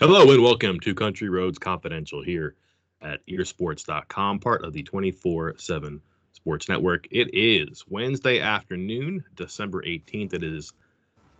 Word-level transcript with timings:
Hello 0.00 0.30
and 0.30 0.44
welcome 0.44 0.78
to 0.78 0.94
Country 0.94 1.28
Roads 1.28 1.58
Confidential 1.58 2.22
here 2.22 2.54
at 3.02 3.18
WVsports.com, 3.26 4.38
part 4.38 4.64
of 4.64 4.72
the 4.72 4.84
24 4.84 5.56
7 5.58 6.00
Sports 6.30 6.68
Network. 6.68 7.08
It 7.10 7.30
is 7.32 7.84
Wednesday 7.88 8.38
afternoon, 8.38 9.24
December 9.34 9.82
18th. 9.82 10.34
It 10.34 10.44
is 10.44 10.72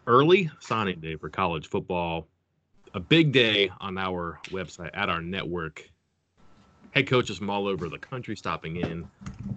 early 0.08 0.50
signing 0.58 0.98
day 0.98 1.14
for 1.14 1.28
college 1.28 1.68
football. 1.68 2.26
A 2.94 2.98
big 2.98 3.30
day 3.30 3.70
on 3.80 3.96
our 3.96 4.40
website, 4.46 4.90
at 4.92 5.08
our 5.08 5.22
network. 5.22 5.88
Head 6.90 7.06
coaches 7.06 7.38
from 7.38 7.50
all 7.50 7.68
over 7.68 7.88
the 7.88 7.98
country 7.98 8.36
stopping 8.36 8.78
in 8.78 9.08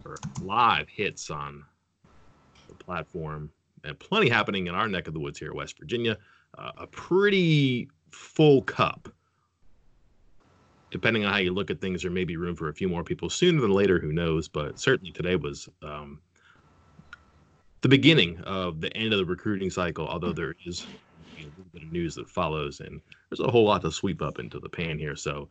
for 0.04 0.15
live 0.43 0.88
hits 0.88 1.31
on 1.31 1.63
the 2.68 2.75
platform, 2.75 3.49
and 3.83 3.97
plenty 3.97 4.29
happening 4.29 4.68
in 4.68 4.75
our 4.75 4.88
neck 4.88 5.07
of 5.07 5.15
the 5.15 5.20
woods 5.20 5.39
here, 5.39 5.55
West 5.55 5.79
Virginia. 5.79 6.20
Uh, 6.55 6.71
a 6.77 6.86
pretty 6.86 7.89
full 8.12 8.62
cup. 8.62 9.10
Depending 10.92 11.25
on 11.25 11.32
how 11.32 11.39
you 11.39 11.54
look 11.54 11.71
at 11.71 11.79
things, 11.79 12.02
there 12.02 12.11
may 12.11 12.25
be 12.25 12.36
room 12.36 12.56
for 12.56 12.68
a 12.69 12.74
few 12.74 12.89
more 12.89 13.04
people 13.04 13.29
sooner 13.29 13.61
than 13.61 13.71
later. 13.71 13.97
Who 14.00 14.11
knows? 14.11 14.47
But 14.47 14.78
certainly 14.78 15.11
today 15.11 15.38
was 15.38 15.69
um, 15.82 16.19
the 17.79 17.88
beginning 17.88 18.39
of 18.42 18.82
the 18.82 18.96
end 18.96 19.14
of 19.14 19.19
the 19.19 19.25
recruiting 19.25 19.69
cycle. 19.69 20.07
Although 20.07 20.33
there 20.33 20.55
is 20.66 20.86
a 21.38 21.43
little 21.43 21.66
bit 21.74 21.83
of 21.83 21.92
news 21.92 22.16
that 22.16 22.29
follows, 22.29 22.82
and 22.82 23.02
there's 23.29 23.39
a 23.39 23.50
whole 23.50 23.66
lot 23.66 23.82
to 23.83 23.92
sweep 23.92 24.21
up 24.21 24.38
into 24.38 24.60
the 24.60 24.69
pan 24.69 25.00
here. 25.00 25.16
So, 25.16 25.47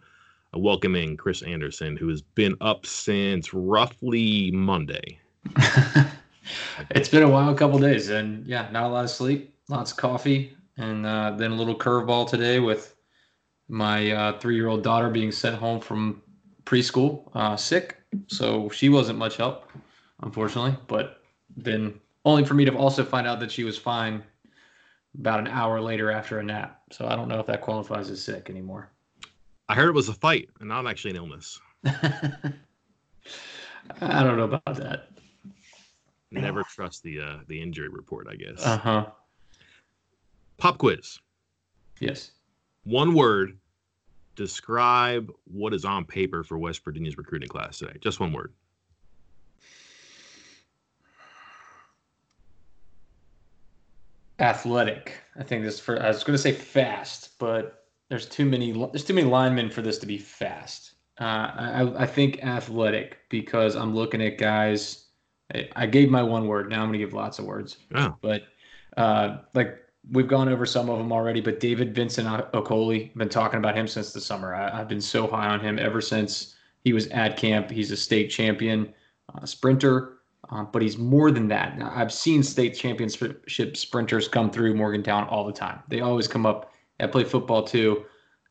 uh, 0.54 0.59
welcoming 0.59 1.16
Chris 1.16 1.42
Anderson, 1.42 1.96
who 1.96 2.09
has 2.09 2.20
been 2.20 2.56
up 2.60 2.84
since 2.84 3.54
roughly 3.54 4.51
Monday. 4.51 5.18
it's 6.90 7.09
been 7.09 7.23
a 7.23 7.29
while, 7.29 7.54
couple 7.54 7.79
days, 7.79 8.10
and 8.10 8.46
yeah, 8.46 8.68
not 8.70 8.84
a 8.84 8.88
lot 8.88 9.04
of 9.04 9.10
sleep, 9.10 9.54
lots 9.68 9.92
of 9.92 9.96
coffee, 9.96 10.56
and 10.80 11.04
uh, 11.04 11.32
then 11.32 11.52
a 11.52 11.54
little 11.54 11.76
curveball 11.76 12.28
today 12.28 12.58
with 12.58 12.96
my 13.68 14.10
uh, 14.10 14.38
three-year-old 14.38 14.82
daughter 14.82 15.10
being 15.10 15.30
sent 15.30 15.56
home 15.56 15.78
from 15.78 16.22
preschool 16.64 17.30
uh, 17.34 17.54
sick, 17.56 17.98
so 18.28 18.68
she 18.70 18.88
wasn't 18.88 19.18
much 19.18 19.37
help, 19.37 19.70
unfortunately. 20.22 20.76
But 20.88 21.22
then 21.56 22.00
only 22.24 22.45
for 22.45 22.54
me 22.54 22.64
to 22.64 22.74
also 22.74 23.04
find 23.04 23.26
out 23.26 23.40
that 23.40 23.52
she 23.52 23.62
was 23.62 23.76
fine 23.76 24.22
about 25.18 25.40
an 25.40 25.48
hour 25.48 25.80
later 25.80 26.10
after 26.10 26.38
a 26.38 26.42
nap. 26.42 26.80
So 26.90 27.06
I 27.06 27.15
don't 27.15 27.28
know 27.28 27.40
if 27.40 27.46
that 27.46 27.60
qualifies 27.60 28.10
as 28.10 28.22
sick 28.22 28.48
anymore. 28.48 28.90
I 29.68 29.74
heard 29.74 29.88
it 29.90 29.94
was 29.94 30.09
a 30.09 30.15
fight 30.15 30.48
and 30.60 30.68
not 30.68 30.87
actually 30.87 31.10
an 31.10 31.16
illness. 31.16 31.60
I 31.84 32.52
don't 34.00 34.37
know 34.37 34.44
about 34.44 34.76
that. 34.76 35.10
Never 36.32 36.62
trust 36.62 37.02
the 37.02 37.20
uh, 37.20 37.38
the 37.48 37.60
injury 37.60 37.88
report, 37.88 38.28
I 38.30 38.37
guess. 38.37 38.65
Uh 38.65 38.78
huh. 38.78 39.06
Pop 40.60 40.76
quiz. 40.76 41.18
Yes. 42.00 42.32
One 42.84 43.14
word. 43.14 43.58
Describe 44.36 45.32
what 45.44 45.74
is 45.74 45.84
on 45.84 46.04
paper 46.04 46.44
for 46.44 46.58
West 46.58 46.84
Virginia's 46.84 47.16
recruiting 47.18 47.48
class 47.48 47.78
today. 47.78 47.96
Just 48.00 48.20
one 48.20 48.32
word. 48.32 48.52
Athletic. 54.38 55.14
I 55.38 55.42
think 55.42 55.64
this 55.64 55.80
for 55.80 56.00
I 56.02 56.08
was 56.08 56.24
going 56.24 56.36
to 56.36 56.42
say 56.42 56.52
fast, 56.52 57.38
but 57.38 57.86
there's 58.08 58.26
too 58.26 58.44
many 58.44 58.72
there's 58.72 59.04
too 59.04 59.14
many 59.14 59.26
linemen 59.26 59.70
for 59.70 59.82
this 59.82 59.98
to 59.98 60.06
be 60.06 60.16
fast. 60.16 60.92
Uh, 61.20 61.50
I, 61.54 62.02
I 62.02 62.06
think 62.06 62.42
athletic 62.42 63.18
because 63.28 63.76
I'm 63.76 63.94
looking 63.94 64.22
at 64.22 64.38
guys. 64.38 65.06
I 65.75 65.86
gave 65.86 66.10
my 66.10 66.22
one 66.22 66.47
word. 66.47 66.70
Now 66.70 66.82
I'm 66.82 66.88
going 66.88 66.98
to 67.00 67.04
give 67.04 67.12
lots 67.12 67.38
of 67.38 67.44
words. 67.44 67.78
Oh. 67.94 68.16
But 68.22 68.44
uh, 68.97 69.38
like 69.53 69.78
we've 70.09 70.28
gone 70.28 70.48
over 70.48 70.66
some 70.66 70.88
of 70.88 70.98
them 70.98 71.12
already, 71.12 71.41
but 71.41 71.60
David 71.60 71.94
Vincent 71.94 72.26
Okoli, 72.53 73.15
been 73.15 73.28
talking 73.28 73.59
about 73.59 73.76
him 73.76 73.87
since 73.87 74.12
the 74.12 74.20
summer. 74.20 74.54
I, 74.54 74.76
have 74.76 74.88
been 74.88 75.00
so 75.00 75.26
high 75.26 75.48
on 75.48 75.60
him 75.60 75.78
ever 75.78 76.00
since 76.00 76.56
he 76.84 76.93
was 76.93 77.06
at 77.09 77.37
camp. 77.37 77.70
He's 77.70 77.91
a 77.91 77.97
state 77.97 78.28
champion 78.28 78.93
uh, 79.34 79.44
sprinter, 79.44 80.19
uh, 80.50 80.65
but 80.65 80.83
he's 80.83 80.99
more 80.99 81.31
than 81.31 81.49
that. 81.49 81.78
Now, 81.78 81.93
I've 81.94 82.12
seen 82.12 82.43
state 82.43 82.71
championship 82.71 83.77
sprinters 83.77 84.28
come 84.28 84.50
through 84.50 84.75
Morgantown 84.75 85.28
all 85.28 85.44
the 85.44 85.53
time. 85.53 85.81
They 85.88 86.00
always 86.00 86.27
come 86.27 86.47
up. 86.47 86.72
I 86.99 87.06
play 87.06 87.25
football 87.25 87.62
too. 87.62 88.05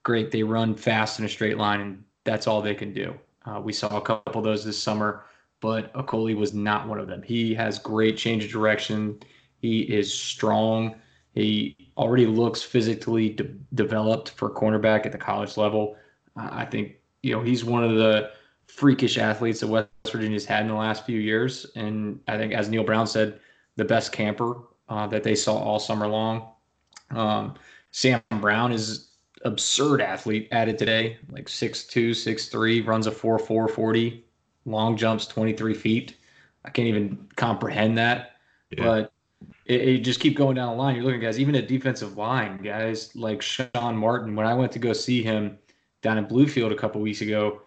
Great. 0.04 0.32
They 0.32 0.44
run 0.44 0.76
fast 0.76 1.20
in 1.20 1.26
a 1.26 1.30
straight 1.30 1.58
line, 1.58 1.82
and 1.82 2.04
that's 2.24 2.48
all 2.48 2.62
they 2.62 2.76
can 2.76 2.94
do. 2.94 3.14
Uh, 3.46 3.60
we 3.60 3.74
saw 3.74 3.98
a 3.98 4.02
couple 4.02 4.40
of 4.40 4.44
those 4.44 4.64
this 4.64 4.82
summer, 4.82 5.26
but 5.62 5.94
Okoli 5.94 6.36
was 6.36 6.54
not 6.54 6.88
one 6.88 7.00
of 7.00 7.08
them. 7.08 7.22
He 7.22 7.54
has 7.56 7.80
great 7.80 8.18
change 8.18 8.46
of 8.46 8.52
direction. 8.52 9.20
He 9.58 9.82
is 9.82 10.14
strong. 10.14 10.96
He 11.40 11.78
already 11.98 12.26
looks 12.26 12.62
physically 12.62 13.30
de- 13.30 13.44
developed 13.74 14.32
for 14.32 14.50
cornerback 14.50 15.06
at 15.06 15.12
the 15.12 15.18
college 15.18 15.56
level. 15.56 15.96
Uh, 16.38 16.50
I 16.52 16.66
think 16.66 16.96
you 17.24 17.34
know 17.34 17.42
he's 17.42 17.64
one 17.64 17.84
of 17.84 17.96
the 17.96 18.32
freakish 18.68 19.18
athletes 19.18 19.62
that 19.62 19.68
West 19.68 19.90
Virginia's 20.12 20.46
had 20.46 20.62
in 20.62 20.68
the 20.68 20.74
last 20.74 21.06
few 21.06 21.20
years, 21.20 21.66
and 21.76 22.20
I 22.28 22.38
think 22.38 22.54
as 22.54 22.70
Neal 22.70 22.84
Brown 22.84 23.08
said, 23.08 23.40
the 23.78 23.86
best 23.86 24.12
camper 24.12 24.64
uh, 24.90 25.08
that 25.08 25.24
they 25.24 25.36
saw 25.36 25.58
all 25.58 25.80
summer 25.80 26.08
long. 26.08 26.50
Um, 27.12 27.56
Sam 27.92 28.22
Brown 28.42 28.72
is 28.74 29.12
absurd 29.46 30.02
athlete 30.02 30.50
added 30.52 30.78
today, 30.78 31.18
like 31.32 31.46
6'2", 31.46 32.12
6'3", 32.12 32.86
runs 32.86 33.08
a 33.08 33.12
4'4", 33.12 33.70
40, 33.72 34.26
long 34.66 34.98
jumps 34.98 35.26
23 35.26 35.74
feet. 35.74 36.18
I 36.66 36.70
can't 36.70 36.90
even 36.90 37.28
comprehend 37.38 37.98
that. 37.98 38.34
Yeah. 38.72 38.84
But 38.84 39.14
it, 39.70 39.82
it, 39.82 39.98
just 40.00 40.20
keep 40.20 40.36
going 40.36 40.56
down 40.56 40.76
the 40.76 40.76
line. 40.76 40.96
You're 40.96 41.06
looking 41.06 41.22
guys, 41.22 41.40
even 41.40 41.56
at 41.56 41.68
defensive 41.68 42.18
line, 42.18 42.58
guys 42.58 43.16
like 43.16 43.42
Sean 43.42 43.96
Martin. 43.96 44.36
When 44.36 44.48
I 44.48 44.54
went 44.54 44.72
to 44.74 44.80
go 44.80 44.94
see 44.94 45.22
him 45.22 45.58
down 46.02 46.18
in 46.18 46.26
Bluefield 46.26 46.72
a 46.72 46.76
couple 46.76 47.00
weeks 47.00 47.22
ago, 47.22 47.62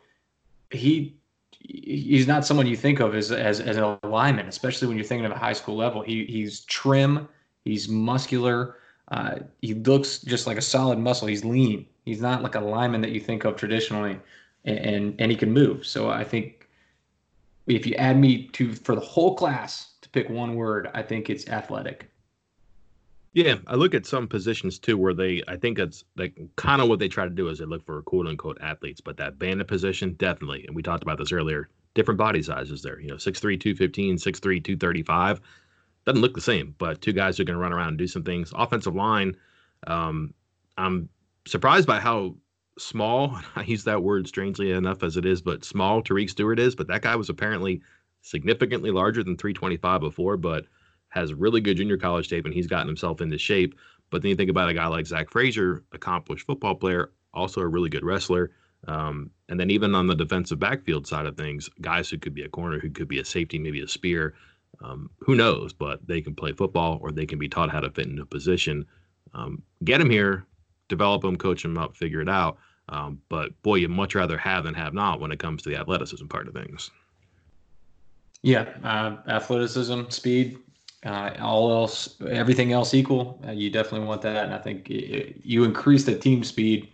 he 0.70 1.16
he's 1.60 2.26
not 2.26 2.44
someone 2.44 2.66
you 2.66 2.76
think 2.76 2.98
of 2.98 3.14
as 3.14 3.30
as, 3.30 3.60
as 3.60 3.76
an 3.76 3.98
lineman, 4.02 4.48
especially 4.48 4.88
when 4.88 4.96
you're 4.96 5.06
thinking 5.06 5.24
of 5.24 5.32
a 5.32 5.38
high 5.38 5.52
school 5.52 5.76
level. 5.76 6.02
He 6.02 6.24
he's 6.24 6.62
trim, 6.62 7.28
he's 7.64 7.88
muscular, 7.88 8.78
uh, 9.12 9.36
he 9.60 9.74
looks 9.74 10.18
just 10.18 10.48
like 10.48 10.58
a 10.58 10.62
solid 10.62 10.98
muscle. 10.98 11.28
He's 11.28 11.44
lean. 11.44 11.86
He's 12.04 12.20
not 12.20 12.42
like 12.42 12.56
a 12.56 12.60
lineman 12.60 13.00
that 13.02 13.12
you 13.12 13.20
think 13.20 13.44
of 13.44 13.54
traditionally, 13.54 14.18
and 14.64 14.78
and, 14.78 15.20
and 15.20 15.30
he 15.30 15.36
can 15.36 15.52
move. 15.52 15.86
So 15.86 16.10
I 16.10 16.24
think 16.24 16.68
if 17.68 17.86
you 17.86 17.94
add 17.94 18.18
me 18.18 18.48
to 18.48 18.74
for 18.74 18.96
the 18.96 19.00
whole 19.00 19.36
class 19.36 19.91
pick 20.12 20.28
one 20.28 20.54
word, 20.54 20.90
I 20.94 21.02
think 21.02 21.30
it's 21.30 21.48
athletic. 21.48 22.08
Yeah, 23.34 23.56
I 23.66 23.76
look 23.76 23.94
at 23.94 24.04
some 24.04 24.28
positions 24.28 24.78
too 24.78 24.98
where 24.98 25.14
they, 25.14 25.42
I 25.48 25.56
think 25.56 25.78
it's 25.78 26.04
like 26.16 26.38
kind 26.56 26.82
of 26.82 26.88
what 26.88 26.98
they 26.98 27.08
try 27.08 27.24
to 27.24 27.30
do 27.30 27.48
is 27.48 27.58
they 27.58 27.64
look 27.64 27.84
for 27.84 28.02
quote 28.02 28.26
unquote 28.26 28.58
athletes, 28.60 29.00
but 29.00 29.16
that 29.16 29.38
bandit 29.38 29.68
position, 29.68 30.14
definitely. 30.18 30.66
And 30.66 30.76
we 30.76 30.82
talked 30.82 31.02
about 31.02 31.16
this 31.16 31.32
earlier, 31.32 31.70
different 31.94 32.18
body 32.18 32.42
sizes 32.42 32.82
there, 32.82 33.00
you 33.00 33.08
know, 33.08 33.16
6'3, 33.16 33.58
215, 33.58 34.16
6'3, 34.16 34.40
235. 34.40 35.40
Doesn't 36.04 36.20
look 36.20 36.34
the 36.34 36.42
same, 36.42 36.74
but 36.78 37.00
two 37.00 37.12
guys 37.12 37.38
who 37.38 37.44
can 37.44 37.56
run 37.56 37.72
around 37.72 37.88
and 37.88 37.98
do 37.98 38.06
some 38.06 38.24
things. 38.24 38.52
Offensive 38.54 38.94
line, 38.94 39.36
um, 39.86 40.34
I'm 40.76 41.08
surprised 41.46 41.86
by 41.86 42.00
how 42.00 42.34
small, 42.78 43.40
I 43.56 43.62
use 43.62 43.84
that 43.84 44.02
word 44.02 44.28
strangely 44.28 44.72
enough 44.72 45.02
as 45.02 45.16
it 45.16 45.24
is, 45.24 45.40
but 45.40 45.64
small 45.64 46.02
Tariq 46.02 46.28
Stewart 46.28 46.58
is, 46.58 46.74
but 46.74 46.88
that 46.88 47.02
guy 47.02 47.16
was 47.16 47.30
apparently 47.30 47.80
significantly 48.22 48.90
larger 48.90 49.22
than 49.22 49.36
325 49.36 50.00
before, 50.00 50.36
but 50.36 50.64
has 51.08 51.34
really 51.34 51.60
good 51.60 51.76
junior 51.76 51.98
college 51.98 52.28
tape 52.28 52.46
and 52.46 52.54
he's 52.54 52.66
gotten 52.66 52.86
himself 52.86 53.20
into 53.20 53.36
shape. 53.36 53.78
But 54.10 54.22
then 54.22 54.30
you 54.30 54.36
think 54.36 54.50
about 54.50 54.68
a 54.68 54.74
guy 54.74 54.86
like 54.86 55.06
Zach 55.06 55.30
Frazier, 55.30 55.84
accomplished 55.92 56.46
football 56.46 56.74
player, 56.74 57.10
also 57.34 57.60
a 57.60 57.66
really 57.66 57.90
good 57.90 58.04
wrestler. 58.04 58.52
Um, 58.88 59.30
and 59.48 59.60
then 59.60 59.70
even 59.70 59.94
on 59.94 60.06
the 60.06 60.14
defensive 60.14 60.58
backfield 60.58 61.06
side 61.06 61.26
of 61.26 61.36
things, 61.36 61.68
guys 61.80 62.08
who 62.08 62.18
could 62.18 62.34
be 62.34 62.42
a 62.42 62.48
corner, 62.48 62.78
who 62.78 62.90
could 62.90 63.08
be 63.08 63.18
a 63.18 63.24
safety, 63.24 63.58
maybe 63.58 63.80
a 63.80 63.88
spear, 63.88 64.34
um, 64.82 65.10
who 65.18 65.34
knows? 65.34 65.72
But 65.72 66.06
they 66.06 66.20
can 66.20 66.34
play 66.34 66.52
football 66.52 66.98
or 67.02 67.12
they 67.12 67.26
can 67.26 67.38
be 67.38 67.48
taught 67.48 67.70
how 67.70 67.80
to 67.80 67.90
fit 67.90 68.06
into 68.06 68.22
a 68.22 68.26
position. 68.26 68.86
Um, 69.34 69.62
get 69.84 69.98
them 69.98 70.10
here, 70.10 70.46
develop 70.88 71.22
them, 71.22 71.36
coach 71.36 71.62
them 71.62 71.78
up, 71.78 71.96
figure 71.96 72.20
it 72.20 72.28
out. 72.28 72.58
Um, 72.88 73.20
but 73.28 73.60
boy, 73.62 73.76
you'd 73.76 73.90
much 73.90 74.14
rather 74.14 74.36
have 74.38 74.64
than 74.64 74.74
have 74.74 74.94
not 74.94 75.20
when 75.20 75.32
it 75.32 75.38
comes 75.38 75.62
to 75.62 75.68
the 75.68 75.76
athleticism 75.76 76.26
part 76.26 76.48
of 76.48 76.54
things. 76.54 76.90
Yeah, 78.42 78.68
uh, 78.82 79.16
athleticism, 79.28 80.08
speed, 80.08 80.58
uh, 81.04 81.30
all 81.40 81.70
else, 81.72 82.20
everything 82.28 82.72
else 82.72 82.94
equal, 82.94 83.40
uh, 83.46 83.52
you 83.52 83.70
definitely 83.70 84.06
want 84.06 84.22
that. 84.22 84.44
And 84.44 84.54
I 84.54 84.58
think 84.58 84.90
it, 84.90 85.40
you 85.42 85.64
increase 85.64 86.04
the 86.04 86.16
team 86.16 86.42
speed, 86.42 86.90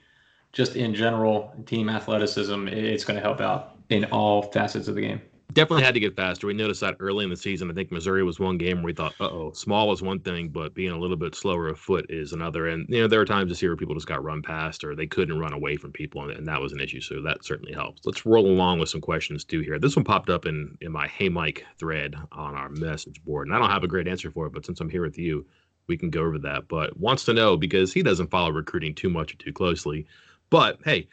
just 0.52 0.76
in 0.76 0.94
general, 0.94 1.54
team 1.66 1.88
athleticism. 1.88 2.68
It's 2.68 3.04
going 3.04 3.16
to 3.16 3.22
help 3.22 3.40
out 3.40 3.76
in 3.88 4.04
all 4.06 4.42
facets 4.42 4.88
of 4.88 4.94
the 4.94 5.00
game 5.00 5.20
definitely 5.52 5.84
had 5.84 5.94
to 5.94 6.00
get 6.00 6.14
faster. 6.14 6.46
We 6.46 6.52
noticed 6.52 6.80
that 6.82 6.96
early 7.00 7.24
in 7.24 7.30
the 7.30 7.36
season. 7.36 7.70
I 7.70 7.74
think 7.74 7.90
Missouri 7.90 8.22
was 8.22 8.38
one 8.38 8.58
game 8.58 8.78
where 8.78 8.86
we 8.86 8.92
thought, 8.92 9.14
oh, 9.18 9.52
small 9.52 9.92
is 9.92 10.02
one 10.02 10.20
thing, 10.20 10.48
but 10.48 10.74
being 10.74 10.92
a 10.92 10.98
little 10.98 11.16
bit 11.16 11.34
slower 11.34 11.68
of 11.68 11.78
foot 11.78 12.06
is 12.10 12.32
another. 12.32 12.68
And, 12.68 12.86
you 12.88 13.00
know, 13.00 13.08
there 13.08 13.18
were 13.18 13.24
times 13.24 13.50
this 13.50 13.62
year 13.62 13.70
where 13.70 13.76
people 13.76 13.94
just 13.94 14.06
got 14.06 14.22
run 14.22 14.42
past 14.42 14.84
or 14.84 14.94
they 14.94 15.06
couldn't 15.06 15.38
run 15.38 15.54
away 15.54 15.76
from 15.76 15.92
people, 15.92 16.22
and, 16.22 16.32
and 16.32 16.46
that 16.46 16.60
was 16.60 16.72
an 16.72 16.80
issue. 16.80 17.00
So 17.00 17.22
that 17.22 17.44
certainly 17.44 17.72
helps. 17.72 18.02
Let's 18.04 18.26
roll 18.26 18.46
along 18.46 18.78
with 18.78 18.90
some 18.90 19.00
questions 19.00 19.44
too 19.44 19.60
here. 19.60 19.78
This 19.78 19.96
one 19.96 20.04
popped 20.04 20.30
up 20.30 20.46
in, 20.46 20.76
in 20.80 20.92
my 20.92 21.08
Hey 21.08 21.28
Mike 21.28 21.64
thread 21.78 22.14
on 22.32 22.54
our 22.54 22.68
message 22.68 23.22
board, 23.24 23.48
and 23.48 23.56
I 23.56 23.58
don't 23.58 23.70
have 23.70 23.84
a 23.84 23.88
great 23.88 24.08
answer 24.08 24.30
for 24.30 24.46
it, 24.46 24.52
but 24.52 24.66
since 24.66 24.80
I'm 24.80 24.90
here 24.90 25.02
with 25.02 25.18
you, 25.18 25.46
we 25.86 25.96
can 25.96 26.10
go 26.10 26.20
over 26.20 26.38
that. 26.40 26.68
But 26.68 26.98
wants 26.98 27.24
to 27.24 27.32
know 27.32 27.56
because 27.56 27.92
he 27.92 28.02
doesn't 28.02 28.30
follow 28.30 28.50
recruiting 28.50 28.94
too 28.94 29.08
much 29.08 29.32
or 29.32 29.36
too 29.38 29.52
closely. 29.52 30.06
But 30.50 30.78
hey, 30.84 31.08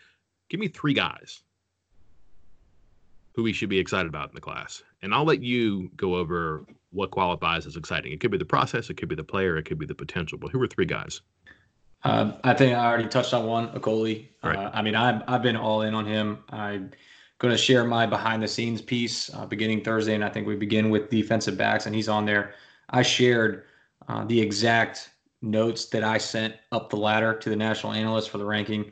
give 0.49 0.59
me 0.59 0.67
three 0.67 0.93
guys 0.93 1.41
who 3.35 3.43
we 3.43 3.53
should 3.53 3.69
be 3.69 3.79
excited 3.79 4.07
about 4.07 4.29
in 4.29 4.35
the 4.35 4.41
class. 4.41 4.81
And 5.01 5.13
I'll 5.13 5.25
let 5.25 5.41
you 5.41 5.91
go 5.97 6.15
over 6.15 6.65
what 6.91 7.11
qualifies 7.11 7.65
as 7.65 7.75
exciting. 7.75 8.13
It 8.13 8.21
could 8.21 8.31
be 8.31 8.37
the 8.37 8.45
process, 8.45 8.89
it 8.89 8.95
could 8.95 9.09
be 9.09 9.15
the 9.15 9.23
player, 9.23 9.57
it 9.57 9.63
could 9.63 9.77
be 9.77 9.85
the 9.85 9.95
potential. 9.95 10.37
But 10.37 10.51
who 10.51 10.61
are 10.61 10.67
three 10.67 10.85
guys? 10.85 11.21
Um, 12.03 12.35
I 12.43 12.53
think 12.53 12.75
I 12.75 12.85
already 12.85 13.09
touched 13.09 13.33
on 13.33 13.45
one, 13.45 13.69
Okoli. 13.69 14.27
Right. 14.43 14.55
Uh, 14.55 14.71
I 14.73 14.81
mean, 14.81 14.95
I've, 14.95 15.21
I've 15.27 15.41
been 15.41 15.57
all 15.57 15.81
in 15.81 15.93
on 15.93 16.05
him. 16.05 16.43
I'm 16.49 16.91
going 17.39 17.51
to 17.51 17.57
share 17.57 17.83
my 17.83 18.05
behind 18.05 18.41
the 18.41 18.47
scenes 18.47 18.81
piece 18.81 19.33
uh, 19.33 19.45
beginning 19.45 19.83
Thursday, 19.83 20.15
and 20.15 20.23
I 20.23 20.29
think 20.29 20.47
we 20.47 20.55
begin 20.55 20.89
with 20.89 21.09
defensive 21.09 21.57
backs, 21.57 21.87
and 21.87 21.95
he's 21.95 22.07
on 22.07 22.25
there. 22.25 22.53
I 22.91 23.01
shared 23.01 23.63
uh, 24.07 24.23
the 24.23 24.39
exact 24.39 25.09
notes 25.41 25.87
that 25.87 26.03
I 26.03 26.17
sent 26.19 26.55
up 26.71 26.89
the 26.89 26.97
ladder 26.97 27.33
to 27.33 27.49
the 27.49 27.55
national 27.55 27.93
analyst 27.93 28.29
for 28.29 28.37
the 28.37 28.45
ranking. 28.45 28.91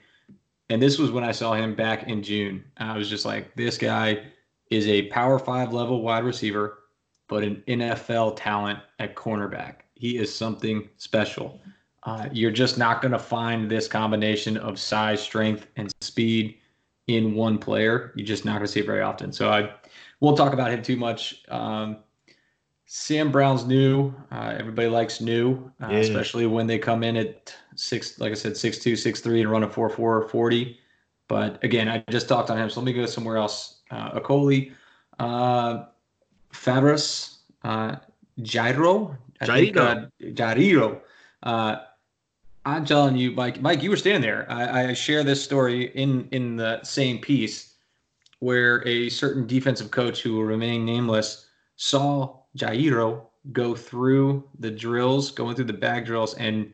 And 0.74 0.82
this 0.82 0.98
was 0.98 1.12
when 1.12 1.24
I 1.24 1.32
saw 1.32 1.54
him 1.54 1.76
back 1.76 2.08
in 2.08 2.24
June. 2.24 2.64
I 2.78 2.98
was 2.98 3.08
just 3.08 3.26
like, 3.26 3.56
this 3.56 3.78
guy 3.78 4.24
is 4.72 4.88
a 4.88 5.04
power 5.04 5.38
five 5.38 5.72
level 5.72 6.02
wide 6.02 6.24
receiver, 6.24 6.80
but 7.28 7.44
an 7.44 7.62
NFL 7.68 8.38
talent 8.38 8.80
at 8.98 9.16
cornerback. 9.16 9.82
He 9.94 10.18
is 10.18 10.34
something 10.34 10.90
special. 10.98 11.62
Uh, 12.02 12.28
you're 12.32 12.50
just 12.50 12.80
not 12.80 13.04
going 13.04 13.12
to 13.12 13.20
find 13.20 13.70
this 13.70 13.88
combination 13.88 14.58
of 14.58 14.80
size, 14.80 15.22
strength, 15.22 15.68
and 15.76 15.94
speed 16.02 16.58
in 17.06 17.36
one 17.36 17.60
player. 17.60 18.12
You're 18.16 18.26
just 18.26 18.44
not 18.44 18.54
going 18.54 18.66
to 18.66 18.72
see 18.72 18.80
it 18.80 18.88
very 18.88 19.04
often. 19.04 19.32
So 19.32 19.52
I 19.52 19.76
won't 20.22 20.38
talk 20.38 20.54
about 20.54 20.72
him 20.72 20.82
too 20.82 20.98
much. 20.98 21.44
Um, 21.50 21.98
Sam 22.96 23.32
Brown's 23.32 23.66
new. 23.66 24.14
Uh, 24.32 24.54
everybody 24.56 24.88
likes 24.88 25.20
new, 25.20 25.72
uh, 25.82 25.88
yeah. 25.90 25.98
especially 25.98 26.46
when 26.46 26.68
they 26.68 26.78
come 26.78 27.02
in 27.02 27.18
at 27.18 27.52
six, 27.74 28.20
like 28.20 28.30
I 28.30 28.36
said, 28.36 28.56
six 28.56 28.78
two, 28.78 28.96
six 28.96 29.20
three, 29.20 29.42
and 29.42 29.50
run 29.50 29.64
a 29.64 29.68
four 29.68 29.90
four 29.90 30.30
forty. 30.30 30.78
But 31.28 31.62
again, 31.64 31.90
I 31.90 32.04
just 32.12 32.28
talked 32.28 32.52
on 32.52 32.58
him, 32.60 32.70
so 32.70 32.80
let 32.80 32.86
me 32.86 32.94
go 32.94 33.08
somewhere 33.08 33.38
else. 33.38 33.80
Uh, 33.90 34.20
Okoli, 34.20 34.74
uh, 35.18 35.86
Faverus, 36.52 37.38
uh, 37.64 37.96
Jairo, 38.42 39.18
Jairo, 39.42 40.12
Jairo. 40.22 41.02
Uh, 41.42 41.78
I'm 42.64 42.86
telling 42.86 43.18
you, 43.18 43.32
Mike. 43.32 43.60
Mike, 43.60 43.82
you 43.82 43.90
were 43.90 43.98
standing 43.98 44.22
there. 44.22 44.46
I, 44.52 44.90
I 44.90 44.94
share 44.94 45.24
this 45.24 45.44
story 45.44 45.86
in 45.96 46.28
in 46.32 46.58
the 46.58 46.84
same 46.84 47.18
piece 47.18 47.74
where 48.38 48.88
a 48.88 49.10
certain 49.10 49.48
defensive 49.48 49.90
coach 49.90 50.22
who 50.22 50.36
will 50.36 50.44
remain 50.44 50.86
nameless 50.86 51.48
saw 51.76 52.43
Jairo 52.58 53.22
go 53.52 53.76
through 53.76 54.44
the 54.60 54.72
drills, 54.72 55.32
going 55.32 55.56
through 55.56 55.66
the 55.66 55.74
bag 55.74 56.06
drills, 56.06 56.34
and 56.36 56.72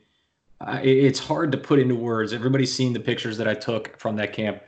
uh, 0.62 0.80
it, 0.84 0.90
it's 0.90 1.20
hard 1.20 1.52
to 1.52 1.58
put 1.58 1.80
into 1.80 1.96
words. 1.96 2.34
Everybody's 2.34 2.74
seen 2.74 2.94
the 2.94 3.00
pictures 3.00 3.38
that 3.38 3.48
I 3.48 3.54
took 3.54 3.98
from 3.98 4.16
that 4.18 4.34
camp, 4.34 4.62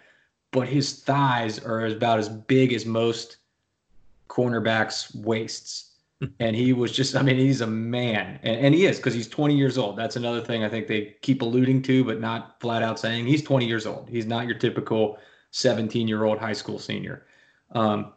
but 0.52 0.68
his 0.68 1.02
thighs 1.04 1.60
are 1.60 1.86
about 1.86 2.20
as 2.20 2.30
big 2.30 2.74
as 2.74 2.86
most 2.86 3.38
cornerbacks' 4.30 5.14
waists. 5.16 5.88
And 6.40 6.56
he 6.56 6.72
was 6.72 6.92
just 6.92 7.16
i 7.16 7.24
mean 7.24 7.38
he's 7.38 7.62
a 7.62 7.66
man 7.66 8.40
and, 8.44 8.56
and 8.68 8.76
he 8.76 8.86
is 8.86 8.98
because 8.98 9.16
he's 9.16 9.28
20 9.28 9.58
years 9.58 9.80
old. 9.80 9.98
That's 9.98 10.18
another 10.18 10.40
thing 10.40 10.64
i 10.64 10.70
think 10.70 10.86
they 10.86 11.16
keep 11.24 11.42
alluding 11.42 11.82
to 11.82 12.04
but 12.04 12.22
not 12.22 12.60
flat 12.60 12.84
out 12.84 13.00
saying. 13.00 13.26
He's 13.26 13.42
20 13.42 13.66
years 13.66 13.88
old. 13.88 14.08
He's 14.08 14.28
not 14.28 14.46
your 14.46 14.56
typical 14.60 15.18
17 15.50 16.08
year 16.08 16.26
old 16.26 16.38
high 16.38 16.54
school 16.54 16.78
senior. 16.78 17.26
Um, 17.72 18.14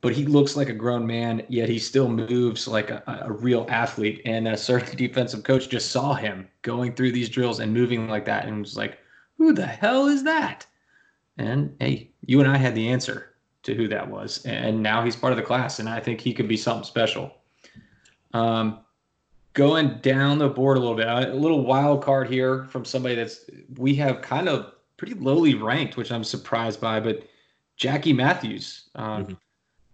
but 0.00 0.12
he 0.14 0.24
looks 0.24 0.56
like 0.56 0.68
a 0.68 0.74
grown 0.74 1.06
man 1.06 1.42
yet 1.48 1.68
he 1.68 1.78
still 1.78 2.08
moves 2.08 2.68
like 2.68 2.90
a, 2.90 3.22
a 3.24 3.32
real 3.32 3.66
athlete 3.68 4.22
and 4.24 4.48
a 4.48 4.56
certain 4.56 4.96
defensive 4.96 5.42
coach 5.42 5.68
just 5.68 5.90
saw 5.90 6.14
him 6.14 6.48
going 6.62 6.92
through 6.94 7.12
these 7.12 7.28
drills 7.28 7.60
and 7.60 7.72
moving 7.72 8.08
like 8.08 8.24
that 8.24 8.46
and 8.46 8.60
was 8.60 8.76
like 8.76 8.98
who 9.38 9.52
the 9.52 9.66
hell 9.66 10.06
is 10.06 10.22
that 10.24 10.66
and 11.38 11.74
hey 11.80 12.10
you 12.24 12.40
and 12.40 12.50
i 12.50 12.56
had 12.56 12.74
the 12.74 12.88
answer 12.88 13.34
to 13.62 13.74
who 13.74 13.88
that 13.88 14.08
was 14.08 14.44
and 14.44 14.82
now 14.82 15.02
he's 15.02 15.16
part 15.16 15.32
of 15.32 15.36
the 15.36 15.42
class 15.42 15.78
and 15.78 15.88
i 15.88 16.00
think 16.00 16.20
he 16.20 16.32
could 16.32 16.48
be 16.48 16.56
something 16.56 16.84
special 16.84 17.36
um, 18.32 18.80
going 19.56 19.98
down 20.02 20.38
the 20.38 20.48
board 20.48 20.76
a 20.76 20.80
little 20.80 20.94
bit, 20.94 21.08
a 21.08 21.32
little 21.32 21.64
wild 21.64 22.02
card 22.02 22.28
here 22.28 22.64
from 22.64 22.84
somebody 22.84 23.14
that's 23.14 23.48
we 23.78 23.94
have 23.94 24.20
kind 24.20 24.48
of 24.48 24.72
pretty 24.98 25.14
lowly 25.14 25.54
ranked, 25.54 25.96
which 25.96 26.12
I'm 26.12 26.22
surprised 26.22 26.80
by. 26.80 27.00
But 27.00 27.26
Jackie 27.76 28.12
Matthews, 28.12 28.90
um, 28.94 29.24
mm-hmm. 29.24 29.34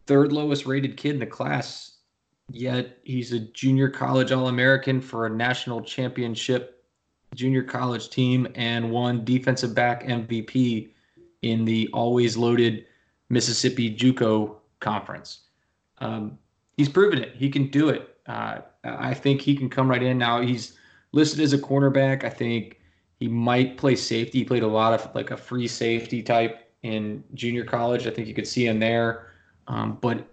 Third 0.07 0.33
lowest 0.33 0.67
rated 0.67 0.97
kid 0.97 1.15
in 1.15 1.21
the 1.21 1.27
class, 1.27 1.99
yet 2.51 2.99
he's 3.05 3.33
a 3.33 3.41
junior 3.41 3.89
college 3.89 4.33
All 4.33 4.49
American 4.49 5.01
for 5.01 5.27
a 5.27 5.31
national 5.31 5.83
championship 5.83 6.85
junior 7.35 7.63
college 7.63 8.11
team 8.11 8.47
and 8.55 8.91
won 8.91 9.25
defensive 9.25 9.75
back 9.75 10.05
MVP 10.05 10.91
in 11.43 11.65
the 11.65 11.89
always 11.93 12.37
loaded 12.37 12.87
Mississippi 13.31 13.95
JUCO 13.95 14.57
conference. 14.81 15.41
Um, 15.99 16.39
he's 16.77 16.89
proven 16.89 17.19
it. 17.19 17.35
He 17.35 17.49
can 17.49 17.69
do 17.69 17.89
it. 17.89 18.17
Uh, 18.27 18.59
I 18.85 19.15
think 19.15 19.41
he 19.41 19.57
can 19.57 19.69
come 19.69 19.89
right 19.89 20.03
in. 20.03 20.19
Now 20.19 20.41
he's 20.41 20.77
listed 21.13 21.41
as 21.41 21.53
a 21.53 21.59
cornerback. 21.59 22.25
I 22.25 22.29
think 22.29 22.81
he 23.19 23.29
might 23.29 23.77
play 23.77 23.97
safety. 23.97 24.41
He 24.41 24.45
played 24.45 24.63
a 24.63 24.69
lot 24.69 24.93
of 24.93 25.15
like 25.15 25.31
a 25.31 25.37
free 25.37 25.67
safety 25.67 26.23
type 26.23 26.71
in 26.83 27.23
junior 27.35 27.65
college. 27.65 28.07
I 28.07 28.11
think 28.11 28.29
you 28.29 28.35
could 28.35 28.47
see 28.47 28.67
him 28.67 28.79
there. 28.79 29.32
Um, 29.69 29.99
but 30.01 30.27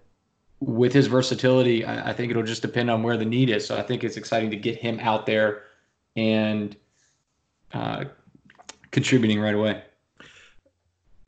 with 0.60 0.92
his 0.92 1.06
versatility, 1.06 1.84
I, 1.84 2.10
I, 2.10 2.12
think 2.12 2.30
it'll 2.30 2.42
just 2.42 2.62
depend 2.62 2.90
on 2.90 3.02
where 3.02 3.16
the 3.16 3.24
need 3.24 3.48
is. 3.48 3.66
So 3.66 3.78
I 3.78 3.82
think 3.82 4.04
it's 4.04 4.16
exciting 4.16 4.50
to 4.50 4.56
get 4.56 4.76
him 4.76 4.98
out 5.00 5.24
there 5.24 5.62
and 6.16 6.76
uh, 7.72 8.04
contributing 8.90 9.40
right 9.40 9.54
away. 9.54 9.82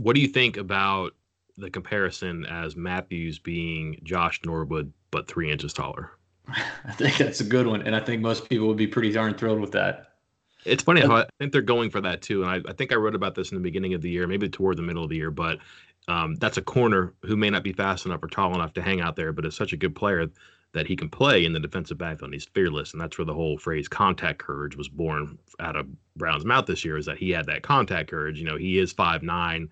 What 0.02 0.14
do 0.14 0.20
you 0.20 0.28
think 0.28 0.56
about 0.56 1.14
the 1.56 1.70
comparison 1.70 2.44
as 2.46 2.76
Matthews 2.76 3.38
being 3.38 3.98
Josh 4.02 4.40
Norwood 4.44 4.92
but 5.10 5.28
three 5.28 5.50
inches 5.50 5.72
taller? 5.72 6.10
I 6.48 6.92
think 6.92 7.16
that's 7.16 7.40
a 7.40 7.44
good 7.44 7.66
one, 7.66 7.82
and 7.82 7.94
I 7.94 8.00
think 8.00 8.20
most 8.20 8.48
people 8.48 8.66
would 8.66 8.76
be 8.76 8.88
pretty 8.88 9.12
darn 9.12 9.34
thrilled 9.34 9.60
with 9.60 9.72
that. 9.72 10.08
It's 10.64 10.82
funny 10.82 11.00
how 11.00 11.16
I 11.16 11.26
think 11.38 11.52
they're 11.52 11.62
going 11.62 11.90
for 11.90 12.00
that 12.00 12.22
too, 12.22 12.42
and 12.42 12.50
I, 12.50 12.70
I 12.70 12.72
think 12.72 12.92
I 12.92 12.96
wrote 12.96 13.14
about 13.14 13.34
this 13.34 13.50
in 13.50 13.56
the 13.56 13.62
beginning 13.62 13.94
of 13.94 14.02
the 14.02 14.10
year, 14.10 14.26
maybe 14.26 14.48
toward 14.48 14.76
the 14.76 14.82
middle 14.82 15.02
of 15.04 15.10
the 15.10 15.16
year. 15.16 15.30
But 15.30 15.58
um, 16.08 16.34
that's 16.36 16.56
a 16.56 16.62
corner 16.62 17.14
who 17.22 17.36
may 17.36 17.50
not 17.50 17.62
be 17.62 17.72
fast 17.72 18.06
enough 18.06 18.22
or 18.22 18.28
tall 18.28 18.54
enough 18.54 18.72
to 18.74 18.82
hang 18.82 19.00
out 19.00 19.16
there, 19.16 19.32
but 19.32 19.46
is 19.46 19.54
such 19.54 19.72
a 19.72 19.76
good 19.76 19.94
player 19.94 20.28
that 20.72 20.86
he 20.86 20.96
can 20.96 21.08
play 21.08 21.44
in 21.44 21.52
the 21.52 21.60
defensive 21.60 21.98
backfield. 21.98 22.32
He's 22.32 22.46
fearless, 22.46 22.92
and 22.92 23.00
that's 23.00 23.18
where 23.18 23.24
the 23.24 23.34
whole 23.34 23.58
phrase 23.58 23.88
"contact 23.88 24.38
courage" 24.38 24.76
was 24.76 24.88
born 24.88 25.38
out 25.60 25.76
of 25.76 25.86
Brown's 26.16 26.44
mouth 26.44 26.66
this 26.66 26.84
year. 26.84 26.96
Is 26.96 27.06
that 27.06 27.18
he 27.18 27.30
had 27.30 27.46
that 27.46 27.62
contact 27.62 28.10
courage? 28.10 28.38
You 28.38 28.46
know, 28.46 28.56
he 28.56 28.78
is 28.78 28.92
five 28.92 29.22
nine, 29.22 29.68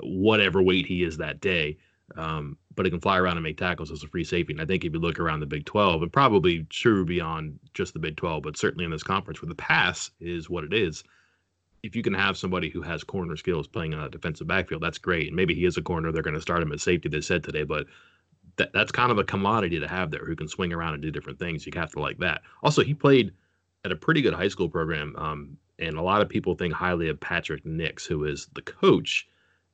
whatever 0.00 0.62
weight 0.62 0.86
he 0.86 1.02
is 1.02 1.16
that 1.18 1.40
day. 1.40 1.76
Um, 2.16 2.56
but 2.74 2.86
he 2.86 2.90
can 2.90 3.00
fly 3.00 3.18
around 3.18 3.36
and 3.36 3.42
make 3.42 3.58
tackles 3.58 3.90
as 3.90 4.02
a 4.04 4.08
free 4.08 4.24
safety. 4.24 4.52
And 4.52 4.62
I 4.62 4.64
think 4.64 4.84
if 4.84 4.92
you 4.92 5.00
look 5.00 5.18
around 5.18 5.40
the 5.40 5.46
Big 5.46 5.66
12, 5.66 6.02
and 6.02 6.12
probably 6.12 6.62
true 6.70 7.04
beyond 7.04 7.58
just 7.74 7.92
the 7.92 7.98
Big 7.98 8.16
12, 8.16 8.44
but 8.44 8.56
certainly 8.56 8.84
in 8.84 8.90
this 8.92 9.02
conference 9.02 9.42
where 9.42 9.48
the 9.48 9.56
pass 9.56 10.10
is 10.20 10.48
what 10.48 10.64
it 10.64 10.72
is, 10.72 11.02
if 11.82 11.94
you 11.94 12.02
can 12.02 12.14
have 12.14 12.36
somebody 12.36 12.68
who 12.68 12.82
has 12.82 13.04
corner 13.04 13.36
skills 13.36 13.66
playing 13.66 13.94
on 13.94 14.04
a 14.04 14.08
defensive 14.08 14.46
backfield, 14.46 14.82
that's 14.82 14.98
great. 14.98 15.28
And 15.28 15.36
maybe 15.36 15.54
he 15.54 15.64
is 15.64 15.76
a 15.76 15.82
corner. 15.82 16.10
They're 16.10 16.22
going 16.22 16.34
to 16.34 16.40
start 16.40 16.62
him 16.62 16.72
at 16.72 16.80
safety, 16.80 17.08
they 17.08 17.20
said 17.20 17.44
today, 17.44 17.64
but 17.64 17.86
that, 18.56 18.72
that's 18.72 18.92
kind 18.92 19.12
of 19.12 19.18
a 19.18 19.24
commodity 19.24 19.78
to 19.78 19.88
have 19.88 20.10
there 20.10 20.24
who 20.24 20.36
can 20.36 20.48
swing 20.48 20.72
around 20.72 20.94
and 20.94 21.02
do 21.02 21.10
different 21.10 21.38
things. 21.38 21.64
You 21.66 21.72
have 21.76 21.92
to 21.92 22.00
like 22.00 22.18
that. 22.18 22.42
Also, 22.62 22.82
he 22.82 22.94
played 22.94 23.32
at 23.84 23.92
a 23.92 23.96
pretty 23.96 24.20
good 24.20 24.34
high 24.34 24.48
school 24.48 24.68
program. 24.68 25.14
Um, 25.16 25.58
and 25.78 25.96
a 25.96 26.02
lot 26.02 26.20
of 26.20 26.28
people 26.28 26.54
think 26.54 26.74
highly 26.74 27.08
of 27.08 27.20
Patrick 27.20 27.64
Nix, 27.64 28.04
who 28.04 28.24
is 28.24 28.48
the 28.54 28.62
coach 28.62 29.28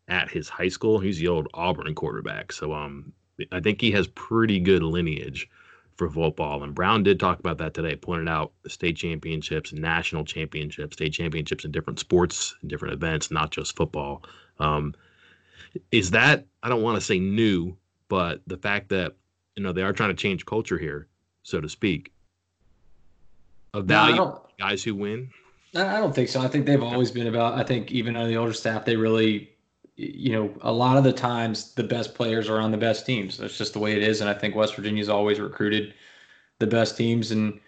at 0.08 0.30
his 0.30 0.49
high 0.49 0.68
school. 0.68 0.99
He's 0.99 1.18
the 1.18 1.28
old 1.28 1.49
Auburn 1.54 1.94
quarterback. 1.94 2.52
So 2.52 2.75
um, 2.75 3.12
I 3.52 3.61
think 3.61 3.80
he 3.80 3.90
has 3.92 4.06
pretty 4.08 4.61
good 4.61 4.82
lineage 4.82 5.49
for 5.96 6.10
football. 6.10 6.62
And 6.62 6.74
Brown 6.74 7.02
did 7.02 7.20
talk 7.20 7.38
about 7.38 7.58
that 7.58 7.74
today, 7.74 7.96
pointed 7.96 8.28
out 8.28 8.52
state 8.66 8.96
championships, 8.96 9.72
national 9.72 10.24
championships, 10.24 10.96
state 10.96 11.12
championships 11.12 11.64
in 11.64 11.70
different 11.70 12.00
sports, 12.00 12.54
in 12.62 12.68
different 12.68 12.94
events, 12.94 13.30
not 13.30 13.50
just 13.50 13.76
football. 13.76 14.24
Um, 14.58 14.94
is 15.92 16.10
that, 16.10 16.46
I 16.62 16.68
don't 16.68 16.82
want 16.82 16.96
to 16.96 17.00
say 17.00 17.18
new, 17.18 17.76
but 18.08 18.40
the 18.46 18.56
fact 18.56 18.88
that, 18.90 19.14
you 19.56 19.62
know, 19.62 19.72
they 19.72 19.82
are 19.82 19.92
trying 19.92 20.10
to 20.10 20.14
change 20.14 20.44
culture 20.46 20.78
here, 20.78 21.06
so 21.42 21.60
to 21.60 21.68
speak, 21.68 22.12
of 23.72 23.86
value 23.86 24.16
no, 24.16 24.46
guys 24.58 24.82
who 24.82 24.94
win? 24.94 25.30
I 25.76 25.98
don't 25.98 26.14
think 26.14 26.28
so. 26.28 26.40
I 26.40 26.48
think 26.48 26.66
they've 26.66 26.82
always 26.82 27.10
been 27.10 27.26
about, 27.26 27.54
I 27.54 27.64
think 27.64 27.90
even 27.90 28.16
on 28.16 28.28
the 28.28 28.36
older 28.36 28.52
staff, 28.52 28.84
they 28.84 28.96
really 28.96 29.53
you 29.96 30.32
know, 30.32 30.52
a 30.62 30.72
lot 30.72 30.96
of 30.96 31.04
the 31.04 31.12
times 31.12 31.74
the 31.74 31.84
best 31.84 32.14
players 32.14 32.48
are 32.48 32.60
on 32.60 32.70
the 32.70 32.76
best 32.76 33.06
teams. 33.06 33.36
That's 33.38 33.56
just 33.56 33.72
the 33.72 33.78
way 33.78 33.92
it 33.92 34.02
is. 34.02 34.20
And 34.20 34.28
I 34.28 34.34
think 34.34 34.54
West 34.54 34.74
Virginia's 34.74 35.08
always 35.08 35.38
recruited 35.38 35.94
the 36.58 36.66
best 36.66 36.96
teams, 36.96 37.30
and 37.30 37.60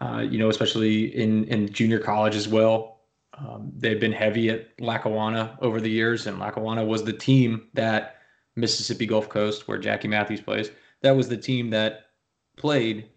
uh, 0.00 0.20
you 0.20 0.38
know, 0.38 0.48
especially 0.48 1.14
in 1.16 1.44
in 1.44 1.72
junior 1.72 1.98
college 1.98 2.36
as 2.36 2.48
well. 2.48 2.92
Um, 3.36 3.72
they've 3.76 3.98
been 3.98 4.12
heavy 4.12 4.48
at 4.50 4.68
Lackawanna 4.80 5.58
over 5.60 5.80
the 5.80 5.90
years, 5.90 6.26
and 6.26 6.38
Lackawanna 6.38 6.84
was 6.84 7.02
the 7.02 7.12
team 7.12 7.66
that 7.74 8.20
Mississippi 8.56 9.06
Gulf 9.06 9.28
Coast, 9.28 9.66
where 9.66 9.78
Jackie 9.78 10.08
Matthews 10.08 10.40
plays, 10.40 10.70
that 11.02 11.16
was 11.16 11.28
the 11.28 11.36
team 11.36 11.70
that 11.70 12.10
played 12.56 13.08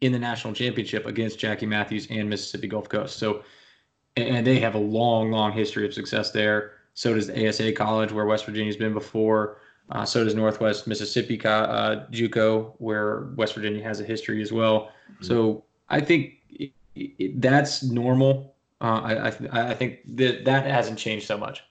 in 0.00 0.12
the 0.12 0.18
national 0.18 0.54
championship 0.54 1.06
against 1.06 1.38
Jackie 1.38 1.66
Matthews 1.66 2.06
and 2.10 2.28
Mississippi 2.28 2.68
Gulf 2.68 2.88
Coast. 2.88 3.18
So, 3.18 3.42
and 4.16 4.46
they 4.46 4.60
have 4.60 4.74
a 4.74 4.78
long, 4.78 5.30
long 5.30 5.52
history 5.52 5.86
of 5.86 5.94
success 5.94 6.30
there. 6.30 6.74
So 6.94 7.14
does 7.14 7.26
the 7.26 7.48
ASA 7.48 7.72
College, 7.72 8.12
where 8.12 8.24
West 8.24 8.46
Virginia's 8.46 8.76
been 8.76 8.94
before. 8.94 9.58
Uh, 9.90 10.04
so 10.04 10.24
does 10.24 10.34
Northwest 10.34 10.86
Mississippi 10.86 11.38
uh, 11.44 12.06
JUCO, 12.10 12.74
where 12.78 13.28
West 13.36 13.54
Virginia 13.54 13.82
has 13.82 14.00
a 14.00 14.04
history 14.04 14.40
as 14.40 14.52
well. 14.52 14.90
Mm-hmm. 15.12 15.24
So 15.24 15.64
I 15.90 16.00
think 16.00 16.34
it, 16.48 16.72
it, 16.94 17.40
that's 17.40 17.82
normal. 17.82 18.54
Uh, 18.80 19.00
I 19.02 19.14
I, 19.14 19.70
I 19.70 19.74
think 19.74 19.98
that 20.16 20.44
that 20.44 20.66
hasn't 20.66 20.98
changed 20.98 21.26
so 21.26 21.36
much. 21.36 21.62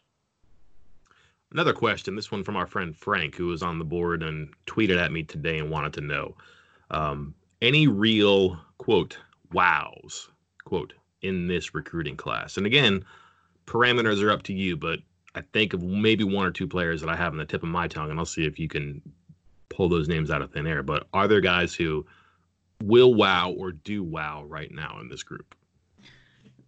Another 1.51 1.73
question. 1.73 2.15
This 2.15 2.31
one 2.31 2.43
from 2.43 2.55
our 2.55 2.65
friend 2.65 2.95
Frank, 2.95 3.35
who 3.35 3.47
was 3.47 3.61
on 3.63 3.77
the 3.77 3.85
board 3.85 4.23
and 4.23 4.49
tweeted 4.65 4.99
at 4.99 5.11
me 5.11 5.23
today 5.23 5.59
and 5.59 5.69
wanted 5.69 5.93
to 5.93 6.01
know 6.01 6.35
um, 6.91 7.33
any 7.61 7.87
real 7.87 8.59
quote 8.77 9.17
wows 9.51 10.29
quote 10.65 10.93
in 11.21 11.47
this 11.47 11.73
recruiting 11.73 12.17
class. 12.17 12.57
And 12.57 12.65
again, 12.65 13.05
parameters 13.65 14.21
are 14.23 14.31
up 14.31 14.43
to 14.43 14.53
you, 14.53 14.75
but 14.75 14.99
I 15.35 15.41
think 15.53 15.73
of 15.73 15.81
maybe 15.83 16.23
one 16.23 16.45
or 16.45 16.51
two 16.51 16.67
players 16.67 17.01
that 17.01 17.09
I 17.09 17.15
have 17.15 17.33
on 17.33 17.37
the 17.37 17.45
tip 17.45 17.63
of 17.63 17.69
my 17.69 17.87
tongue, 17.87 18.09
and 18.09 18.19
I'll 18.19 18.25
see 18.25 18.45
if 18.45 18.59
you 18.59 18.67
can 18.67 19.01
pull 19.69 19.89
those 19.89 20.07
names 20.07 20.29
out 20.29 20.41
of 20.41 20.51
thin 20.51 20.67
air. 20.67 20.83
But 20.83 21.07
are 21.13 21.27
there 21.27 21.41
guys 21.41 21.73
who 21.73 22.05
will 22.83 23.13
wow 23.13 23.51
or 23.51 23.71
do 23.71 24.03
wow 24.03 24.43
right 24.43 24.71
now 24.71 24.97
in 25.01 25.09
this 25.09 25.23
group? 25.23 25.55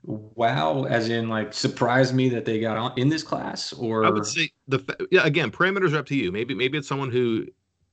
Wow, 0.04 0.84
as 0.84 1.10
in 1.10 1.30
like 1.30 1.54
surprise 1.54 2.14
me 2.14 2.30
that 2.30 2.46
they 2.46 2.60
got 2.60 2.78
on 2.78 2.94
in 2.98 3.10
this 3.10 3.24
class, 3.24 3.74
or 3.74 4.06
I 4.06 4.10
would 4.10 4.26
say 4.26 4.52
the 4.68 5.08
yeah 5.12 5.26
again 5.26 5.52
parameters 5.52 5.94
are 5.94 5.98
up 5.98 6.06
to 6.08 6.16
you. 6.16 6.32
Maybe 6.32 6.54
maybe 6.54 6.78
it's 6.78 6.88
someone 6.88 7.10
who 7.10 7.48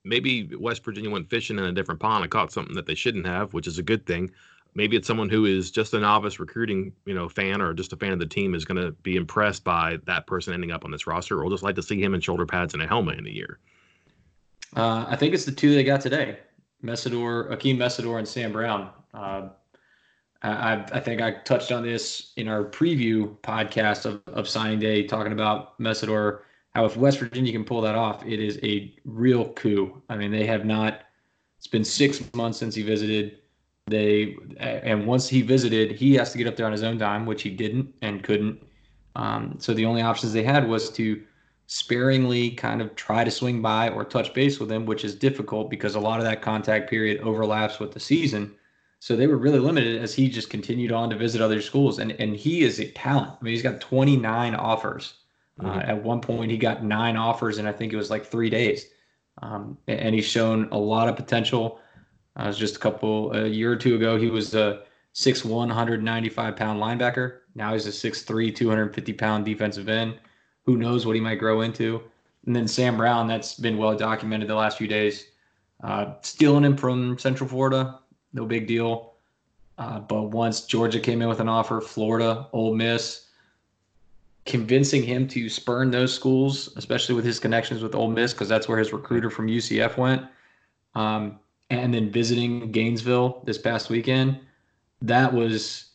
maybe 0.04 0.54
West 0.56 0.84
Virginia 0.84 1.10
went 1.10 1.30
fishing 1.30 1.58
in 1.58 1.64
a 1.64 1.72
different 1.72 2.00
pond 2.00 2.24
and 2.24 2.30
caught 2.30 2.52
something 2.52 2.74
that 2.74 2.86
they 2.86 2.94
shouldn't 2.94 3.26
have, 3.26 3.54
which 3.54 3.66
is 3.66 3.78
a 3.78 3.82
good 3.82 4.04
thing 4.04 4.30
maybe 4.74 4.96
it's 4.96 5.06
someone 5.06 5.28
who 5.28 5.44
is 5.44 5.70
just 5.70 5.94
a 5.94 6.00
novice 6.00 6.40
recruiting, 6.40 6.92
you 7.04 7.14
know, 7.14 7.28
fan 7.28 7.60
or 7.60 7.74
just 7.74 7.92
a 7.92 7.96
fan 7.96 8.12
of 8.12 8.18
the 8.18 8.26
team 8.26 8.54
is 8.54 8.64
going 8.64 8.82
to 8.82 8.92
be 9.02 9.16
impressed 9.16 9.64
by 9.64 9.98
that 10.06 10.26
person 10.26 10.54
ending 10.54 10.72
up 10.72 10.84
on 10.84 10.90
this 10.90 11.06
roster, 11.06 11.42
or 11.42 11.50
just 11.50 11.62
like 11.62 11.74
to 11.76 11.82
see 11.82 12.02
him 12.02 12.14
in 12.14 12.20
shoulder 12.20 12.46
pads 12.46 12.74
and 12.74 12.82
a 12.82 12.86
helmet 12.86 13.18
in 13.18 13.26
a 13.26 13.30
year. 13.30 13.58
Uh, 14.76 15.04
I 15.08 15.16
think 15.16 15.34
it's 15.34 15.44
the 15.44 15.52
two 15.52 15.74
they 15.74 15.84
got 15.84 16.00
today: 16.00 16.38
Mesidor, 16.82 17.50
Akeem 17.50 17.76
Mesidor, 17.76 18.18
and 18.18 18.26
Sam 18.26 18.52
Brown. 18.52 18.90
Uh, 19.12 19.48
I, 20.42 20.84
I 20.92 21.00
think 21.00 21.20
I 21.20 21.30
touched 21.30 21.70
on 21.70 21.84
this 21.84 22.32
in 22.36 22.48
our 22.48 22.64
preview 22.64 23.36
podcast 23.40 24.06
of, 24.06 24.22
of 24.26 24.48
signing 24.48 24.80
day, 24.80 25.06
talking 25.06 25.32
about 25.32 25.78
Mesidor. 25.78 26.40
How 26.74 26.86
if 26.86 26.96
West 26.96 27.18
Virginia 27.18 27.52
can 27.52 27.64
pull 27.64 27.82
that 27.82 27.94
off, 27.94 28.24
it 28.24 28.40
is 28.40 28.58
a 28.62 28.94
real 29.04 29.52
coup. 29.52 30.02
I 30.08 30.16
mean, 30.16 30.32
they 30.32 30.46
have 30.46 30.64
not. 30.64 31.02
It's 31.58 31.66
been 31.66 31.84
six 31.84 32.22
months 32.34 32.58
since 32.58 32.74
he 32.74 32.82
visited 32.82 33.41
they 33.86 34.36
and 34.58 35.06
once 35.06 35.28
he 35.28 35.42
visited, 35.42 35.92
he 35.92 36.14
has 36.14 36.32
to 36.32 36.38
get 36.38 36.46
up 36.46 36.56
there 36.56 36.66
on 36.66 36.72
his 36.72 36.82
own 36.82 36.98
dime, 36.98 37.26
which 37.26 37.42
he 37.42 37.50
didn't 37.50 37.92
and 38.02 38.22
couldn't. 38.22 38.62
Um, 39.16 39.56
so 39.58 39.74
the 39.74 39.84
only 39.84 40.02
options 40.02 40.32
they 40.32 40.44
had 40.44 40.68
was 40.68 40.90
to 40.92 41.22
sparingly 41.66 42.50
kind 42.50 42.80
of 42.80 42.94
try 42.96 43.24
to 43.24 43.30
swing 43.30 43.62
by 43.62 43.88
or 43.88 44.04
touch 44.04 44.32
base 44.34 44.60
with 44.60 44.70
him, 44.70 44.86
which 44.86 45.04
is 45.04 45.14
difficult 45.14 45.70
because 45.70 45.94
a 45.94 46.00
lot 46.00 46.18
of 46.18 46.24
that 46.24 46.42
contact 46.42 46.88
period 46.88 47.20
overlaps 47.20 47.78
with 47.78 47.92
the 47.92 48.00
season. 48.00 48.54
So 49.00 49.16
they 49.16 49.26
were 49.26 49.36
really 49.36 49.58
limited 49.58 50.00
as 50.00 50.14
he 50.14 50.28
just 50.28 50.48
continued 50.48 50.92
on 50.92 51.10
to 51.10 51.16
visit 51.16 51.40
other 51.40 51.60
schools. 51.60 51.98
And 51.98 52.12
and 52.12 52.36
he 52.36 52.62
is 52.62 52.78
a 52.78 52.90
talent. 52.92 53.32
I 53.40 53.44
mean, 53.44 53.52
he's 53.52 53.62
got 53.62 53.80
29 53.80 54.54
offers. 54.54 55.14
Uh, 55.60 55.64
mm-hmm. 55.64 55.78
Uh, 55.78 55.82
at 55.82 56.02
one 56.02 56.20
point, 56.20 56.50
he 56.50 56.56
got 56.56 56.84
nine 56.84 57.16
offers, 57.16 57.58
and 57.58 57.68
I 57.68 57.72
think 57.72 57.92
it 57.92 57.96
was 57.96 58.10
like 58.10 58.24
three 58.24 58.48
days. 58.48 58.86
Um, 59.42 59.76
and 59.88 60.14
he's 60.14 60.26
shown 60.26 60.68
a 60.70 60.78
lot 60.78 61.08
of 61.08 61.16
potential. 61.16 61.80
Uh, 62.36 62.44
was 62.46 62.58
just 62.58 62.76
a 62.76 62.78
couple 62.78 63.32
a 63.32 63.46
year 63.46 63.72
or 63.72 63.76
two 63.76 63.94
ago. 63.94 64.16
He 64.16 64.30
was 64.30 64.54
a 64.54 64.82
6'1", 65.14 65.44
195 65.50 66.56
pound 66.56 66.80
linebacker. 66.80 67.38
Now 67.54 67.72
he's 67.72 67.86
a 67.86 67.90
6'3", 67.90 68.54
250 68.54 69.12
pound 69.12 69.44
defensive 69.44 69.88
end. 69.88 70.14
Who 70.64 70.76
knows 70.76 71.04
what 71.04 71.14
he 71.14 71.20
might 71.20 71.36
grow 71.36 71.60
into? 71.60 72.02
And 72.46 72.56
then 72.56 72.66
Sam 72.66 72.96
Brown, 72.96 73.28
that's 73.28 73.54
been 73.54 73.76
well 73.76 73.96
documented 73.96 74.48
the 74.48 74.54
last 74.54 74.78
few 74.78 74.88
days. 74.88 75.26
Uh, 75.82 76.14
stealing 76.22 76.64
him 76.64 76.76
from 76.76 77.18
Central 77.18 77.48
Florida, 77.48 77.98
no 78.32 78.46
big 78.46 78.66
deal. 78.66 79.14
Uh, 79.78 80.00
but 80.00 80.24
once 80.24 80.62
Georgia 80.62 81.00
came 81.00 81.22
in 81.22 81.28
with 81.28 81.40
an 81.40 81.48
offer, 81.48 81.80
Florida, 81.80 82.46
Ole 82.52 82.74
Miss, 82.74 83.26
convincing 84.44 85.02
him 85.02 85.26
to 85.28 85.48
spurn 85.48 85.90
those 85.90 86.14
schools, 86.14 86.72
especially 86.76 87.14
with 87.14 87.24
his 87.24 87.38
connections 87.38 87.82
with 87.82 87.94
Ole 87.94 88.10
Miss, 88.10 88.32
because 88.32 88.48
that's 88.48 88.68
where 88.68 88.78
his 88.78 88.92
recruiter 88.92 89.30
from 89.30 89.48
UCF 89.48 89.96
went. 89.96 90.24
Um, 90.94 91.38
and 91.72 91.94
then 91.94 92.10
visiting 92.10 92.70
Gainesville 92.70 93.42
this 93.46 93.56
past 93.56 93.88
weekend, 93.88 94.38
that 95.00 95.32
was 95.32 95.92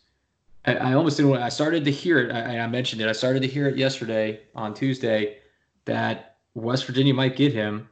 I, 0.65 0.75
I 0.75 0.93
almost 0.93 1.17
didn't. 1.17 1.37
I 1.37 1.49
started 1.49 1.85
to 1.85 1.91
hear 1.91 2.19
it. 2.19 2.31
I, 2.31 2.59
I 2.59 2.67
mentioned 2.67 3.01
it. 3.01 3.07
I 3.07 3.11
started 3.11 3.43
to 3.43 3.47
hear 3.47 3.67
it 3.67 3.77
yesterday 3.77 4.41
on 4.55 4.73
Tuesday 4.73 5.37
that 5.85 6.37
West 6.55 6.85
Virginia 6.85 7.13
might 7.13 7.35
get 7.35 7.53
him, 7.53 7.87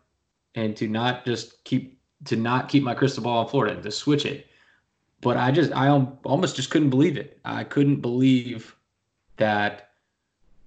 and 0.55 0.75
to 0.77 0.87
not 0.87 1.25
just 1.25 1.63
keep 1.63 1.99
to 2.25 2.35
not 2.35 2.69
keep 2.69 2.81
my 2.81 2.95
crystal 2.95 3.23
ball 3.23 3.43
in 3.43 3.49
Florida 3.49 3.75
and 3.75 3.83
to 3.83 3.91
switch 3.91 4.25
it. 4.25 4.47
But 5.21 5.37
I 5.37 5.51
just 5.51 5.71
I 5.71 5.89
almost 6.23 6.55
just 6.55 6.71
couldn't 6.71 6.89
believe 6.89 7.17
it. 7.17 7.39
I 7.45 7.63
couldn't 7.63 8.01
believe 8.01 8.75
that 9.37 9.91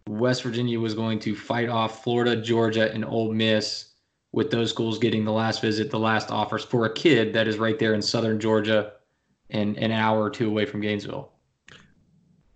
West 0.06 0.44
Virginia 0.44 0.78
was 0.78 0.94
going 0.94 1.18
to 1.20 1.34
fight 1.34 1.68
off 1.68 2.04
Florida, 2.04 2.40
Georgia, 2.40 2.92
and 2.92 3.04
Ole 3.04 3.32
Miss 3.32 3.88
with 4.32 4.50
those 4.50 4.70
schools 4.70 4.98
getting 4.98 5.24
the 5.24 5.32
last 5.32 5.62
visit, 5.62 5.90
the 5.90 5.98
last 5.98 6.30
offers 6.30 6.64
for 6.64 6.84
a 6.84 6.92
kid 6.92 7.32
that 7.32 7.48
is 7.48 7.58
right 7.58 7.78
there 7.78 7.94
in 7.94 8.02
southern 8.02 8.38
Georgia 8.38 8.92
and 9.50 9.76
an 9.78 9.90
hour 9.90 10.22
or 10.22 10.30
two 10.30 10.48
away 10.48 10.66
from 10.66 10.80
Gainesville. 10.80 11.32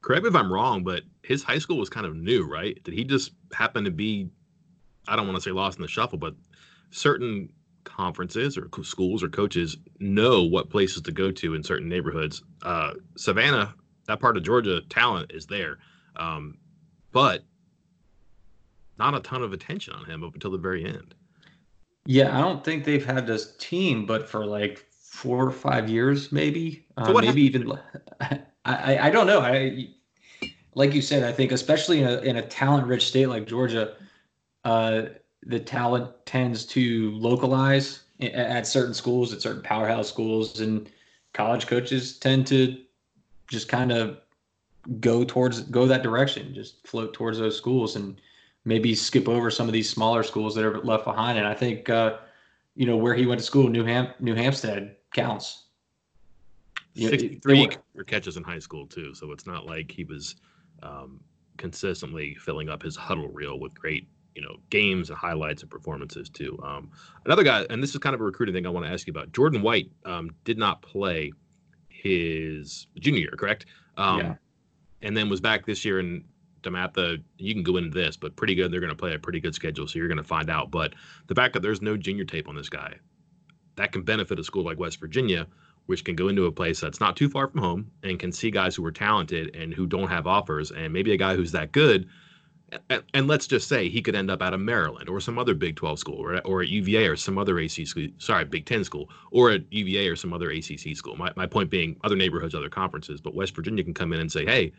Correct 0.03 0.23
me 0.23 0.29
if 0.29 0.37
I'm 0.37 0.53
wrong, 0.53 0.83
but 0.83 1.03
his 1.23 1.43
high 1.43 1.59
school 1.59 1.79
was 1.79 1.89
kind 1.89 2.05
of 2.05 2.15
new, 2.15 2.45
right? 2.45 2.83
Did 2.85 2.95
he 2.95 3.05
just 3.05 3.33
happen 3.53 3.85
to 3.85 3.91
be, 3.91 4.29
I 5.09 5.17
don't 5.17 5.27
want 5.27 5.37
to 5.37 5.43
say 5.43 5.53
lost 5.53 5.79
in 5.79 5.83
the 5.83 5.89
shuffle, 5.89 6.19
but 6.19 6.35
certain 6.91 7.49
conferences 7.85 8.59
or 8.59 8.69
schools 8.83 9.23
or 9.23 9.29
coaches 9.29 9.77
know 9.99 10.43
what 10.43 10.71
places 10.71 11.03
to 11.03 11.13
go 11.13 11.31
to 11.31 11.55
in 11.55 11.63
certain 11.63 11.89
neighborhoods. 11.89 12.43
Uh, 12.63 12.93
Savannah, 13.17 13.75
that 14.07 14.21
part 14.21 14.37
of 14.37 14.43
Georgia, 14.43 14.81
talent 14.89 15.33
is 15.33 15.47
there. 15.47 15.79
Um, 16.17 16.59
but 17.13 17.45
not 18.99 19.15
a 19.15 19.21
ton 19.21 19.43
of 19.43 19.53
attention 19.53 19.95
on 19.95 20.05
him 20.05 20.23
up 20.23 20.35
until 20.35 20.51
the 20.51 20.59
very 20.59 20.85
end. 20.85 21.15
Yeah, 22.05 22.37
I 22.37 22.41
don't 22.41 22.65
think 22.65 22.85
they've 22.85 23.05
had 23.05 23.27
this 23.27 23.55
team, 23.59 24.07
but 24.07 24.29
for 24.29 24.45
like 24.45 24.85
four 24.91 25.47
or 25.47 25.53
five 25.53 25.89
years, 25.89 26.33
maybe, 26.33 26.85
uh, 26.97 27.13
maybe 27.13 27.43
even. 27.43 27.73
I, 28.65 28.99
I 28.99 29.11
don't 29.11 29.27
know. 29.27 29.41
I 29.41 29.89
like 30.75 30.95
you 30.95 31.03
said. 31.03 31.23
I 31.23 31.33
think 31.33 31.53
especially 31.53 32.01
in 32.01 32.09
a 32.09 32.19
in 32.21 32.37
a 32.37 32.43
talent 32.43 32.87
rich 32.87 33.07
state 33.09 33.27
like 33.27 33.47
Georgia, 33.47 33.95
uh, 34.65 35.03
the 35.45 35.61
talent 35.61 36.11
tends 36.27 36.65
to 36.67 37.13
localize 37.13 38.01
at 38.21 38.67
certain 38.67 38.95
schools, 38.95 39.33
at 39.33 39.43
certain 39.43 39.63
powerhouse 39.63 40.09
schools, 40.09 40.61
and 40.61 40.89
college 41.33 41.67
coaches 41.67 42.19
tend 42.19 42.47
to 42.49 42.79
just 43.49 43.69
kind 43.69 43.93
of 43.93 44.19
go 45.01 45.25
towards 45.25 45.61
go 45.63 45.87
that 45.87 46.03
direction, 46.03 46.55
just 46.55 46.87
float 46.87 47.15
towards 47.15 47.39
those 47.39 47.57
schools 47.57 47.97
and 47.97 48.21
maybe 48.65 48.95
skip 48.95 49.29
over 49.29 49.51
some 49.51 49.67
of 49.67 49.73
these 49.73 49.89
smaller 49.89 50.23
schools 50.23 50.55
that 50.55 50.65
are 50.65 50.81
left 50.81 51.05
behind. 51.05 51.39
And 51.39 51.47
I 51.47 51.55
think, 51.55 51.89
uh, 51.89 52.19
you 52.75 52.87
know, 52.87 52.97
where 52.97 53.15
he 53.15 53.27
went 53.27 53.41
to 53.41 53.45
school, 53.45 53.69
New 53.69 53.85
Ham- 53.85 54.15
New 54.21 54.35
Hampstead 54.35 54.97
counts. 55.13 55.65
63 56.95 57.71
for 57.97 58.05
catches 58.05 58.37
in 58.37 58.43
high 58.43 58.59
school 58.59 58.87
too, 58.87 59.15
so 59.15 59.33
it's 59.33 59.47
not 59.47 59.65
like 59.65 59.91
he 59.91 60.05
was 60.05 60.37
um, 60.83 61.21
consistently 61.57 62.35
filling 62.35 62.69
up 62.69 62.83
his 62.83 62.97
huddle 62.97 63.29
reel 63.29 63.59
with 63.59 63.73
great, 63.75 64.09
you 64.35 64.43
know, 64.43 64.57
games 64.69 65.09
and 65.09 65.19
highlights 65.19 65.63
and 65.63 65.71
performances 65.71 66.29
too. 66.29 66.59
Um, 66.63 66.91
another 67.25 67.45
guy, 67.45 67.65
and 67.71 67.83
this 67.83 67.95
is 67.95 67.99
kind 67.99 68.15
of 68.15 68.21
a 68.21 68.25
recruiting 68.25 68.55
thing 68.55 68.67
I 68.67 68.69
want 68.69 68.85
to 68.85 68.93
ask 68.93 69.07
you 69.07 69.11
about. 69.11 69.33
Jordan 69.33 69.63
White 69.63 69.91
um, 70.05 70.31
did 70.45 70.59
not 70.59 70.83
play 70.83 71.33
his 71.89 72.87
junior 72.99 73.21
year, 73.21 73.35
correct? 73.39 73.67
Um, 73.97 74.19
yeah. 74.19 74.35
And 75.01 75.17
then 75.17 75.31
was 75.31 75.41
back 75.41 75.65
this 75.65 75.85
year 75.85 75.99
and 75.99 76.25
DeMatha, 76.63 77.23
you 77.39 77.55
can 77.55 77.63
go 77.63 77.77
into 77.77 77.91
this, 77.91 78.17
but 78.17 78.37
pretty 78.37 78.55
good. 78.55 78.73
They're 78.73 78.81
going 78.81 78.91
to 78.91 78.97
play 78.97 79.15
a 79.15 79.19
pretty 79.19 79.41
good 79.41 79.55
schedule, 79.55 79.87
so 79.87 79.99
you're 79.99 80.09
going 80.09 80.19
to 80.19 80.25
find 80.25 80.51
out. 80.51 80.71
But 80.71 80.95
the 81.27 81.35
fact 81.35 81.55
that 81.55 81.61
there's 81.61 81.83
no 81.83 81.97
junior 81.97 82.25
tape 82.25 82.49
on 82.49 82.57
this 82.57 82.69
guy, 82.69 82.95
that 83.77 83.93
can 83.93 84.03
benefit 84.03 84.39
a 84.39 84.45
school 84.45 84.65
like 84.65 84.79
West 84.79 85.01
Virginia, 85.01 85.47
which 85.87 86.05
can 86.05 86.15
go 86.15 86.29
into 86.29 86.47
a 86.47 86.53
place 86.53 86.81
that's 86.81 87.01
not 87.01 87.17
too 87.17 87.29
far 87.29 87.49
from 87.49 87.61
home 87.61 87.91
and 88.03 88.19
can 88.19 88.33
see 88.33 88.51
guys 88.51 88.77
who 88.77 88.85
are 88.85 88.93
talented 88.93 89.55
and 89.57 89.75
who 89.75 89.87
don't 89.87 90.09
have 90.09 90.27
offers, 90.27 90.71
and 90.71 90.93
maybe 90.93 91.13
a 91.13 91.17
guy 91.17 91.35
who's 91.35 91.53
that 91.53 91.73
good. 91.73 92.09
And, 92.89 93.03
and 93.13 93.27
let's 93.29 93.47
just 93.47 93.69
say 93.69 93.89
he 93.91 94.01
could 94.01 94.15
end 94.15 94.31
up 94.31 94.41
out 94.41 94.55
of 94.55 94.61
Maryland 94.61 95.09
or 95.09 95.21
some 95.21 95.39
other 95.39 95.55
Big 95.55 95.77
12 95.77 95.99
school, 95.99 96.17
or, 96.17 96.41
or 96.47 96.63
at 96.63 96.69
UVA 96.69 97.07
or 97.07 97.17
some 97.17 97.37
other 97.37 97.59
ACC 97.59 97.87
school, 97.87 98.07
sorry, 98.19 98.45
Big 98.45 98.65
10 98.65 98.85
school, 98.85 99.11
or 99.31 99.51
at 99.51 99.71
UVA 99.71 100.09
or 100.09 100.17
some 100.17 100.33
other 100.33 100.51
ACC 100.51 100.97
school. 100.97 101.17
My, 101.17 101.33
my 101.37 101.47
point 101.47 101.69
being, 101.69 101.97
other 102.05 102.17
neighborhoods, 102.17 102.55
other 102.55 102.71
conferences. 102.71 103.21
But 103.21 103.35
West 103.35 103.55
Virginia 103.55 103.85
can 103.85 103.93
come 103.93 104.13
in 104.13 104.21
and 104.21 104.33
say, 104.33 104.47
hey, 104.47 104.73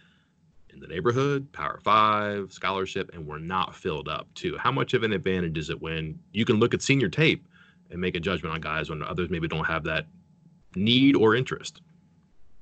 in 0.73 0.79
the 0.79 0.87
neighborhood, 0.87 1.51
Power 1.51 1.79
Five, 1.83 2.51
scholarship, 2.51 3.11
and 3.13 3.25
we're 3.25 3.39
not 3.39 3.75
filled 3.75 4.07
up 4.07 4.27
too. 4.33 4.57
How 4.57 4.71
much 4.71 4.93
of 4.93 5.03
an 5.03 5.13
advantage 5.13 5.57
is 5.57 5.69
it 5.69 5.81
when 5.81 6.19
you 6.31 6.45
can 6.45 6.57
look 6.57 6.73
at 6.73 6.81
senior 6.81 7.09
tape 7.09 7.47
and 7.91 8.01
make 8.01 8.15
a 8.15 8.19
judgment 8.19 8.53
on 8.53 8.61
guys 8.61 8.89
when 8.89 9.03
others 9.03 9.29
maybe 9.29 9.47
don't 9.47 9.65
have 9.65 9.83
that 9.83 10.07
need 10.75 11.15
or 11.15 11.35
interest? 11.35 11.81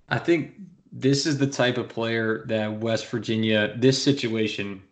I 0.09 0.19
think 0.19 0.55
this 0.91 1.25
is 1.25 1.37
the 1.37 1.47
type 1.47 1.77
of 1.77 1.87
player 1.87 2.45
that 2.47 2.79
West 2.79 3.07
Virginia, 3.07 3.73
this 3.77 4.01
situation 4.01 4.83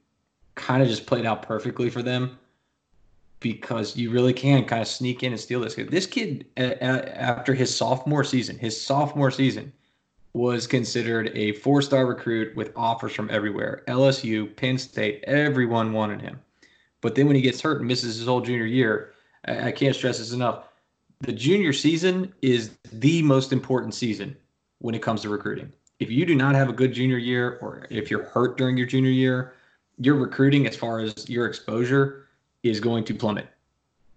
kind 0.56 0.82
of 0.82 0.88
just 0.88 1.06
played 1.06 1.26
out 1.26 1.42
perfectly 1.42 1.90
for 1.90 2.02
them 2.02 2.38
because 3.42 3.96
you 3.96 4.12
really 4.12 4.34
can 4.34 4.66
kind 4.66 4.82
of 4.82 4.88
sneak 4.88 5.24
in 5.24 5.32
and 5.32 5.40
steal 5.40 5.60
this 5.62 5.76
kid. 5.76 5.90
This 5.90 6.06
kid, 6.06 6.46
after 6.58 7.54
his 7.54 7.74
sophomore 7.74 8.24
season, 8.24 8.58
his 8.58 8.80
sophomore 8.80 9.32
season 9.32 9.74
was 10.34 10.68
considered 10.68 11.32
a 11.36 11.54
four 11.54 11.82
star 11.82 12.06
recruit 12.06 12.56
with 12.56 12.72
offers 12.76 13.14
from 13.14 13.30
everywhere 13.32 13.84
LSU, 13.88 14.56
Penn 14.56 14.78
State, 14.78 15.24
everyone 15.26 15.94
wanted 15.94 16.22
him. 16.22 16.40
But 17.02 17.16
then 17.16 17.28
when 17.28 17.36
he 17.36 17.42
gets 17.42 17.62
hurt 17.62 17.80
and 17.80 17.88
misses 17.88 18.18
his 18.18 18.28
whole 18.28 18.42
junior 18.42 18.66
year, 18.66 19.14
I 19.46 19.72
can't 19.72 19.96
stress 19.96 20.20
this 20.20 20.34
enough. 20.34 20.66
The 21.22 21.32
junior 21.32 21.74
season 21.74 22.34
is 22.42 22.72
the 22.92 23.22
most 23.22 23.52
important 23.52 23.94
season 23.94 24.36
when 24.80 24.96
it 24.96 25.02
comes 25.02 25.22
to 25.22 25.30
recruiting. 25.30 25.72
If 26.00 26.12
you 26.12 26.26
do 26.26 26.36
not 26.36 26.56
have 26.56 26.70
a 26.70 26.74
good 26.74 26.94
junior 26.94 27.18
year, 27.18 27.58
or 27.62 27.86
if 27.90 28.10
you're 28.10 28.24
hurt 28.24 28.58
during 28.58 28.78
your 28.78 28.88
junior 28.88 29.10
year, 29.10 29.54
your 29.98 30.16
recruiting, 30.16 30.66
as 30.66 30.76
far 30.76 31.00
as 31.00 31.30
your 31.30 31.46
exposure, 31.46 32.28
is 32.64 32.80
going 32.80 33.04
to 33.06 33.14
plummet. 33.14 33.48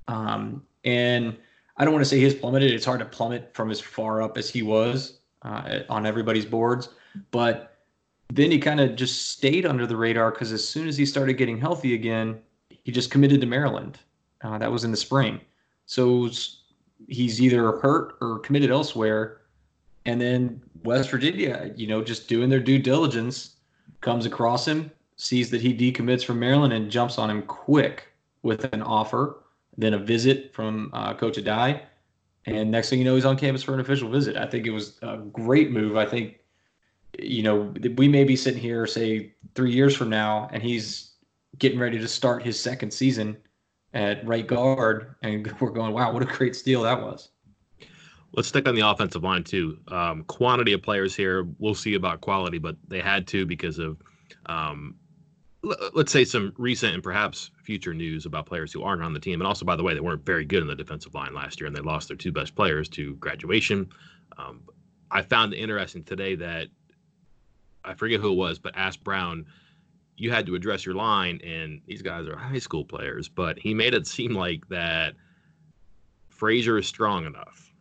Um, 0.07 0.63
and 0.85 1.37
I 1.77 1.85
don't 1.85 1.93
want 1.93 2.05
to 2.05 2.09
say 2.09 2.21
his 2.21 2.35
plummeted. 2.35 2.71
It's 2.71 2.85
hard 2.85 3.01
to 3.01 3.07
plummet 3.07 3.53
from 3.53 3.71
as 3.71 3.81
far 3.81 4.23
up 4.23 4.39
as 4.39 4.49
he 4.49 4.63
was 4.63 5.19
uh, 5.45 5.81
on 5.89 6.07
everybody's 6.07 6.47
boards. 6.47 6.89
But 7.31 7.77
then 8.33 8.51
he 8.51 8.59
kind 8.59 8.81
of 8.81 8.97
just 8.97 9.31
stayed 9.31 9.67
under 9.67 9.87
the 9.87 9.97
radar 9.97 10.31
because 10.31 10.53
as 10.53 10.67
soon 10.67 10.89
as 10.89 10.97
he 10.97 11.05
started 11.05 11.35
getting 11.35 11.59
healthy 11.59 11.95
again, 11.95 12.41
he 12.69 12.91
just 12.91 13.11
committed 13.11 13.41
to 13.41 13.47
Maryland. 13.47 13.99
Uh, 14.43 14.59
that 14.59 14.71
was 14.71 14.85
in 14.85 14.91
the 14.91 14.97
spring. 14.97 15.41
So 15.87 16.29
he's 17.09 17.41
either 17.41 17.79
hurt 17.79 18.17
or 18.21 18.39
committed 18.41 18.71
elsewhere. 18.71 19.43
And 20.05 20.21
then 20.21 20.63
West 20.83 21.11
Virginia, 21.11 21.73
you 21.77 21.87
know, 21.87 22.03
just 22.03 22.29
doing 22.29 22.49
their 22.49 22.61
due 22.61 22.79
diligence, 22.79 23.57
comes 24.01 24.27
across 24.27 24.67
him, 24.67 24.91
sees 25.17 25.51
that 25.51 25.61
he 25.61 25.77
decommits 25.77 26.25
from 26.25 26.41
Maryland, 26.41 26.73
and 26.73 26.91
jumps 26.91 27.19
on 27.19 27.31
him 27.31 27.43
quick 27.43 28.09
with 28.43 28.65
an 28.73 28.83
offer, 28.83 29.39
then 29.79 29.95
a 29.95 29.99
visit 29.99 30.53
from 30.53 30.91
uh, 30.93 31.15
Coach 31.15 31.37
Addae. 31.37 31.81
And 32.47 32.71
next 32.71 32.91
thing 32.91 32.99
you 32.99 33.05
know, 33.05 33.15
he's 33.15 33.25
on 33.25 33.37
campus 33.39 33.63
for 33.63 33.75
an 33.75 33.81
official 33.81 34.09
visit. 34.11 34.37
I 34.37 34.47
think 34.47 34.67
it 34.67 34.71
was 34.71 34.99
a 35.03 35.19
great 35.19 35.71
move. 35.71 35.97
I 35.97 36.07
think, 36.07 36.41
you 37.19 37.43
know, 37.43 37.73
we 37.97 38.09
may 38.09 38.25
be 38.25 38.37
sitting 38.37 38.61
here, 38.61 38.87
say, 38.87 39.33
three 39.55 39.73
years 39.73 39.97
from 39.97 40.11
now, 40.11 40.49
and 40.53 40.63
he's 40.63 41.13
getting 41.59 41.79
ready 41.79 41.99
to 41.99 42.09
start 42.09 42.43
his 42.43 42.59
second 42.59 42.93
season 42.93 43.37
at 43.95 44.27
right 44.27 44.47
guard, 44.47 45.15
and 45.23 45.55
we're 45.61 45.71
going, 45.71 45.93
wow, 45.93 46.13
what 46.13 46.23
a 46.23 46.27
great 46.27 46.57
steal 46.57 46.83
that 46.83 47.01
was. 47.01 47.29
Let's 48.33 48.49
stick 48.49 48.67
on 48.67 48.75
the 48.75 48.81
offensive 48.81 49.23
line 49.23 49.45
too. 49.45 49.79
Um, 49.89 50.25
quantity 50.25 50.73
of 50.73 50.83
players 50.83 51.15
here. 51.15 51.47
We'll 51.59 51.75
see 51.75 51.95
about 51.95 52.23
quality, 52.23 52.59
but 52.59 52.77
they 52.89 53.01
had 53.01 53.27
to 53.29 53.45
because 53.45 53.79
of, 53.79 53.99
um, 54.47 54.97
let's 55.95 56.13
say, 56.13 56.25
some 56.25 56.53
recent 56.59 56.95
and 56.95 57.03
perhaps 57.03 57.51
future 57.63 57.95
news 57.95 58.27
about 58.27 58.47
players 58.47 58.73
who 58.73 58.83
aren't 58.83 59.03
on 59.03 59.13
the 59.13 59.21
team. 59.21 59.41
And 59.41 59.47
also, 59.47 59.65
by 59.65 59.77
the 59.77 59.83
way, 59.83 59.95
they 59.95 60.01
weren't 60.01 60.27
very 60.27 60.45
good 60.45 60.61
in 60.61 60.67
the 60.67 60.75
defensive 60.75 61.15
line 61.15 61.35
last 61.35 61.61
year, 61.61 61.69
and 61.69 61.77
they 61.77 61.81
lost 61.81 62.09
their 62.09 62.17
two 62.17 62.33
best 62.33 62.55
players 62.57 62.89
to 62.91 63.15
graduation. 63.17 63.89
Um, 64.39 64.63
I 65.11 65.23
found 65.23 65.55
it 65.55 65.59
interesting 65.59 66.03
today 66.03 66.35
that 66.37 66.69
I 67.85 67.95
forget 67.95 68.21
who 68.21 68.33
it 68.33 68.37
was, 68.37 68.59
but 68.59 68.77
asked 68.77 69.05
Brown 69.05 69.47
you 70.17 70.31
had 70.31 70.47
to 70.47 70.55
address 70.55 70.87
your 70.87 70.95
line, 70.95 71.41
and 71.43 71.81
these 71.87 72.03
guys 72.03 72.27
are 72.29 72.37
high 72.37 72.59
school 72.59 72.85
players. 72.85 73.29
But 73.29 73.59
he 73.59 73.75
made 73.75 73.95
it 73.95 74.07
seem 74.19 74.35
like 74.35 74.69
that 74.69 75.15
Frazier 76.29 76.79
is 76.79 76.87
strong 76.87 77.27
enough. 77.27 77.73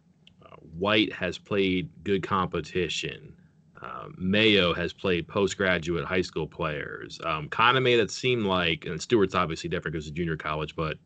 Uh, 0.44 0.56
White 0.78 1.14
has 1.14 1.38
played 1.38 1.90
good 2.04 2.24
competition. 2.24 3.36
Uh, 3.82 4.10
Mayo 4.16 4.74
has 4.74 4.94
played 4.94 5.28
postgraduate 5.28 6.06
high 6.06 6.22
school 6.22 6.46
players. 6.46 7.20
Um, 7.24 7.50
kind 7.50 7.78
of 7.78 7.84
made 7.84 8.00
it 8.00 8.12
seem 8.12 8.46
like, 8.46 8.86
and 8.86 9.02
Stewart's 9.02 9.34
obviously 9.34 9.70
different 9.70 9.94
because 9.94 10.08
it's 10.08 10.16
junior 10.16 10.38
college, 10.38 10.76
but 10.76 10.98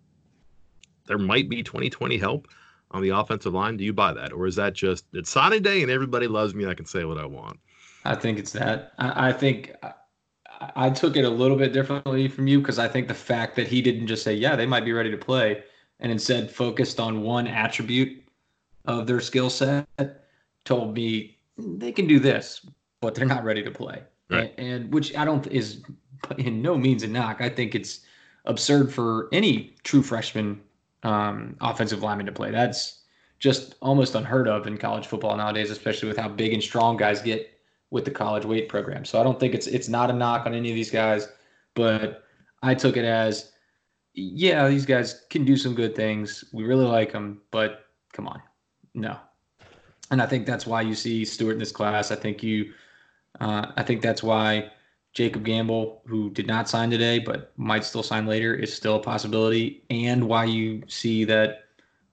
there 1.08 1.18
might 1.18 1.50
be 1.50 1.64
2020 1.64 2.18
help 2.18 2.48
on 2.92 3.02
the 3.02 3.10
offensive 3.10 3.54
line. 3.54 3.78
Do 3.78 3.84
you 3.84 3.94
buy 3.94 4.14
that, 4.14 4.34
or 4.34 4.46
is 4.46 4.56
that 4.56 4.74
just 4.74 5.06
it's 5.14 5.30
Sonny 5.30 5.60
Day 5.60 5.84
and 5.84 5.92
everybody 5.92 6.28
loves 6.28 6.54
me? 6.54 6.66
I 6.66 6.74
can 6.74 6.86
say 6.86 7.06
what 7.06 7.18
I 7.18 7.26
want. 7.26 7.60
I 8.04 8.16
think 8.16 8.40
it's 8.40 8.52
that. 8.52 8.94
I, 9.00 9.30
I 9.30 9.34
think 9.34 9.74
I 10.76 10.90
took 10.90 11.16
it 11.16 11.26
a 11.26 11.30
little 11.30 11.58
bit 11.58 11.74
differently 11.74 12.28
from 12.28 12.48
you 12.48 12.60
because 12.60 12.80
I 12.80 12.88
think 12.88 13.08
the 13.08 13.14
fact 13.14 13.56
that 13.56 13.68
he 13.68 13.82
didn't 13.82 14.08
just 14.08 14.24
say, 14.24 14.34
yeah, 14.34 14.56
they 14.56 14.66
might 14.66 14.86
be 14.86 14.94
ready 14.94 15.12
to 15.12 15.18
play, 15.18 15.64
and 16.00 16.12
instead 16.12 16.52
focused 16.52 17.00
on 17.00 17.22
one 17.22 17.48
attribute 17.48 18.24
of 18.86 19.08
their 19.08 19.22
skill 19.22 19.50
set 19.50 19.88
told 20.66 20.94
me 20.94 21.35
they 21.58 21.92
can 21.92 22.08
do 22.08 22.20
this, 22.20 22.66
but 23.02 23.16
they're 23.16 23.26
not 23.26 23.44
ready 23.44 23.64
to 23.64 23.72
play. 23.72 24.04
Right. 24.30 24.54
And, 24.58 24.68
and, 24.68 24.94
which 24.94 25.16
I 25.16 25.26
don't 25.26 25.46
is 25.48 25.84
in 26.38 26.62
no 26.62 26.78
means 26.78 27.04
a 27.04 27.08
knock. 27.08 27.42
I 27.42 27.50
think 27.50 27.76
it's 27.76 28.02
absurd 28.46 28.92
for 28.94 29.30
any 29.32 29.76
true 29.84 30.02
freshman 30.02 30.62
um, 31.04 31.56
offensive 31.62 32.02
lineman 32.02 32.26
to 32.26 32.32
play. 32.32 32.52
That's 32.52 33.04
just 33.40 33.76
almost 33.82 34.16
unheard 34.16 34.48
of 34.48 34.66
in 34.66 34.78
college 34.78 35.06
football 35.06 35.36
nowadays, 35.38 35.70
especially 35.70 36.08
with 36.08 36.18
how 36.18 36.30
big 36.30 36.54
and 36.54 36.64
strong 36.64 36.98
guys 36.98 37.22
get 37.22 37.52
with 37.92 38.06
the 38.06 38.12
college 38.12 38.46
weight 38.46 38.70
program. 38.70 39.06
So 39.06 39.20
I 39.20 39.24
don't 39.24 39.40
think 39.40 39.54
it's 39.54 39.68
it's 39.68 39.88
not 39.88 40.10
a 40.10 40.14
knock 40.14 40.46
on 40.46 40.54
any 40.54 40.70
of 40.70 40.76
these 40.76 40.92
guys, 40.92 41.28
but 41.76 42.24
I 42.64 42.74
took 42.74 42.98
it 42.98 43.06
as 43.06 43.52
yeah, 44.14 44.68
these 44.70 44.86
guys 44.86 45.26
can 45.30 45.46
do 45.46 45.58
some 45.58 45.76
good 45.76 45.96
things. 45.96 46.46
We 46.54 46.64
really 46.64 46.86
like 46.86 47.12
them, 47.12 47.42
but 47.52 47.86
come 48.14 48.28
on, 48.28 48.42
no. 48.94 49.18
And 50.12 50.22
I 50.22 50.26
think 50.26 50.46
that's 50.46 50.68
why 50.68 50.82
you 50.82 50.96
see 50.96 51.26
Stewart 51.26 51.54
in 51.54 51.60
this 51.60 51.72
class. 51.72 52.12
I 52.12 52.16
think 52.16 52.44
you, 52.44 52.74
uh, 53.40 53.72
I 53.76 53.84
think 53.84 54.02
that's 54.02 54.22
why 54.22 54.72
Jacob 55.14 55.44
Gamble, 55.44 56.02
who 56.06 56.30
did 56.30 56.46
not 56.46 56.70
sign 56.70 56.92
today 56.92 57.20
but 57.20 57.54
might 57.58 57.84
still 57.84 58.04
sign 58.04 58.26
later, 58.26 58.54
is 58.54 58.74
still 58.74 58.98
a 58.98 59.00
possibility, 59.00 59.84
and 59.90 60.28
why 60.28 60.46
you 60.46 60.84
see 60.88 61.24
that 61.24 61.64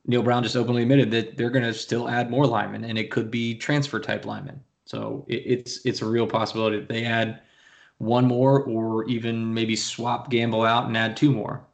Neal 0.07 0.23
Brown 0.23 0.43
just 0.43 0.57
openly 0.57 0.83
admitted 0.83 1.11
that 1.11 1.37
they're 1.37 1.51
going 1.51 1.65
to 1.65 1.75
still 1.75 2.09
add 2.09 2.31
more 2.31 2.47
linemen, 2.47 2.85
and 2.85 2.99
it 2.99 3.11
could 3.11 3.31
be 3.31 3.55
transfer 3.55 4.01
type 4.01 4.25
linemen. 4.25 4.61
So 4.85 5.25
it, 5.29 5.43
it's 5.45 5.85
it's 5.85 6.03
a 6.03 6.07
real 6.07 6.27
possibility 6.27 6.79
that 6.79 6.89
they 6.89 7.05
add 7.05 7.43
one 7.99 8.25
more 8.27 8.63
or 8.65 9.05
even 9.05 9.53
maybe 9.53 9.77
swap 9.77 10.31
Gamble 10.31 10.63
out 10.63 10.87
and 10.87 10.97
add 10.97 11.17
two 11.17 11.31
more. 11.31 11.65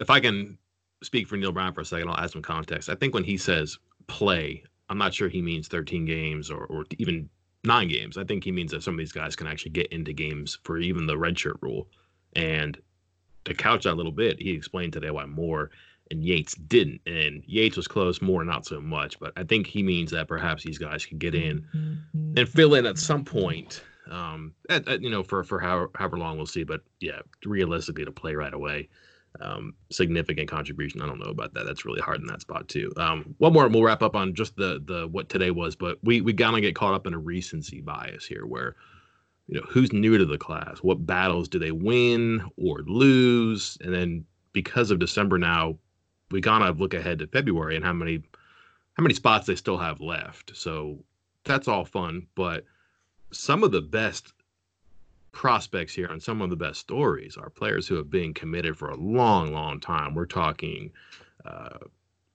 If 0.00 0.10
I 0.10 0.18
can 0.18 0.58
speak 1.02 1.28
for 1.28 1.36
Neal 1.36 1.52
Brown 1.52 1.72
for 1.72 1.82
a 1.82 1.84
second, 1.84 2.08
I'll 2.08 2.18
add 2.18 2.30
some 2.30 2.42
context. 2.42 2.88
I 2.88 2.94
think 2.94 3.14
when 3.14 3.24
he 3.24 3.36
says 3.36 3.78
play, 4.06 4.64
I'm 4.88 4.98
not 4.98 5.14
sure 5.14 5.28
he 5.28 5.42
means 5.42 5.68
13 5.68 6.04
games 6.04 6.50
or, 6.50 6.64
or 6.66 6.84
even 6.98 7.28
nine 7.64 7.88
games. 7.88 8.18
I 8.18 8.24
think 8.24 8.44
he 8.44 8.52
means 8.52 8.72
that 8.72 8.82
some 8.82 8.94
of 8.94 8.98
these 8.98 9.12
guys 9.12 9.36
can 9.36 9.46
actually 9.46 9.72
get 9.72 9.92
into 9.92 10.12
games 10.12 10.58
for 10.64 10.78
even 10.78 11.06
the 11.06 11.14
redshirt 11.14 11.60
rule. 11.60 11.88
And 12.34 12.78
to 13.44 13.54
couch 13.54 13.84
that 13.84 13.92
a 13.92 13.94
little 13.94 14.12
bit, 14.12 14.40
he 14.40 14.52
explained 14.52 14.92
today 14.92 15.10
why 15.10 15.26
Moore 15.26 15.70
and 16.10 16.24
Yates 16.24 16.54
didn't. 16.54 17.00
And 17.06 17.42
Yates 17.46 17.76
was 17.76 17.88
close, 17.88 18.20
more 18.20 18.44
not 18.44 18.66
so 18.66 18.80
much. 18.80 19.18
But 19.18 19.32
I 19.36 19.44
think 19.44 19.66
he 19.66 19.82
means 19.82 20.10
that 20.10 20.28
perhaps 20.28 20.64
these 20.64 20.78
guys 20.78 21.06
could 21.06 21.18
get 21.18 21.34
in 21.34 21.66
and 22.36 22.48
fill 22.48 22.74
in 22.74 22.86
at 22.86 22.98
some 22.98 23.24
point. 23.24 23.82
Um, 24.10 24.54
at, 24.68 24.86
at, 24.88 25.00
you 25.00 25.10
know, 25.10 25.22
for 25.22 25.44
for 25.44 25.60
however, 25.60 25.90
however 25.94 26.18
long 26.18 26.36
we'll 26.36 26.46
see. 26.46 26.64
But 26.64 26.82
yeah, 27.00 27.20
realistically, 27.44 28.04
to 28.04 28.12
play 28.12 28.34
right 28.34 28.52
away, 28.52 28.88
um, 29.40 29.74
significant 29.90 30.48
contribution. 30.48 31.00
I 31.00 31.06
don't 31.06 31.18
know 31.18 31.30
about 31.30 31.54
that. 31.54 31.64
That's 31.64 31.84
really 31.84 32.00
hard 32.00 32.20
in 32.20 32.26
that 32.26 32.42
spot 32.42 32.68
too. 32.68 32.92
Um, 32.96 33.34
one 33.38 33.52
more, 33.52 33.68
we'll 33.68 33.82
wrap 33.82 34.02
up 34.02 34.14
on 34.14 34.34
just 34.34 34.56
the 34.56 34.82
the 34.84 35.08
what 35.08 35.28
today 35.28 35.50
was. 35.50 35.74
But 35.76 35.98
we 36.02 36.20
we 36.20 36.32
gotta 36.32 36.60
get 36.60 36.74
caught 36.74 36.94
up 36.94 37.06
in 37.06 37.14
a 37.14 37.18
recency 37.18 37.80
bias 37.80 38.26
here, 38.26 38.46
where 38.46 38.76
you 39.48 39.58
know 39.58 39.66
who's 39.68 39.92
new 39.92 40.18
to 40.18 40.26
the 40.26 40.38
class, 40.38 40.78
what 40.78 41.06
battles 41.06 41.48
do 41.48 41.58
they 41.58 41.72
win 41.72 42.44
or 42.56 42.82
lose, 42.86 43.78
and 43.80 43.92
then 43.92 44.24
because 44.52 44.90
of 44.90 44.98
December 44.98 45.38
now, 45.38 45.78
we 46.30 46.40
gotta 46.40 46.72
look 46.72 46.94
ahead 46.94 47.18
to 47.20 47.26
February 47.26 47.76
and 47.76 47.84
how 47.84 47.92
many 47.92 48.22
how 48.94 49.02
many 49.02 49.14
spots 49.14 49.46
they 49.46 49.56
still 49.56 49.78
have 49.78 50.00
left. 50.00 50.54
So 50.54 51.02
that's 51.44 51.68
all 51.68 51.84
fun, 51.84 52.26
but 52.34 52.64
some 53.32 53.64
of 53.64 53.72
the 53.72 53.80
best 53.80 54.32
prospects 55.32 55.94
here 55.94 56.06
and 56.06 56.22
some 56.22 56.42
of 56.42 56.50
the 56.50 56.56
best 56.56 56.80
stories 56.80 57.36
are 57.36 57.50
players 57.50 57.88
who 57.88 57.96
have 57.96 58.10
been 58.10 58.34
committed 58.34 58.76
for 58.76 58.90
a 58.90 58.96
long, 58.96 59.52
long 59.52 59.80
time. 59.80 60.14
We're 60.14 60.26
talking 60.26 60.92
uh, 61.44 61.78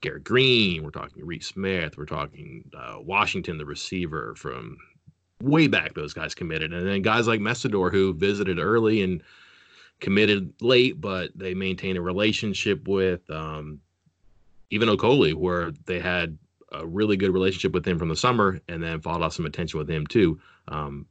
Garrett 0.01 0.23
Greene, 0.23 0.83
we're 0.83 0.89
talking 0.89 1.25
Reese 1.25 1.47
Smith, 1.47 1.97
we're 1.97 2.05
talking 2.05 2.69
uh, 2.77 2.97
Washington, 2.99 3.57
the 3.57 3.65
receiver 3.65 4.36
from 4.36 4.77
way 5.41 5.67
back. 5.67 5.93
Those 5.93 6.13
guys 6.13 6.36
committed, 6.36 6.73
and 6.73 6.88
then 6.88 7.01
guys 7.01 7.27
like 7.27 7.39
Mesidor 7.39 7.91
who 7.91 8.13
visited 8.13 8.60
early 8.60 9.01
and 9.03 9.23
committed 9.99 10.53
late, 10.62 10.99
but 10.99 11.31
they 11.36 11.53
maintain 11.53 11.97
a 11.97 12.01
relationship 12.01 12.88
with. 12.88 13.29
Um, 13.29 13.79
even 14.69 14.89
Okoli, 14.89 15.33
where 15.33 15.71
they 15.86 15.99
had 15.99 16.38
a 16.71 16.86
really 16.86 17.15
good 17.15 17.31
relationship 17.31 17.71
with 17.71 17.88
him 17.88 17.97
from 17.97 18.10
the 18.10 18.15
summer 18.15 18.60
and 18.67 18.83
then 18.83 18.99
followed 18.99 19.23
off 19.23 19.33
some 19.33 19.45
attention 19.45 19.77
with 19.79 19.89
him 19.89 20.05
too. 20.05 20.39
Um, 20.67 21.05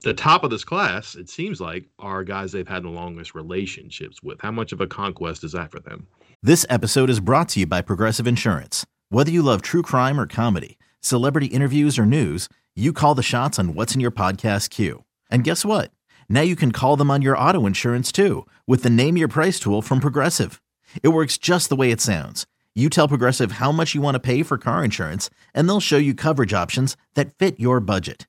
the 0.00 0.14
top 0.14 0.44
of 0.44 0.50
this 0.50 0.64
class, 0.64 1.14
it 1.14 1.28
seems 1.28 1.60
like, 1.60 1.86
are 1.98 2.24
guys 2.24 2.52
they've 2.52 2.68
had 2.68 2.84
the 2.84 2.88
longest 2.88 3.34
relationships 3.34 4.22
with. 4.22 4.40
How 4.40 4.50
much 4.50 4.72
of 4.72 4.80
a 4.80 4.86
conquest 4.86 5.44
is 5.44 5.52
that 5.52 5.70
for 5.70 5.80
them? 5.80 6.06
This 6.42 6.64
episode 6.68 7.10
is 7.10 7.20
brought 7.20 7.48
to 7.50 7.60
you 7.60 7.66
by 7.66 7.82
Progressive 7.82 8.26
Insurance. 8.26 8.86
Whether 9.08 9.30
you 9.30 9.42
love 9.42 9.62
true 9.62 9.82
crime 9.82 10.20
or 10.20 10.26
comedy, 10.26 10.78
celebrity 11.00 11.46
interviews 11.46 11.98
or 11.98 12.06
news, 12.06 12.48
you 12.76 12.92
call 12.92 13.14
the 13.16 13.22
shots 13.22 13.58
on 13.58 13.74
what's 13.74 13.94
in 13.94 14.00
your 14.00 14.12
podcast 14.12 14.70
queue. 14.70 15.04
And 15.30 15.42
guess 15.42 15.64
what? 15.64 15.90
Now 16.28 16.42
you 16.42 16.54
can 16.54 16.70
call 16.72 16.96
them 16.96 17.10
on 17.10 17.22
your 17.22 17.36
auto 17.36 17.66
insurance 17.66 18.12
too 18.12 18.46
with 18.66 18.84
the 18.84 18.90
Name 18.90 19.16
Your 19.16 19.28
Price 19.28 19.58
tool 19.58 19.82
from 19.82 19.98
Progressive. 19.98 20.62
It 21.02 21.08
works 21.08 21.38
just 21.38 21.70
the 21.70 21.76
way 21.76 21.90
it 21.90 22.00
sounds. 22.00 22.46
You 22.74 22.88
tell 22.88 23.08
Progressive 23.08 23.52
how 23.52 23.72
much 23.72 23.94
you 23.94 24.00
want 24.00 24.14
to 24.14 24.20
pay 24.20 24.44
for 24.44 24.56
car 24.56 24.84
insurance, 24.84 25.28
and 25.52 25.68
they'll 25.68 25.80
show 25.80 25.96
you 25.96 26.14
coverage 26.14 26.54
options 26.54 26.96
that 27.14 27.36
fit 27.36 27.58
your 27.58 27.80
budget. 27.80 28.28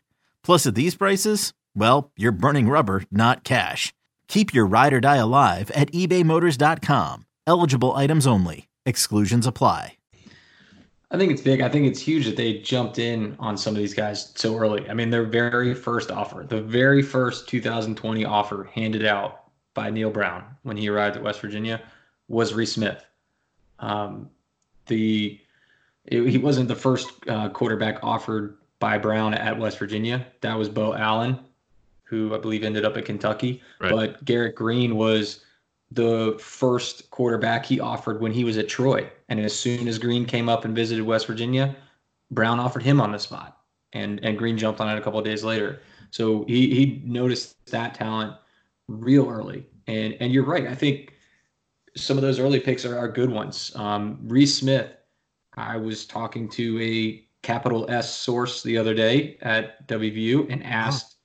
Plus, 0.43 0.65
at 0.65 0.75
these 0.75 0.95
prices, 0.95 1.53
well, 1.75 2.11
you're 2.17 2.31
burning 2.31 2.67
rubber, 2.67 3.03
not 3.11 3.43
cash. 3.43 3.93
Keep 4.27 4.53
your 4.53 4.65
ride 4.65 4.93
or 4.93 4.99
die 4.99 5.17
alive 5.17 5.71
at 5.71 5.91
ebaymotors.com. 5.91 7.25
Eligible 7.47 7.95
items 7.95 8.27
only. 8.27 8.67
Exclusions 8.85 9.45
apply. 9.45 9.97
I 11.11 11.17
think 11.17 11.33
it's 11.33 11.41
big. 11.41 11.59
I 11.59 11.67
think 11.67 11.87
it's 11.87 11.99
huge 11.99 12.25
that 12.25 12.37
they 12.37 12.59
jumped 12.59 12.97
in 12.97 13.35
on 13.37 13.57
some 13.57 13.73
of 13.73 13.79
these 13.79 13.93
guys 13.93 14.31
so 14.35 14.57
early. 14.57 14.89
I 14.89 14.93
mean, 14.93 15.09
their 15.09 15.25
very 15.25 15.73
first 15.73 16.09
offer, 16.09 16.45
the 16.47 16.61
very 16.61 17.01
first 17.01 17.49
2020 17.49 18.23
offer 18.23 18.69
handed 18.73 19.05
out 19.05 19.51
by 19.73 19.89
Neal 19.89 20.09
Brown 20.09 20.43
when 20.63 20.77
he 20.77 20.87
arrived 20.87 21.17
at 21.17 21.23
West 21.23 21.41
Virginia 21.41 21.81
was 22.29 22.53
Reese 22.53 22.73
Smith. 22.73 23.05
Um, 23.79 24.29
the 24.87 25.37
it, 26.05 26.25
he 26.27 26.37
wasn't 26.37 26.69
the 26.69 26.75
first 26.75 27.11
uh, 27.27 27.49
quarterback 27.49 27.99
offered 28.01 28.57
by 28.81 28.97
Brown 28.97 29.33
at 29.33 29.57
West 29.57 29.77
Virginia. 29.77 30.27
That 30.41 30.57
was 30.57 30.67
Bo 30.67 30.95
Allen, 30.95 31.39
who 32.03 32.35
I 32.35 32.39
believe 32.39 32.65
ended 32.65 32.83
up 32.83 32.97
at 32.97 33.05
Kentucky. 33.05 33.61
Right. 33.79 33.91
But 33.91 34.25
Garrett 34.25 34.55
Greene 34.55 34.97
was 34.97 35.45
the 35.91 36.37
first 36.41 37.09
quarterback 37.11 37.65
he 37.65 37.79
offered 37.79 38.19
when 38.19 38.31
he 38.33 38.43
was 38.43 38.57
at 38.57 38.67
Troy. 38.67 39.09
And 39.29 39.39
as 39.39 39.57
soon 39.57 39.87
as 39.87 39.99
Greene 39.99 40.25
came 40.25 40.49
up 40.49 40.65
and 40.65 40.75
visited 40.75 41.05
West 41.05 41.27
Virginia, 41.27 41.75
Brown 42.31 42.59
offered 42.59 42.83
him 42.83 42.99
on 42.99 43.13
the 43.13 43.19
spot. 43.19 43.59
And 43.93 44.19
and 44.25 44.37
Greene 44.37 44.57
jumped 44.57 44.81
on 44.81 44.89
it 44.89 44.97
a 44.97 45.01
couple 45.01 45.19
of 45.19 45.25
days 45.25 45.43
later. 45.43 45.81
So 46.09 46.43
he 46.45 46.73
he 46.73 47.01
noticed 47.05 47.65
that 47.67 47.93
talent 47.93 48.33
real 48.87 49.29
early. 49.29 49.67
And 49.87 50.17
and 50.19 50.33
you're 50.33 50.45
right. 50.45 50.67
I 50.67 50.75
think 50.75 51.13
some 51.95 52.17
of 52.17 52.23
those 52.23 52.39
early 52.39 52.59
picks 52.59 52.83
are, 52.85 52.97
are 52.97 53.09
good 53.09 53.29
ones. 53.29 53.71
Um, 53.75 54.17
Reese 54.23 54.55
Smith, 54.57 54.91
I 55.55 55.77
was 55.77 56.05
talking 56.05 56.49
to 56.49 56.81
a 56.81 57.27
capital 57.41 57.89
S 57.89 58.13
source 58.13 58.63
the 58.63 58.77
other 58.77 58.93
day 58.93 59.37
at 59.41 59.87
WVU 59.87 60.51
and 60.51 60.63
asked, 60.63 61.15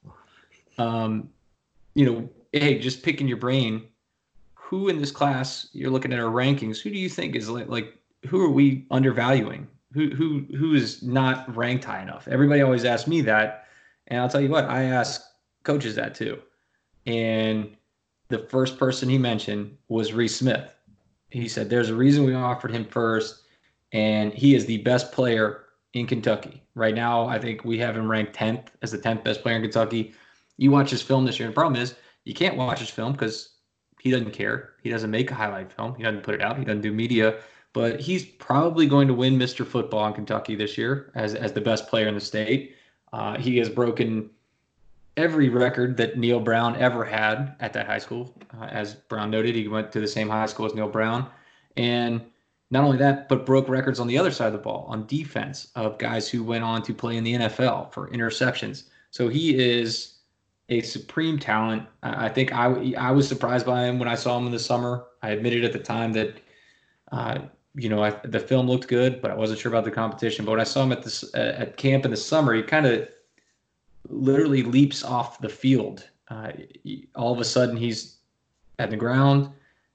um, 0.79 1.29
you 1.95 2.07
know, 2.07 2.29
hey, 2.53 2.79
just 2.79 3.03
picking 3.03 3.29
your 3.29 3.37
brain 3.37 3.83
who 4.67 4.89
in 4.89 4.99
this 4.99 5.13
class 5.13 5.69
you're 5.73 5.91
looking 5.91 6.13
at 6.13 6.19
our 6.19 6.31
rankings 6.31 6.79
who 6.79 6.91
do 6.91 6.99
you 6.99 7.09
think 7.09 7.37
is 7.37 7.49
like 7.49 7.69
like 7.69 7.97
who 8.27 8.41
are 8.41 8.51
we 8.51 8.85
undervaluing? 8.91 9.69
Who 9.93 10.11
who 10.11 10.41
who 10.57 10.75
is 10.75 11.03
not 11.03 11.55
ranked 11.55 11.85
high 11.85 12.03
enough? 12.03 12.27
Everybody 12.27 12.63
always 12.63 12.85
asks 12.85 13.07
me 13.07 13.21
that 13.23 13.67
and 14.09 14.21
i'll 14.21 14.29
tell 14.29 14.41
you 14.41 14.49
what 14.49 14.65
i 14.65 14.83
ask 14.83 15.23
coaches 15.63 15.95
that 15.95 16.15
too. 16.15 16.41
And 17.07 17.77
the 18.29 18.41
first 18.51 18.77
person 18.79 19.09
he 19.09 19.19
mentioned 19.19 19.77
was 19.89 20.13
reese 20.13 20.37
smith. 20.37 20.75
He 21.31 21.49
said 21.49 21.71
there's 21.71 21.91
a 21.91 21.95
reason 21.95 22.25
we 22.25 22.35
offered 22.35 22.73
him 22.73 22.85
first 22.85 23.43
and 23.93 24.35
he 24.35 24.57
is 24.57 24.67
the 24.67 24.79
best 24.79 25.13
player 25.13 25.66
in 25.97 26.07
kentucky 26.07 26.63
right 26.75 26.95
now 26.95 27.27
i 27.27 27.39
think 27.39 27.65
we 27.65 27.79
have 27.79 27.97
him 27.97 28.11
ranked 28.11 28.35
10th 28.35 28.69
as 28.83 28.93
the 28.93 28.99
10th 28.99 29.25
best 29.25 29.43
player 29.43 29.57
in 29.57 29.63
kentucky 29.63 30.15
you 30.57 30.71
watch 30.71 30.91
his 30.91 31.03
film 31.03 31.25
this 31.25 31.39
year 31.39 31.47
and 31.47 31.53
the 31.53 31.55
problem 31.55 31.81
is 31.81 31.95
you 32.25 32.35
can't 32.35 32.57
watch 32.57 32.81
his 32.81 32.91
film 32.91 33.13
because 33.13 33.57
he 34.07 34.13
doesn't 34.13 34.33
care. 34.33 34.75
He 34.83 34.91
doesn't 34.91 35.11
make 35.11 35.31
a 35.31 35.35
highlight 35.35 35.73
film. 35.73 35.97
He 35.97 36.05
doesn't 36.05 36.23
put 36.23 36.37
it 36.37 36.41
out. 36.41 36.59
He 36.59 36.65
doesn't 36.65 36.83
do 36.83 36.93
media. 36.93 37.41
But 37.73 38.01
he's 38.01 38.25
probably 38.25 38.87
going 38.87 39.09
to 39.09 39.15
win 39.15 39.37
Mr. 39.37 39.67
Football 39.67 40.07
in 40.07 40.13
Kentucky 40.13 40.55
this 40.55 40.79
year 40.79 41.11
as, 41.17 41.35
as 41.35 41.53
the 41.53 41.61
best 41.61 41.89
player 41.89 42.07
in 42.07 42.15
the 42.15 42.21
state. 42.21 42.77
Uh, 43.13 43.37
he 43.37 43.59
has 43.59 43.69
broken 43.69 44.31
every 45.17 45.49
record 45.49 45.97
that 45.97 46.19
Neal 46.19 46.41
Brown 46.41 46.77
ever 46.77 47.05
had 47.05 47.57
at 47.61 47.73
that 47.73 47.87
high 47.87 47.99
school. 47.99 48.35
Uh, 48.61 48.67
as 48.67 48.95
Brown 48.95 49.31
noted, 49.31 49.55
he 49.55 49.69
went 49.69 49.91
to 49.93 50.01
the 50.01 50.09
same 50.09 50.29
high 50.29 50.47
school 50.47 50.67
as 50.67 50.75
Neal 50.75 50.89
Brown. 50.89 51.29
And 51.77 52.23
not 52.71 52.85
only 52.85 52.99
that, 52.99 53.29
but 53.29 53.47
broke 53.47 53.69
records 53.69 54.01
on 54.01 54.07
the 54.07 54.19
other 54.19 54.31
side 54.31 54.49
of 54.49 54.53
the 54.53 54.59
ball 54.59 54.87
on 54.89 55.07
defense 55.07 55.69
of 55.77 55.99
guys 55.99 56.29
who 56.29 56.43
went 56.43 56.65
on 56.65 56.83
to 56.83 56.93
play 56.93 57.17
in 57.17 57.25
the 57.25 57.35
NFL 57.35 57.93
for 57.93 58.11
interceptions. 58.11 58.85
So 59.11 59.29
he 59.29 59.57
is 59.57 60.17
a 60.69 60.81
supreme 60.83 61.39
talent. 61.39 61.85
I 62.03 62.29
think 62.29 62.53
I, 62.53 62.95
I 62.99 63.13
was 63.13 63.29
surprised 63.29 63.67
by 63.67 63.85
him 63.85 63.99
when 63.99 64.09
I 64.09 64.17
saw 64.17 64.37
him 64.37 64.47
in 64.47 64.53
the 64.53 64.59
summer. 64.59 65.05
I 65.23 65.31
admitted 65.31 65.65
at 65.65 65.73
the 65.73 65.79
time 65.79 66.13
that, 66.15 66.41
uh, 67.13 67.39
you 67.77 67.89
know, 67.89 68.03
I, 68.03 68.11
the 68.25 68.41
film 68.41 68.67
looked 68.67 68.89
good, 68.89 69.23
but 69.23 69.31
I 69.31 69.35
wasn't 69.35 69.61
sure 69.61 69.71
about 69.71 69.85
the 69.85 69.91
competition. 69.93 70.45
But 70.45 70.53
when 70.53 70.61
I 70.61 70.65
saw 70.65 70.83
him 70.83 70.93
at 70.93 71.05
this 71.05 71.23
uh, 71.35 71.55
at 71.59 71.77
camp 71.77 72.05
in 72.05 72.11
the 72.11 72.17
summer, 72.17 72.53
he 72.53 72.63
kind 72.63 72.87
of 72.87 73.09
literally 74.09 74.63
leaps 74.63 75.05
off 75.05 75.39
the 75.39 75.49
field. 75.49 76.09
Uh, 76.29 76.53
all 77.15 77.33
of 77.33 77.39
a 77.39 77.45
sudden, 77.45 77.77
he's 77.77 78.17
at 78.81 78.91
the 78.91 78.97
ground, 78.97 79.51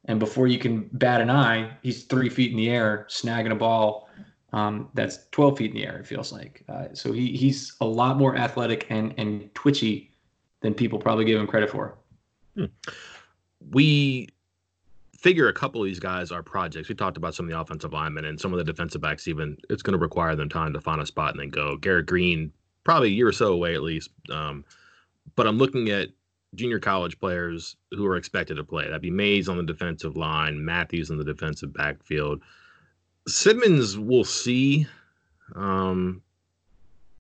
and 0.06 0.20
before 0.20 0.48
you 0.48 0.58
can 0.58 0.90
bat 0.94 1.22
an 1.22 1.30
eye, 1.30 1.72
he's 1.84 2.04
three 2.06 2.30
feet 2.30 2.52
in 2.52 2.58
the 2.58 2.70
air, 2.70 3.06
snagging 3.10 3.52
a 3.52 3.56
ball 3.56 4.10
um, 4.54 4.90
that's 4.94 5.20
12 5.32 5.58
feet 5.58 5.72
in 5.72 5.78
the 5.78 5.86
air. 5.86 5.98
It 5.98 6.08
feels 6.08 6.32
like. 6.32 6.64
Uh, 6.68 6.88
so 6.94 7.12
he 7.12 7.36
he's 7.36 7.76
a 7.82 7.86
lot 7.86 8.18
more 8.18 8.36
athletic 8.36 8.88
and 8.90 9.14
and 9.18 9.54
twitchy 9.56 10.12
than 10.62 10.74
people 10.74 11.00
probably 11.00 11.26
give 11.26 11.40
him 11.40 11.48
credit 11.48 11.70
for. 11.70 11.98
Hmm. 12.56 12.66
We 13.72 14.30
figure 15.18 15.48
a 15.48 15.54
couple 15.54 15.82
of 15.82 15.86
these 15.86 16.00
guys 16.00 16.32
are 16.32 16.42
projects. 16.42 16.90
We 16.90 16.96
talked 16.96 17.16
about 17.16 17.36
some 17.36 17.46
of 17.46 17.52
the 17.52 17.60
offensive 17.60 17.94
linemen 17.94 18.26
and 18.26 18.40
some 18.40 18.54
of 18.54 18.58
the 18.58 18.64
defensive 18.64 19.02
backs. 19.02 19.28
Even 19.28 19.56
it's 19.70 19.84
going 19.84 19.94
to 19.94 20.00
require 20.00 20.36
them 20.36 20.50
time 20.50 20.74
to 20.74 20.82
find 20.82 21.00
a 21.00 21.06
spot 21.06 21.32
and 21.32 21.40
then 21.40 21.50
go. 21.50 21.78
Garrett 21.78 22.08
Greene 22.08 22.52
probably 22.84 23.10
a 23.10 23.12
year 23.12 23.28
or 23.28 23.32
so 23.32 23.54
away 23.54 23.76
at 23.76 23.84
least. 23.84 24.10
Um, 24.32 24.66
but 25.36 25.48
I'm 25.48 25.58
looking 25.58 25.90
at 25.90 26.10
junior 26.56 26.80
college 26.80 27.20
players 27.20 27.76
who 27.92 28.06
are 28.06 28.18
expected 28.18 28.56
to 28.56 28.64
play. 28.64 28.86
That'd 28.86 29.02
be 29.02 29.12
Mays 29.12 29.48
on 29.48 29.58
the 29.58 29.64
defensive 29.64 30.18
line, 30.18 30.64
Matthews 30.64 31.10
in 31.10 31.18
the 31.18 31.24
defensive 31.24 31.74
backfield. 31.74 32.42
Simmons, 33.28 33.98
we'll 33.98 34.24
see. 34.24 34.88
Um, 35.56 36.22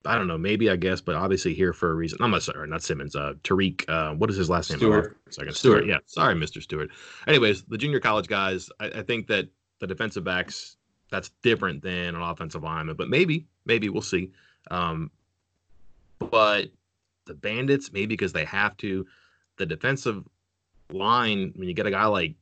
I 0.05 0.17
don't 0.17 0.27
know, 0.27 0.37
maybe 0.37 0.69
I 0.69 0.75
guess, 0.75 0.99
but 0.99 1.15
obviously 1.15 1.53
here 1.53 1.73
for 1.73 1.91
a 1.91 1.93
reason. 1.93 2.17
I'm 2.21 2.31
not 2.31 2.43
sorry, 2.43 2.67
not 2.67 2.81
Simmons. 2.81 3.15
Uh, 3.15 3.33
Tariq. 3.43 3.87
Uh, 3.87 4.15
what 4.15 4.29
is 4.29 4.35
his 4.35 4.49
last 4.49 4.69
name? 4.69 4.79
Stewart. 4.79 5.17
Second. 5.29 5.55
Stewart. 5.55 5.85
Yeah. 5.85 5.97
Sorry, 6.07 6.33
Mr. 6.33 6.61
Stewart. 6.61 6.89
Anyways, 7.27 7.63
the 7.63 7.77
junior 7.77 7.99
college 7.99 8.27
guys. 8.27 8.69
I, 8.79 8.87
I, 8.87 9.01
think 9.03 9.27
that 9.27 9.47
the 9.79 9.87
defensive 9.87 10.23
backs 10.23 10.77
that's 11.11 11.29
different 11.43 11.83
than 11.83 12.15
an 12.15 12.21
offensive 12.21 12.63
lineman, 12.63 12.95
but 12.95 13.09
maybe, 13.09 13.45
maybe 13.65 13.89
we'll 13.89 14.01
see. 14.01 14.31
Um, 14.71 15.11
but 16.19 16.71
the 17.25 17.33
Bandits, 17.33 17.91
maybe 17.91 18.07
because 18.07 18.33
they 18.33 18.45
have 18.45 18.75
to. 18.77 19.05
The 19.57 19.65
defensive 19.65 20.23
line, 20.91 21.53
when 21.55 21.67
you 21.67 21.73
get 21.73 21.85
a 21.85 21.91
guy 21.91 22.05
like 22.05 22.35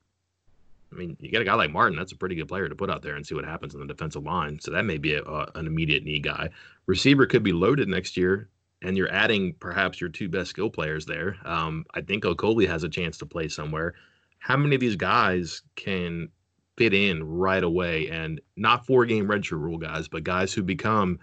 I 0.92 0.96
mean, 0.96 1.18
you 1.20 1.30
get 1.30 1.42
a 1.42 1.46
guy 1.46 1.54
like 1.54 1.72
Martin. 1.72 1.98
That's 1.98 2.12
a 2.12 2.18
pretty 2.18 2.36
good 2.36 2.48
player 2.48 2.68
to 2.68 2.76
put 2.76 2.90
out 2.90 3.02
there 3.02 3.16
and 3.16 3.26
see 3.26 3.36
what 3.36 3.46
happens 3.46 3.74
in 3.74 3.80
the 3.80 3.86
defensive 3.86 4.24
line. 4.24 4.60
So 4.60 4.72
that 4.72 4.86
may 4.86 4.98
be 4.98 5.16
a, 5.16 5.24
an 5.24 5.68
immediate 5.68 6.04
need 6.04 6.24
guy. 6.24 6.50
Receiver 6.88 7.26
could 7.26 7.44
be 7.44 7.52
loaded 7.52 7.88
next 7.88 8.18
year, 8.18 8.50
and 8.82 8.98
you're 8.98 9.12
adding 9.12 9.54
perhaps 9.60 10.02
your 10.02 10.10
two 10.10 10.30
best 10.30 10.50
skill 10.50 10.70
players 10.70 11.06
there. 11.06 11.38
Um, 11.46 11.86
I 11.94 12.02
think 12.02 12.24
Okoli 12.24 12.68
has 12.68 12.84
a 12.84 12.90
chance 12.90 13.18
to 13.20 13.26
play 13.26 13.48
somewhere. 13.48 13.94
How 14.40 14.58
many 14.58 14.76
of 14.76 14.82
these 14.82 14.96
guys 14.96 15.62
can 15.76 16.30
fit 16.78 16.94
in 16.94 17.24
right 17.24 17.64
away 17.64 18.10
and 18.10 18.42
not 18.56 18.86
four 18.86 19.06
game 19.06 19.28
redshirt 19.28 19.60
rule 19.60 19.78
guys, 19.78 20.08
but 20.08 20.24
guys 20.24 20.54
who 20.54 20.64
become, 20.64 21.20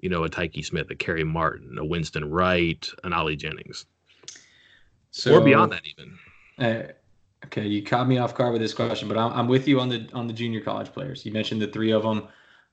you 0.00 0.08
know, 0.08 0.24
a 0.24 0.28
Tyke 0.28 0.64
Smith, 0.64 0.90
a 0.90 0.94
Kerry 0.94 1.24
Martin, 1.24 1.78
a 1.78 1.84
Winston 1.84 2.30
Wright, 2.30 2.88
an 3.04 3.12
Ollie 3.12 3.36
Jennings? 3.36 3.86
So, 5.10 5.34
or 5.34 5.40
beyond 5.40 5.72
that, 5.72 5.82
even. 5.86 6.18
Uh, 6.58 6.92
okay, 7.46 7.66
you 7.66 7.82
caught 7.82 8.08
me 8.08 8.18
off 8.18 8.34
guard 8.34 8.52
with 8.52 8.60
this 8.60 8.74
question, 8.74 9.08
but 9.08 9.16
I'm, 9.16 9.32
I'm 9.32 9.48
with 9.48 9.68
you 9.68 9.80
on 9.80 9.88
the 9.88 10.08
on 10.12 10.26
the 10.26 10.32
junior 10.32 10.60
college 10.60 10.92
players. 10.92 11.24
You 11.24 11.32
mentioned 11.32 11.62
the 11.62 11.68
three 11.68 11.92
of 11.92 12.02
them 12.02 12.28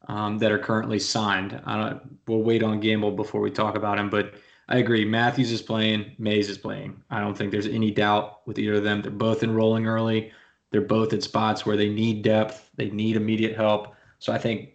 um, 0.08 0.38
that 0.40 0.52
are 0.52 0.60
currently 0.60 1.00
signed. 1.00 1.62
we'll 2.28 2.44
wait 2.44 2.64
on 2.64 2.80
Gamble 2.80 3.12
before 3.12 3.42
we 3.42 3.52
talk 3.52 3.76
about 3.76 4.00
him, 4.00 4.10
but 4.10 4.34
I 4.68 4.78
agree. 4.78 5.06
Matthews 5.06 5.52
is 5.52 5.62
playing, 5.62 6.16
Mays 6.18 6.50
is 6.50 6.58
playing. 6.58 7.04
I 7.10 7.20
don't 7.20 7.38
think 7.38 7.52
there's 7.52 7.68
any 7.68 7.92
doubt 7.92 8.48
with 8.48 8.58
either 8.58 8.76
of 8.76 8.84
them. 8.84 9.02
They're 9.02 9.12
both 9.12 9.44
enrolling 9.44 9.86
early. 9.86 10.32
They're 10.72 10.82
both 10.82 11.12
at 11.14 11.24
spots 11.24 11.66
where 11.66 11.76
they 11.76 11.90
need 11.90 12.24
depth, 12.24 12.70
they 12.76 12.90
need 12.90 13.18
immediate 13.18 13.56
help. 13.56 13.94
So 14.20 14.32
I 14.32 14.38
think 14.38 14.70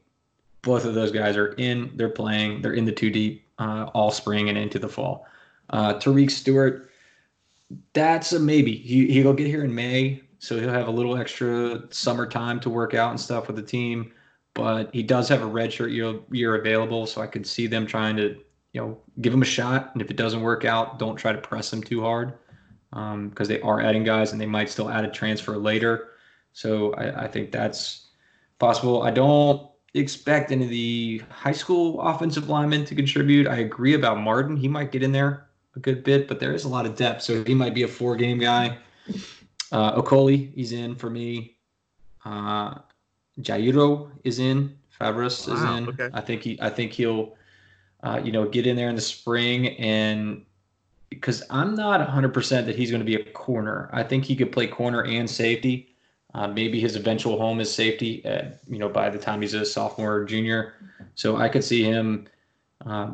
both 0.66 0.84
of 0.84 0.94
those 0.94 1.12
guys 1.12 1.36
are 1.36 1.52
in. 1.52 1.92
They're 1.94 2.08
playing. 2.08 2.60
They're 2.60 2.72
in 2.72 2.84
the 2.84 2.92
two 2.92 3.08
deep 3.08 3.46
uh, 3.60 3.88
all 3.94 4.10
spring 4.10 4.48
and 4.48 4.58
into 4.58 4.80
the 4.80 4.88
fall. 4.88 5.24
Uh, 5.70 5.94
Tariq 5.94 6.28
Stewart, 6.28 6.90
that's 7.92 8.32
a 8.32 8.40
maybe. 8.40 8.74
He 8.74 9.06
he'll 9.12 9.32
get 9.32 9.46
here 9.46 9.62
in 9.62 9.72
May, 9.72 10.22
so 10.40 10.58
he'll 10.58 10.72
have 10.72 10.88
a 10.88 10.90
little 10.90 11.16
extra 11.16 11.82
summer 11.90 12.26
time 12.26 12.58
to 12.60 12.68
work 12.68 12.94
out 12.94 13.10
and 13.10 13.20
stuff 13.20 13.46
with 13.46 13.54
the 13.54 13.62
team. 13.62 14.12
But 14.54 14.92
he 14.92 15.04
does 15.04 15.28
have 15.28 15.42
a 15.42 15.46
redshirt 15.46 15.94
year 15.94 16.18
year 16.32 16.56
available, 16.56 17.06
so 17.06 17.20
I 17.20 17.28
could 17.28 17.46
see 17.46 17.68
them 17.68 17.86
trying 17.86 18.16
to 18.16 18.36
you 18.72 18.80
know 18.80 18.98
give 19.20 19.32
him 19.32 19.42
a 19.42 19.46
shot. 19.46 19.90
And 19.92 20.02
if 20.02 20.10
it 20.10 20.16
doesn't 20.16 20.40
work 20.40 20.64
out, 20.64 20.98
don't 20.98 21.14
try 21.14 21.30
to 21.32 21.38
press 21.38 21.72
him 21.72 21.80
too 21.80 22.00
hard 22.00 22.34
because 22.90 23.14
um, 23.14 23.32
they 23.46 23.60
are 23.60 23.80
adding 23.80 24.02
guys 24.02 24.32
and 24.32 24.40
they 24.40 24.46
might 24.46 24.68
still 24.68 24.90
add 24.90 25.04
a 25.04 25.10
transfer 25.10 25.56
later. 25.56 26.08
So 26.54 26.92
I, 26.94 27.24
I 27.24 27.28
think 27.28 27.52
that's 27.52 28.08
possible. 28.58 29.02
I 29.02 29.12
don't 29.12 29.70
expect 30.00 30.52
any 30.52 30.64
of 30.64 30.70
the 30.70 31.22
high 31.30 31.52
school 31.52 32.00
offensive 32.00 32.48
linemen 32.48 32.84
to 32.86 32.94
contribute. 32.94 33.46
I 33.46 33.56
agree 33.56 33.94
about 33.94 34.18
Martin. 34.18 34.56
He 34.56 34.68
might 34.68 34.92
get 34.92 35.02
in 35.02 35.12
there 35.12 35.46
a 35.74 35.78
good 35.78 36.02
bit, 36.04 36.28
but 36.28 36.40
there 36.40 36.52
is 36.52 36.64
a 36.64 36.68
lot 36.68 36.86
of 36.86 36.96
depth. 36.96 37.22
So 37.22 37.44
he 37.44 37.54
might 37.54 37.74
be 37.74 37.82
a 37.82 37.88
four 37.88 38.16
game 38.16 38.38
guy. 38.38 38.78
Uh, 39.72 40.00
Okoli, 40.00 40.52
he's 40.54 40.72
in 40.72 40.94
for 40.94 41.10
me. 41.10 41.56
Uh, 42.24 42.76
Jairo 43.40 44.10
is 44.24 44.38
in. 44.38 44.76
Faverus 45.00 45.46
wow, 45.46 45.54
is 45.54 45.62
in. 45.62 45.88
Okay. 45.88 46.10
I 46.12 46.20
think 46.20 46.42
he. 46.42 46.58
I 46.60 46.70
think 46.70 46.92
he'll, 46.92 47.36
uh, 48.02 48.20
you 48.22 48.32
know, 48.32 48.48
get 48.48 48.66
in 48.66 48.76
there 48.76 48.88
in 48.88 48.96
the 48.96 49.00
spring 49.02 49.76
and 49.78 50.44
because 51.10 51.42
I'm 51.50 51.74
not 51.74 52.06
100% 52.06 52.66
that 52.66 52.74
he's 52.76 52.90
going 52.90 53.00
to 53.00 53.06
be 53.06 53.14
a 53.14 53.24
corner. 53.32 53.88
I 53.92 54.02
think 54.02 54.24
he 54.24 54.34
could 54.34 54.52
play 54.52 54.66
corner 54.66 55.04
and 55.04 55.28
safety. 55.28 55.95
Uh, 56.36 56.46
maybe 56.46 56.78
his 56.78 56.96
eventual 56.96 57.38
home 57.38 57.60
is 57.60 57.72
safety. 57.72 58.22
Uh, 58.22 58.50
you 58.68 58.78
know, 58.78 58.90
by 58.90 59.08
the 59.08 59.18
time 59.18 59.40
he's 59.40 59.54
a 59.54 59.64
sophomore 59.64 60.16
or 60.16 60.24
junior, 60.26 60.74
so 61.14 61.38
I 61.38 61.48
could 61.48 61.64
see 61.64 61.82
him 61.82 62.28
uh, 62.84 63.12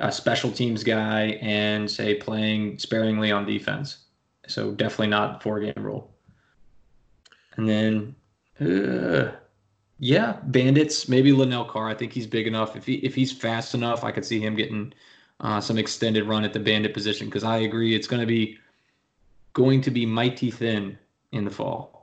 a 0.00 0.10
special 0.10 0.50
teams 0.50 0.82
guy 0.82 1.38
and 1.40 1.88
say 1.88 2.16
playing 2.16 2.80
sparingly 2.80 3.30
on 3.30 3.46
defense. 3.46 3.98
So 4.48 4.72
definitely 4.72 5.06
not 5.06 5.40
four 5.40 5.60
game 5.60 5.72
rule. 5.76 6.10
And 7.56 7.68
then, 7.68 8.16
uh, 8.60 9.36
yeah, 10.00 10.38
bandits. 10.42 11.08
Maybe 11.08 11.30
Lanell 11.30 11.68
Carr. 11.68 11.88
I 11.88 11.94
think 11.94 12.12
he's 12.12 12.26
big 12.26 12.48
enough. 12.48 12.74
If 12.74 12.86
he 12.86 12.94
if 12.94 13.14
he's 13.14 13.30
fast 13.30 13.74
enough, 13.74 14.02
I 14.02 14.10
could 14.10 14.24
see 14.24 14.40
him 14.40 14.56
getting 14.56 14.92
uh, 15.38 15.60
some 15.60 15.78
extended 15.78 16.24
run 16.24 16.42
at 16.42 16.52
the 16.52 16.58
bandit 16.58 16.92
position. 16.92 17.28
Because 17.28 17.44
I 17.44 17.58
agree, 17.58 17.94
it's 17.94 18.08
going 18.08 18.20
to 18.20 18.26
be 18.26 18.58
going 19.52 19.80
to 19.82 19.92
be 19.92 20.04
mighty 20.04 20.50
thin 20.50 20.98
in 21.30 21.44
the 21.44 21.52
fall. 21.52 21.93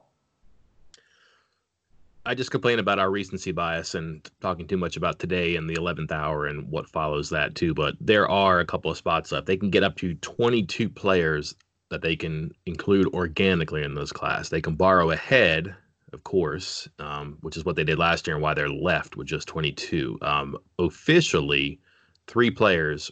I 2.23 2.35
just 2.35 2.51
complain 2.51 2.77
about 2.77 2.99
our 2.99 3.09
recency 3.09 3.51
bias 3.51 3.95
and 3.95 4.29
talking 4.41 4.67
too 4.67 4.77
much 4.77 4.95
about 4.95 5.17
today 5.17 5.55
and 5.55 5.67
the 5.67 5.73
11th 5.73 6.11
hour 6.11 6.45
and 6.45 6.69
what 6.69 6.87
follows 6.87 7.31
that 7.31 7.55
too. 7.55 7.73
But 7.73 7.95
there 7.99 8.29
are 8.29 8.59
a 8.59 8.65
couple 8.65 8.91
of 8.91 8.97
spots 8.97 9.31
left. 9.31 9.47
They 9.47 9.57
can 9.57 9.71
get 9.71 9.83
up 9.83 9.95
to 9.97 10.13
22 10.15 10.87
players 10.89 11.55
that 11.89 12.03
they 12.03 12.15
can 12.15 12.51
include 12.67 13.07
organically 13.07 13.83
in 13.83 13.95
this 13.95 14.11
class. 14.11 14.49
They 14.49 14.61
can 14.61 14.75
borrow 14.75 15.09
ahead, 15.09 15.75
of 16.13 16.23
course, 16.23 16.87
um, 16.99 17.37
which 17.41 17.57
is 17.57 17.65
what 17.65 17.75
they 17.75 17.83
did 17.83 17.97
last 17.97 18.27
year 18.27 18.35
and 18.35 18.43
why 18.43 18.53
they're 18.53 18.69
left 18.69 19.17
with 19.17 19.27
just 19.27 19.47
22. 19.47 20.19
Um, 20.21 20.57
officially, 20.77 21.79
three 22.27 22.51
players 22.51 23.11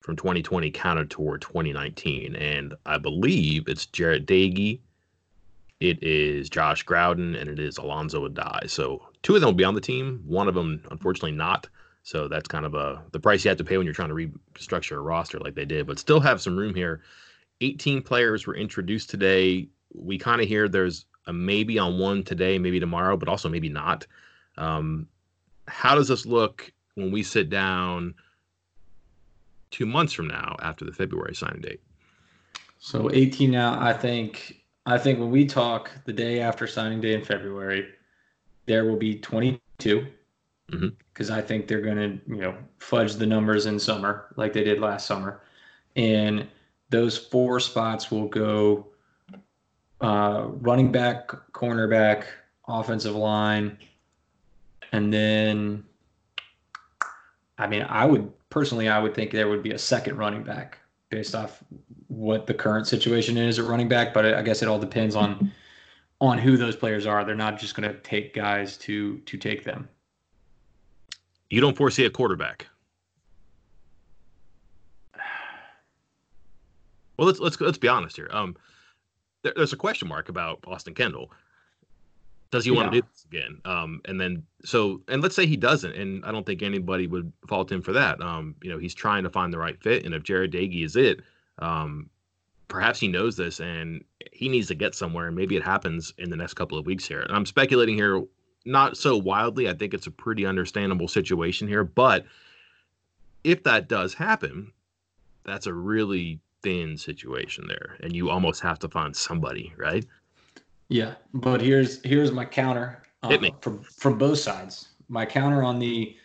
from 0.00 0.14
2020 0.16 0.70
counted 0.72 1.10
toward 1.10 1.40
2019. 1.40 2.36
And 2.36 2.74
I 2.84 2.98
believe 2.98 3.66
it's 3.66 3.86
Jarret 3.86 4.26
Doege 4.26 4.78
it 5.80 6.02
is 6.02 6.48
Josh 6.48 6.84
Growden 6.84 7.38
and 7.38 7.50
it 7.50 7.58
is 7.58 7.78
Alonzo 7.78 8.28
Addae. 8.28 8.70
So 8.70 9.02
two 9.22 9.34
of 9.34 9.40
them 9.40 9.48
will 9.48 9.54
be 9.54 9.64
on 9.64 9.74
the 9.74 9.80
team. 9.80 10.22
One 10.24 10.48
of 10.48 10.54
them, 10.54 10.82
unfortunately, 10.90 11.32
not. 11.32 11.68
So 12.02 12.28
that's 12.28 12.48
kind 12.48 12.66
of 12.66 12.74
a 12.74 13.02
the 13.12 13.20
price 13.20 13.44
you 13.44 13.48
have 13.48 13.58
to 13.58 13.64
pay 13.64 13.78
when 13.78 13.86
you're 13.86 13.94
trying 13.94 14.10
to 14.10 14.30
restructure 14.54 14.96
a 14.96 15.00
roster 15.00 15.38
like 15.40 15.54
they 15.54 15.64
did. 15.64 15.86
But 15.86 15.98
still 15.98 16.20
have 16.20 16.40
some 16.40 16.56
room 16.56 16.74
here. 16.74 17.00
18 17.60 18.02
players 18.02 18.46
were 18.46 18.54
introduced 18.54 19.10
today. 19.10 19.68
We 19.94 20.18
kind 20.18 20.40
of 20.40 20.48
hear 20.48 20.68
there's 20.68 21.06
a 21.26 21.32
maybe 21.32 21.78
on 21.78 21.98
one 21.98 22.22
today, 22.22 22.58
maybe 22.58 22.78
tomorrow, 22.78 23.16
but 23.16 23.28
also 23.28 23.48
maybe 23.48 23.68
not. 23.68 24.06
Um, 24.58 25.08
how 25.66 25.94
does 25.94 26.08
this 26.08 26.26
look 26.26 26.70
when 26.94 27.10
we 27.10 27.22
sit 27.22 27.48
down 27.48 28.14
two 29.70 29.86
months 29.86 30.12
from 30.12 30.28
now 30.28 30.56
after 30.60 30.84
the 30.84 30.92
February 30.92 31.34
signing 31.34 31.62
date? 31.62 31.80
So 32.78 33.10
18 33.10 33.50
now, 33.50 33.80
I 33.80 33.94
think 33.94 34.63
I 34.86 34.98
think 34.98 35.18
when 35.18 35.30
we 35.30 35.46
talk 35.46 35.90
the 36.04 36.12
day 36.12 36.40
after 36.40 36.66
signing 36.66 37.00
day 37.00 37.14
in 37.14 37.24
February, 37.24 37.88
there 38.66 38.84
will 38.84 38.96
be 38.96 39.18
22 39.18 40.06
because 40.66 41.28
mm-hmm. 41.28 41.32
I 41.32 41.40
think 41.40 41.66
they're 41.66 41.80
going 41.80 41.96
to, 41.96 42.20
you 42.28 42.40
know, 42.40 42.54
fudge 42.78 43.14
the 43.14 43.26
numbers 43.26 43.66
in 43.66 43.78
summer 43.78 44.26
like 44.36 44.52
they 44.52 44.64
did 44.64 44.80
last 44.80 45.06
summer. 45.06 45.40
And 45.96 46.46
those 46.90 47.16
four 47.16 47.60
spots 47.60 48.10
will 48.10 48.28
go 48.28 48.86
uh, 50.00 50.48
running 50.60 50.92
back, 50.92 51.28
cornerback, 51.52 52.24
offensive 52.68 53.14
line, 53.14 53.78
and 54.92 55.12
then, 55.12 55.84
I 57.58 57.66
mean, 57.66 57.82
I 57.82 58.04
would 58.04 58.30
personally, 58.50 58.88
I 58.88 58.98
would 58.98 59.14
think 59.14 59.32
there 59.32 59.48
would 59.48 59.62
be 59.62 59.72
a 59.72 59.78
second 59.78 60.18
running 60.18 60.42
back 60.44 60.78
based 61.10 61.34
off 61.34 61.62
what 62.08 62.46
the 62.46 62.54
current 62.54 62.86
situation 62.86 63.36
is 63.36 63.58
at 63.58 63.66
running 63.66 63.88
back, 63.88 64.14
but 64.14 64.24
I 64.26 64.42
guess 64.42 64.62
it 64.62 64.68
all 64.68 64.78
depends 64.78 65.16
on 65.16 65.52
on 66.20 66.38
who 66.38 66.56
those 66.56 66.76
players 66.76 67.06
are. 67.06 67.24
They're 67.24 67.34
not 67.34 67.58
just 67.58 67.74
going 67.74 67.88
to 67.88 67.98
take 68.00 68.34
guys 68.34 68.76
to 68.78 69.18
to 69.18 69.36
take 69.36 69.64
them. 69.64 69.88
You 71.50 71.60
don't 71.60 71.76
foresee 71.76 72.04
a 72.04 72.10
quarterback. 72.10 72.66
Well, 77.16 77.26
let's 77.26 77.38
let's 77.38 77.60
let's 77.60 77.78
be 77.78 77.88
honest 77.88 78.16
here. 78.16 78.28
Um, 78.32 78.56
there, 79.42 79.52
there's 79.54 79.72
a 79.72 79.76
question 79.76 80.08
mark 80.08 80.28
about 80.28 80.58
Austin 80.66 80.94
Kendall. 80.94 81.30
Does 82.54 82.64
he 82.64 82.70
yeah. 82.70 82.76
want 82.76 82.92
to 82.92 83.00
do 83.00 83.06
this 83.10 83.24
again? 83.24 83.60
Um, 83.64 84.00
and 84.04 84.20
then 84.20 84.44
so 84.64 85.00
and 85.08 85.20
let's 85.20 85.34
say 85.34 85.44
he 85.44 85.56
doesn't, 85.56 85.92
and 85.96 86.24
I 86.24 86.30
don't 86.30 86.46
think 86.46 86.62
anybody 86.62 87.08
would 87.08 87.32
fault 87.48 87.72
him 87.72 87.82
for 87.82 87.92
that. 87.94 88.20
Um, 88.22 88.54
you 88.62 88.70
know, 88.70 88.78
he's 88.78 88.94
trying 88.94 89.24
to 89.24 89.28
find 89.28 89.52
the 89.52 89.58
right 89.58 89.76
fit, 89.82 90.04
and 90.04 90.14
if 90.14 90.22
Jarret 90.22 90.52
Doege 90.52 90.84
is 90.84 90.94
it, 90.94 91.18
um, 91.58 92.08
perhaps 92.68 93.00
he 93.00 93.08
knows 93.08 93.36
this 93.36 93.58
and 93.58 94.04
he 94.30 94.48
needs 94.48 94.68
to 94.68 94.76
get 94.76 94.94
somewhere, 94.94 95.26
and 95.26 95.34
maybe 95.34 95.56
it 95.56 95.64
happens 95.64 96.14
in 96.16 96.30
the 96.30 96.36
next 96.36 96.54
couple 96.54 96.78
of 96.78 96.86
weeks 96.86 97.04
here. 97.04 97.22
And 97.22 97.34
I'm 97.34 97.44
speculating 97.44 97.96
here, 97.96 98.22
not 98.64 98.96
so 98.96 99.16
wildly. 99.16 99.68
I 99.68 99.74
think 99.74 99.92
it's 99.92 100.06
a 100.06 100.12
pretty 100.12 100.46
understandable 100.46 101.08
situation 101.08 101.66
here, 101.66 101.82
but 101.82 102.24
if 103.42 103.64
that 103.64 103.88
does 103.88 104.14
happen, 104.14 104.70
that's 105.44 105.66
a 105.66 105.74
really 105.74 106.38
thin 106.62 106.98
situation 106.98 107.66
there, 107.66 107.96
and 108.00 108.14
you 108.14 108.30
almost 108.30 108.60
have 108.60 108.78
to 108.78 108.88
find 108.88 109.16
somebody, 109.16 109.74
right? 109.76 110.06
Yeah, 110.88 111.14
but 111.32 111.60
here's 111.60 112.02
here's 112.02 112.30
my 112.32 112.44
counter 112.44 113.02
uh, 113.22 113.28
Hit 113.30 113.40
me. 113.40 113.54
from 113.60 113.82
from 113.82 114.18
both 114.18 114.38
sides. 114.38 114.88
My 115.08 115.24
counter 115.24 115.62
on 115.62 115.78
the 115.78 116.16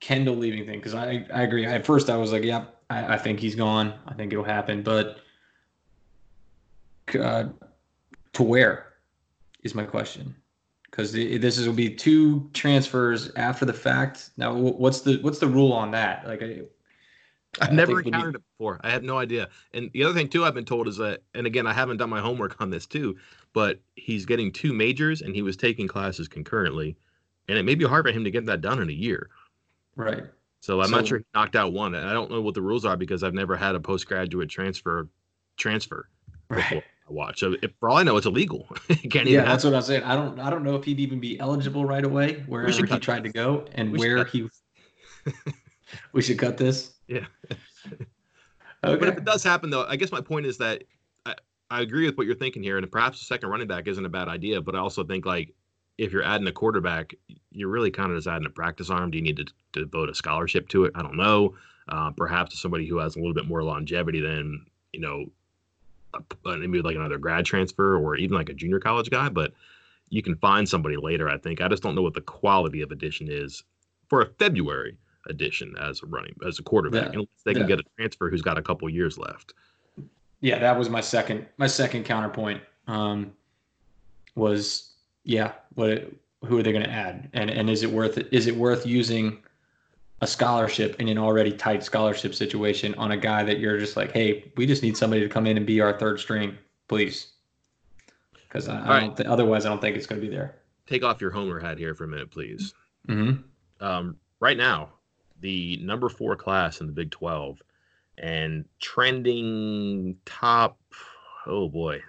Kendall 0.00 0.36
leaving 0.36 0.66
thing 0.66 0.78
because 0.78 0.94
I 0.94 1.26
I 1.32 1.42
agree. 1.42 1.64
At 1.64 1.86
first, 1.86 2.10
I 2.10 2.16
was 2.16 2.32
like, 2.32 2.44
"Yep, 2.44 2.76
I, 2.90 3.14
I 3.14 3.18
think 3.18 3.40
he's 3.40 3.54
gone. 3.54 3.94
I 4.06 4.14
think 4.14 4.32
it'll 4.32 4.44
happen." 4.44 4.82
But 4.82 5.20
uh, 7.18 7.44
to 8.34 8.42
where 8.42 8.94
is 9.62 9.74
my 9.74 9.84
question? 9.84 10.34
Because 10.84 11.12
this 11.12 11.56
is 11.56 11.66
will 11.66 11.74
be 11.74 11.94
two 11.94 12.50
transfers 12.52 13.30
after 13.36 13.64
the 13.64 13.72
fact. 13.72 14.30
Now, 14.36 14.54
what's 14.54 15.00
the 15.00 15.18
what's 15.22 15.38
the 15.38 15.46
rule 15.46 15.72
on 15.72 15.90
that? 15.92 16.26
Like, 16.26 16.42
I, 16.42 16.60
I've 17.60 17.70
I 17.70 17.72
never 17.72 18.00
encountered 18.00 18.36
it 18.36 18.42
before. 18.56 18.80
I 18.82 18.90
have 18.90 19.02
no 19.02 19.18
idea. 19.18 19.48
And 19.74 19.90
the 19.92 20.04
other 20.04 20.14
thing 20.14 20.28
too, 20.28 20.44
I've 20.44 20.54
been 20.54 20.64
told 20.64 20.88
is 20.88 20.96
that, 20.96 21.22
and 21.34 21.46
again, 21.46 21.66
I 21.66 21.72
haven't 21.72 21.98
done 21.98 22.10
my 22.10 22.20
homework 22.20 22.60
on 22.60 22.70
this 22.70 22.86
too, 22.86 23.16
but 23.52 23.80
he's 23.96 24.24
getting 24.24 24.50
two 24.50 24.72
majors 24.72 25.20
and 25.20 25.34
he 25.34 25.42
was 25.42 25.56
taking 25.56 25.86
classes 25.86 26.28
concurrently, 26.28 26.96
and 27.48 27.58
it 27.58 27.64
may 27.64 27.74
be 27.74 27.84
hard 27.84 28.06
for 28.06 28.12
him 28.12 28.24
to 28.24 28.30
get 28.30 28.46
that 28.46 28.60
done 28.60 28.80
in 28.80 28.88
a 28.88 28.92
year. 28.92 29.28
Right. 29.96 30.24
So 30.60 30.80
I'm 30.80 30.88
so, 30.88 30.96
not 30.96 31.06
sure 31.06 31.18
he 31.18 31.24
knocked 31.34 31.56
out 31.56 31.72
one. 31.72 31.94
I 31.94 32.12
don't 32.12 32.30
know 32.30 32.40
what 32.40 32.54
the 32.54 32.62
rules 32.62 32.84
are 32.84 32.96
because 32.96 33.22
I've 33.22 33.34
never 33.34 33.56
had 33.56 33.74
a 33.74 33.80
postgraduate 33.80 34.48
transfer 34.48 35.08
transfer. 35.56 36.08
Right 36.48 36.82
watch. 37.12 37.40
So 37.40 37.56
if, 37.62 37.72
for 37.78 37.88
all 37.88 37.98
I 37.98 38.02
know, 38.02 38.16
it's 38.16 38.26
illegal. 38.26 38.68
yeah, 39.02 39.44
that's 39.44 39.64
what 39.64 39.74
I'm 39.74 39.82
saying. 39.82 40.02
I 40.02 40.16
don't 40.16 40.40
I 40.40 40.50
don't 40.50 40.64
know 40.64 40.74
if 40.74 40.84
he'd 40.84 41.00
even 41.00 41.20
be 41.20 41.38
eligible 41.38 41.84
right 41.84 42.04
away 42.04 42.42
wherever 42.46 42.86
he 42.86 42.98
tried 42.98 43.24
to 43.24 43.30
go 43.30 43.66
and 43.74 43.96
where 43.96 44.24
he. 44.24 44.48
we 46.12 46.22
should 46.22 46.38
cut 46.38 46.56
this. 46.56 46.94
Yeah. 47.12 47.26
okay. 47.90 48.06
But 48.82 49.08
if 49.08 49.18
it 49.18 49.24
does 49.24 49.42
happen, 49.42 49.70
though, 49.70 49.84
I 49.84 49.96
guess 49.96 50.12
my 50.12 50.20
point 50.20 50.46
is 50.46 50.58
that 50.58 50.84
I 51.72 51.80
agree 51.80 52.04
with 52.04 52.18
what 52.18 52.26
you're 52.26 52.36
thinking 52.36 52.62
here, 52.62 52.76
and 52.76 52.92
perhaps 52.92 53.22
a 53.22 53.24
second 53.24 53.48
running 53.48 53.66
back 53.66 53.88
isn't 53.88 54.04
a 54.04 54.10
bad 54.10 54.28
idea. 54.28 54.60
But 54.60 54.74
I 54.74 54.78
also 54.78 55.04
think 55.04 55.24
like 55.24 55.54
if 55.96 56.12
you're 56.12 56.22
adding 56.22 56.46
a 56.46 56.52
quarterback, 56.52 57.14
you're 57.50 57.70
really 57.70 57.90
kind 57.90 58.10
of 58.10 58.18
just 58.18 58.28
adding 58.28 58.44
a 58.46 58.50
practice 58.50 58.90
arm. 58.90 59.10
Do 59.10 59.16
you 59.16 59.24
need 59.24 59.38
to, 59.38 59.44
to 59.44 59.80
devote 59.84 60.10
a 60.10 60.14
scholarship 60.14 60.68
to 60.68 60.84
it? 60.84 60.92
I 60.94 61.00
don't 61.00 61.16
know. 61.16 61.54
Uh, 61.88 62.10
perhaps 62.10 62.52
to 62.52 62.56
somebody 62.58 62.86
who 62.86 62.98
has 62.98 63.16
a 63.16 63.18
little 63.18 63.32
bit 63.32 63.46
more 63.46 63.62
longevity 63.62 64.20
than 64.20 64.66
you 64.92 65.00
know, 65.00 65.24
maybe 66.44 66.82
like 66.82 66.96
another 66.96 67.16
grad 67.16 67.46
transfer 67.46 67.96
or 67.96 68.16
even 68.16 68.36
like 68.36 68.50
a 68.50 68.54
junior 68.54 68.78
college 68.78 69.08
guy. 69.08 69.30
But 69.30 69.54
you 70.10 70.22
can 70.22 70.36
find 70.36 70.68
somebody 70.68 70.96
later. 70.98 71.26
I 71.26 71.38
think. 71.38 71.62
I 71.62 71.68
just 71.68 71.82
don't 71.82 71.94
know 71.94 72.02
what 72.02 72.14
the 72.14 72.20
quality 72.20 72.82
of 72.82 72.90
addition 72.90 73.28
is 73.30 73.64
for 74.10 74.20
a 74.20 74.26
February 74.26 74.98
addition 75.28 75.74
as 75.80 76.02
a 76.02 76.06
running 76.06 76.34
as 76.46 76.58
a 76.58 76.62
quarterback, 76.62 77.06
yeah. 77.06 77.12
unless 77.12 77.42
they 77.44 77.52
can 77.52 77.62
yeah. 77.62 77.68
get 77.68 77.80
a 77.80 77.84
transfer 77.96 78.30
who's 78.30 78.42
got 78.42 78.58
a 78.58 78.62
couple 78.62 78.88
years 78.88 79.18
left. 79.18 79.54
Yeah, 80.40 80.58
that 80.58 80.78
was 80.78 80.90
my 80.90 81.00
second 81.00 81.46
my 81.56 81.66
second 81.66 82.04
counterpoint. 82.04 82.62
Um, 82.86 83.32
was 84.34 84.94
yeah, 85.24 85.52
what 85.74 86.10
who 86.44 86.58
are 86.58 86.62
they 86.62 86.72
going 86.72 86.84
to 86.84 86.90
add, 86.90 87.28
and 87.32 87.50
and 87.50 87.70
is 87.70 87.82
it 87.82 87.90
worth 87.90 88.18
it? 88.18 88.28
Is 88.32 88.46
it 88.46 88.56
worth 88.56 88.86
using 88.86 89.38
a 90.20 90.26
scholarship 90.26 91.00
in 91.00 91.08
an 91.08 91.18
already 91.18 91.52
tight 91.52 91.82
scholarship 91.82 92.34
situation 92.34 92.94
on 92.94 93.10
a 93.10 93.16
guy 93.16 93.42
that 93.42 93.58
you're 93.58 93.78
just 93.78 93.96
like, 93.96 94.12
hey, 94.12 94.52
we 94.56 94.66
just 94.66 94.82
need 94.82 94.96
somebody 94.96 95.20
to 95.20 95.28
come 95.28 95.46
in 95.46 95.56
and 95.56 95.66
be 95.66 95.80
our 95.80 95.98
third 95.98 96.20
string, 96.20 96.56
please 96.86 97.32
because 98.52 98.68
I, 98.68 98.74
I, 98.74 98.76
don't 98.76 99.08
right. 99.08 99.16
th- 99.16 99.28
otherwise 99.28 99.64
I 99.64 99.70
don't 99.70 99.80
think 99.80 99.96
it's 99.96 100.06
going 100.06 100.20
to 100.20 100.26
be 100.26 100.34
there. 100.34 100.56
Take 100.86 101.02
off 101.02 101.20
your 101.20 101.30
homer 101.30 101.58
hat 101.58 101.78
here 101.78 101.94
for 101.94 102.04
a 102.04 102.08
minute, 102.08 102.30
please. 102.30 102.74
Mm-hmm. 103.08 103.84
Um, 103.84 104.16
right 104.40 104.56
now, 104.56 104.90
the 105.42 105.76
number 105.82 106.08
four 106.08 106.36
class 106.36 106.80
in 106.80 106.86
the 106.86 106.92
Big 106.92 107.10
Twelve, 107.10 107.60
and 108.16 108.64
trending 108.80 110.16
top. 110.24 110.78
Oh 111.46 111.68
boy, 111.68 112.00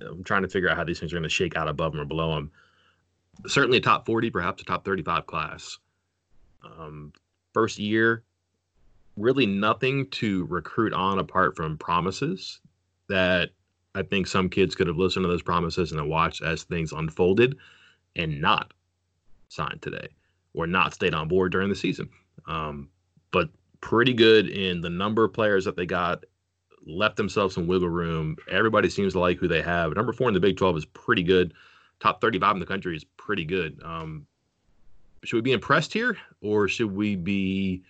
I'm 0.00 0.22
trying 0.24 0.42
to 0.42 0.48
figure 0.48 0.70
out 0.70 0.76
how 0.76 0.84
these 0.84 1.00
things 1.00 1.12
are 1.12 1.16
going 1.16 1.24
to 1.24 1.28
shake 1.28 1.56
out 1.56 1.68
above 1.68 1.92
them 1.92 2.00
or 2.00 2.06
below 2.06 2.34
them. 2.34 2.52
Certainly 3.46 3.78
a 3.78 3.80
top 3.80 4.06
40, 4.06 4.30
perhaps 4.30 4.62
a 4.62 4.64
top 4.64 4.84
35 4.84 5.26
class. 5.26 5.78
Um, 6.64 7.12
first 7.52 7.78
year, 7.78 8.22
really 9.16 9.46
nothing 9.46 10.08
to 10.10 10.44
recruit 10.46 10.92
on 10.92 11.18
apart 11.18 11.56
from 11.56 11.78
promises 11.78 12.60
that 13.08 13.50
I 13.94 14.02
think 14.02 14.26
some 14.26 14.48
kids 14.48 14.74
could 14.74 14.86
have 14.86 14.96
listened 14.96 15.24
to 15.24 15.28
those 15.28 15.42
promises 15.42 15.92
and 15.92 16.08
watched 16.08 16.42
as 16.42 16.62
things 16.62 16.92
unfolded 16.92 17.56
and 18.16 18.40
not 18.40 18.72
signed 19.48 19.82
today 19.82 20.08
or 20.52 20.66
not 20.66 20.94
stayed 20.94 21.14
on 21.14 21.28
board 21.28 21.52
during 21.52 21.68
the 21.68 21.74
season. 21.74 22.08
Um, 22.46 22.88
but 23.30 23.48
pretty 23.80 24.14
good 24.14 24.48
in 24.48 24.80
the 24.80 24.90
number 24.90 25.24
of 25.24 25.32
players 25.32 25.64
that 25.64 25.76
they 25.76 25.86
got, 25.86 26.24
left 26.86 27.16
themselves 27.16 27.54
some 27.54 27.66
wiggle 27.66 27.88
room. 27.88 28.36
Everybody 28.50 28.90
seems 28.90 29.14
to 29.14 29.20
like 29.20 29.38
who 29.38 29.48
they 29.48 29.62
have. 29.62 29.94
Number 29.94 30.12
four 30.12 30.28
in 30.28 30.34
the 30.34 30.40
Big 30.40 30.56
12 30.56 30.76
is 30.78 30.84
pretty 30.86 31.22
good. 31.22 31.54
Top 32.00 32.20
35 32.20 32.56
in 32.56 32.60
the 32.60 32.66
country 32.66 32.96
is 32.96 33.04
pretty 33.16 33.44
good. 33.44 33.80
Um, 33.82 34.26
should 35.24 35.36
we 35.36 35.42
be 35.42 35.52
impressed 35.52 35.92
here 35.92 36.16
or 36.40 36.68
should 36.68 36.94
we 36.94 37.16
be 37.16 37.82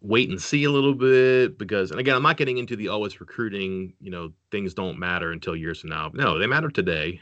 wait 0.00 0.28
and 0.28 0.40
see 0.40 0.64
a 0.64 0.70
little 0.70 0.94
bit 0.94 1.58
because 1.58 1.90
and 1.90 1.98
again 1.98 2.14
i'm 2.14 2.22
not 2.22 2.36
getting 2.36 2.58
into 2.58 2.76
the 2.76 2.88
always 2.88 3.20
recruiting 3.20 3.92
you 4.00 4.10
know 4.10 4.32
things 4.50 4.74
don't 4.74 4.98
matter 4.98 5.32
until 5.32 5.56
years 5.56 5.80
from 5.80 5.90
now 5.90 6.10
no 6.14 6.38
they 6.38 6.46
matter 6.46 6.68
today 6.68 7.20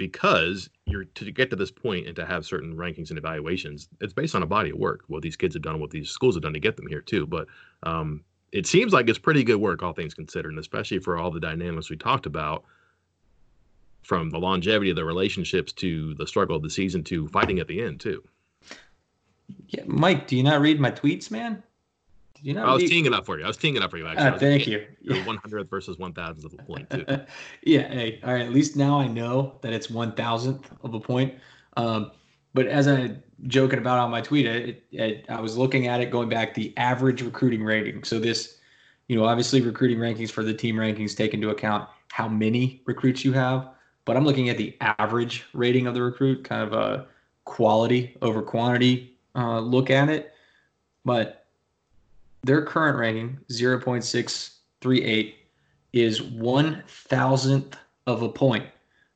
because 0.00 0.70
you're 0.86 1.04
to 1.04 1.30
get 1.30 1.50
to 1.50 1.56
this 1.56 1.70
point 1.70 2.06
and 2.06 2.16
to 2.16 2.24
have 2.24 2.46
certain 2.46 2.74
rankings 2.74 3.10
and 3.10 3.18
evaluations 3.18 3.86
it's 4.00 4.14
based 4.14 4.34
on 4.34 4.42
a 4.42 4.46
body 4.46 4.70
of 4.70 4.78
work 4.78 5.02
what 5.08 5.20
these 5.20 5.36
kids 5.36 5.54
have 5.54 5.62
done 5.62 5.78
what 5.78 5.90
these 5.90 6.08
schools 6.08 6.34
have 6.34 6.42
done 6.42 6.54
to 6.54 6.58
get 6.58 6.74
them 6.74 6.86
here 6.86 7.02
too. 7.02 7.26
But 7.26 7.48
um, 7.82 8.24
it 8.50 8.66
seems 8.66 8.94
like 8.94 9.10
it's 9.10 9.18
pretty 9.18 9.44
good 9.44 9.58
work 9.58 9.82
all 9.82 9.92
things 9.92 10.14
considered 10.14 10.48
and 10.48 10.58
especially 10.58 11.00
for 11.00 11.18
all 11.18 11.30
the 11.30 11.38
dynamics 11.38 11.90
we 11.90 11.98
talked 11.98 12.24
about 12.24 12.64
from 14.02 14.30
the 14.30 14.38
longevity 14.38 14.88
of 14.88 14.96
the 14.96 15.04
relationships 15.04 15.70
to 15.74 16.14
the 16.14 16.26
struggle 16.26 16.56
of 16.56 16.62
the 16.62 16.70
season 16.70 17.04
to 17.04 17.28
fighting 17.28 17.58
at 17.58 17.68
the 17.68 17.82
end 17.82 18.00
too. 18.00 18.24
Yeah 19.66 19.82
mike 19.84 20.26
do 20.26 20.34
you 20.34 20.42
not 20.42 20.62
read 20.62 20.80
my 20.80 20.90
tweets 20.90 21.30
man 21.30 21.62
you 22.42 22.54
know, 22.54 22.64
I 22.64 22.74
was 22.74 22.88
teeing 22.88 23.06
it 23.06 23.12
up 23.12 23.26
for 23.26 23.38
you. 23.38 23.44
I 23.44 23.48
was 23.48 23.56
teeing 23.56 23.76
it 23.76 23.82
up 23.82 23.90
for 23.90 23.98
you. 23.98 24.06
Actually, 24.06 24.26
uh, 24.26 24.38
thank 24.38 24.66
you. 24.66 24.86
One 25.24 25.36
hundredth 25.36 25.70
versus 25.70 25.98
one 25.98 26.12
thousandth 26.12 26.44
of 26.44 26.58
a 26.58 26.62
point 26.62 26.90
too. 26.90 27.04
yeah. 27.62 27.88
Hey. 27.88 28.20
All 28.24 28.32
right. 28.32 28.42
At 28.42 28.52
least 28.52 28.76
now 28.76 28.98
I 28.98 29.06
know 29.06 29.58
that 29.62 29.72
it's 29.72 29.90
one 29.90 30.12
thousandth 30.12 30.70
of 30.82 30.94
a 30.94 31.00
point. 31.00 31.34
Um, 31.76 32.12
but 32.54 32.66
as 32.66 32.88
I 32.88 33.16
joking 33.46 33.78
about 33.78 33.98
on 33.98 34.10
my 34.10 34.20
tweet, 34.20 34.46
it, 34.46 34.84
it, 34.92 35.24
I 35.28 35.40
was 35.40 35.56
looking 35.56 35.86
at 35.86 36.00
it 36.00 36.10
going 36.10 36.28
back 36.28 36.54
the 36.54 36.76
average 36.76 37.22
recruiting 37.22 37.62
rating. 37.62 38.04
So 38.04 38.18
this, 38.18 38.58
you 39.08 39.16
know, 39.16 39.24
obviously 39.24 39.60
recruiting 39.60 39.98
rankings 39.98 40.30
for 40.30 40.42
the 40.42 40.54
team 40.54 40.76
rankings 40.76 41.16
take 41.16 41.32
into 41.32 41.50
account 41.50 41.88
how 42.08 42.28
many 42.28 42.82
recruits 42.86 43.24
you 43.24 43.32
have. 43.32 43.68
But 44.04 44.16
I'm 44.16 44.24
looking 44.24 44.48
at 44.48 44.58
the 44.58 44.76
average 44.80 45.44
rating 45.52 45.86
of 45.86 45.94
the 45.94 46.02
recruit, 46.02 46.44
kind 46.44 46.62
of 46.62 46.72
a 46.72 47.06
quality 47.44 48.16
over 48.22 48.42
quantity 48.42 49.16
uh, 49.34 49.60
look 49.60 49.90
at 49.90 50.08
it. 50.08 50.32
But 51.04 51.39
their 52.42 52.62
current 52.62 52.98
ranking, 52.98 53.38
0.638, 53.50 55.34
is 55.92 56.22
one 56.22 56.82
thousandth 56.86 57.76
of 58.06 58.22
a 58.22 58.28
point 58.28 58.64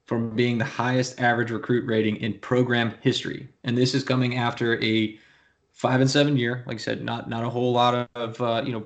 from 0.06 0.34
being 0.36 0.58
the 0.58 0.64
highest 0.64 1.20
average 1.20 1.50
recruit 1.50 1.86
rating 1.86 2.16
in 2.16 2.34
program 2.40 2.94
history. 3.00 3.48
And 3.64 3.76
this 3.76 3.94
is 3.94 4.04
coming 4.04 4.36
after 4.36 4.82
a 4.82 5.18
five 5.72 6.00
and 6.00 6.10
seven 6.10 6.36
year. 6.36 6.64
Like 6.66 6.76
I 6.76 6.78
said, 6.78 7.02
not 7.02 7.28
not 7.28 7.44
a 7.44 7.50
whole 7.50 7.72
lot 7.72 8.08
of 8.14 8.40
uh, 8.40 8.62
you 8.64 8.72
know 8.72 8.84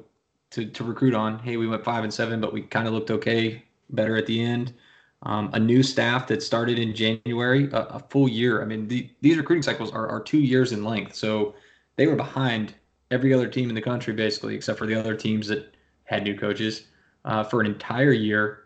to, 0.51 0.67
to 0.67 0.85
recruit 0.85 1.15
on. 1.15 1.39
Hey, 1.39 1.57
we 1.57 1.67
went 1.67 1.85
five 1.85 2.05
and 2.05 2.13
seven, 2.13 2.41
but 2.41 2.53
we 2.53 2.63
kind 2.63 2.87
of 2.87 2.95
looked 2.95 3.11
okay, 3.11 3.65
better 3.91 4.17
at 4.17 4.27
the 4.27 4.43
end. 4.43 4.73
Um, 5.23 5.51
a 5.53 5.59
new 5.59 5.83
staff 5.83 6.29
that 6.29 6.43
started 6.43 6.79
in 6.79 6.95
January, 6.95 7.69
a, 7.73 7.83
a 7.85 7.99
full 8.09 8.29
year. 8.29 8.63
I 8.63 8.65
mean, 8.65 8.87
the, 8.87 9.11
these 9.21 9.37
recruiting 9.37 9.65
cycles 9.65 9.91
are, 9.91 10.09
are 10.09 10.21
two 10.21 10.39
years 10.39 10.71
in 10.71 10.85
length. 10.85 11.17
So 11.17 11.57
they 11.97 12.07
were 12.07 12.15
behind 12.15 12.75
every 13.11 13.33
other 13.33 13.49
team 13.49 13.69
in 13.69 13.75
the 13.75 13.83
country, 13.83 14.13
basically, 14.13 14.55
except 14.55 14.79
for 14.79 14.87
the 14.87 14.95
other 14.95 15.15
teams 15.15 15.49
that 15.49 15.75
had 16.05 16.25
new 16.25 16.37
coaches 16.37 16.85
uh, 17.25 17.45
for 17.45 17.61
an 17.61 17.67
entire 17.67 18.13
year. 18.13 18.65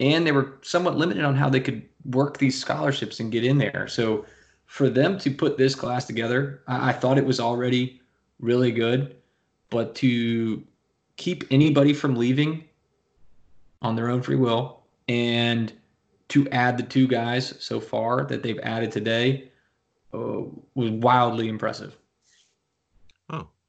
And 0.00 0.26
they 0.26 0.32
were 0.32 0.58
somewhat 0.62 0.96
limited 0.96 1.24
on 1.24 1.34
how 1.34 1.48
they 1.48 1.60
could 1.60 1.82
work 2.04 2.38
these 2.38 2.58
scholarships 2.58 3.20
and 3.20 3.30
get 3.30 3.44
in 3.44 3.58
there. 3.58 3.86
So 3.88 4.26
for 4.66 4.90
them 4.90 5.18
to 5.18 5.30
put 5.30 5.56
this 5.56 5.74
class 5.74 6.04
together, 6.04 6.62
I, 6.66 6.90
I 6.90 6.92
thought 6.92 7.18
it 7.18 7.24
was 7.24 7.40
already 7.40 8.00
really 8.40 8.72
good. 8.72 9.16
But 9.70 9.94
to 9.96 10.62
keep 11.16 11.44
anybody 11.50 11.92
from 11.92 12.16
leaving 12.16 12.64
on 13.82 13.96
their 13.96 14.08
own 14.08 14.22
free 14.22 14.36
will 14.36 14.82
and 15.08 15.72
to 16.28 16.48
add 16.48 16.76
the 16.76 16.82
two 16.82 17.06
guys 17.06 17.54
so 17.60 17.80
far 17.80 18.24
that 18.24 18.42
they've 18.42 18.58
added 18.60 18.90
today 18.90 19.50
uh, 20.12 20.42
was 20.74 20.90
wildly 20.90 21.48
impressive. 21.48 21.96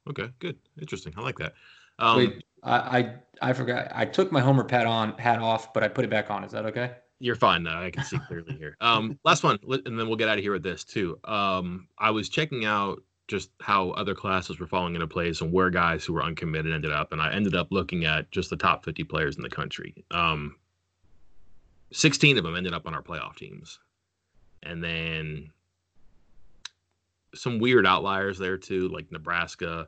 Okay, 0.09 0.29
good, 0.39 0.57
interesting. 0.79 1.13
I 1.17 1.21
like 1.21 1.37
that. 1.39 1.53
Um, 1.99 2.17
Wait, 2.17 2.43
I, 2.63 2.99
I 2.99 3.15
I 3.41 3.53
forgot. 3.53 3.91
I 3.93 4.05
took 4.05 4.31
my 4.31 4.41
Homer 4.41 4.63
pat 4.63 4.85
on 4.85 5.17
hat 5.17 5.39
off, 5.39 5.73
but 5.73 5.83
I 5.83 5.87
put 5.87 6.05
it 6.05 6.09
back 6.09 6.29
on. 6.29 6.43
Is 6.43 6.51
that 6.51 6.65
okay? 6.65 6.91
You're 7.19 7.35
fine 7.35 7.63
now. 7.63 7.81
I 7.81 7.91
can 7.91 8.03
see 8.03 8.19
clearly 8.27 8.55
here. 8.57 8.75
Um, 8.81 9.17
last 9.25 9.43
one, 9.43 9.57
and 9.63 9.99
then 9.99 10.07
we'll 10.07 10.17
get 10.17 10.27
out 10.27 10.37
of 10.37 10.43
here 10.43 10.51
with 10.51 10.63
this 10.63 10.83
too. 10.83 11.17
Um, 11.23 11.87
I 11.97 12.11
was 12.11 12.29
checking 12.29 12.65
out 12.65 13.01
just 13.27 13.49
how 13.61 13.91
other 13.91 14.13
classes 14.13 14.59
were 14.59 14.67
falling 14.67 14.93
into 14.93 15.07
place 15.07 15.41
and 15.41 15.51
where 15.51 15.69
guys 15.69 16.05
who 16.05 16.13
were 16.13 16.23
uncommitted 16.23 16.73
ended 16.73 16.91
up, 16.91 17.11
and 17.11 17.21
I 17.21 17.33
ended 17.33 17.55
up 17.55 17.67
looking 17.71 18.05
at 18.05 18.29
just 18.31 18.49
the 18.49 18.57
top 18.57 18.85
50 18.85 19.03
players 19.05 19.37
in 19.37 19.41
the 19.41 19.49
country. 19.49 20.05
Um, 20.11 20.57
16 21.91 22.37
of 22.37 22.43
them 22.43 22.55
ended 22.55 22.73
up 22.73 22.85
on 22.85 22.93
our 22.93 23.01
playoff 23.01 23.37
teams, 23.37 23.79
and 24.63 24.83
then 24.83 25.51
some 27.33 27.59
weird 27.59 27.87
outliers 27.87 28.37
there 28.37 28.57
too, 28.57 28.89
like 28.89 29.11
Nebraska, 29.11 29.87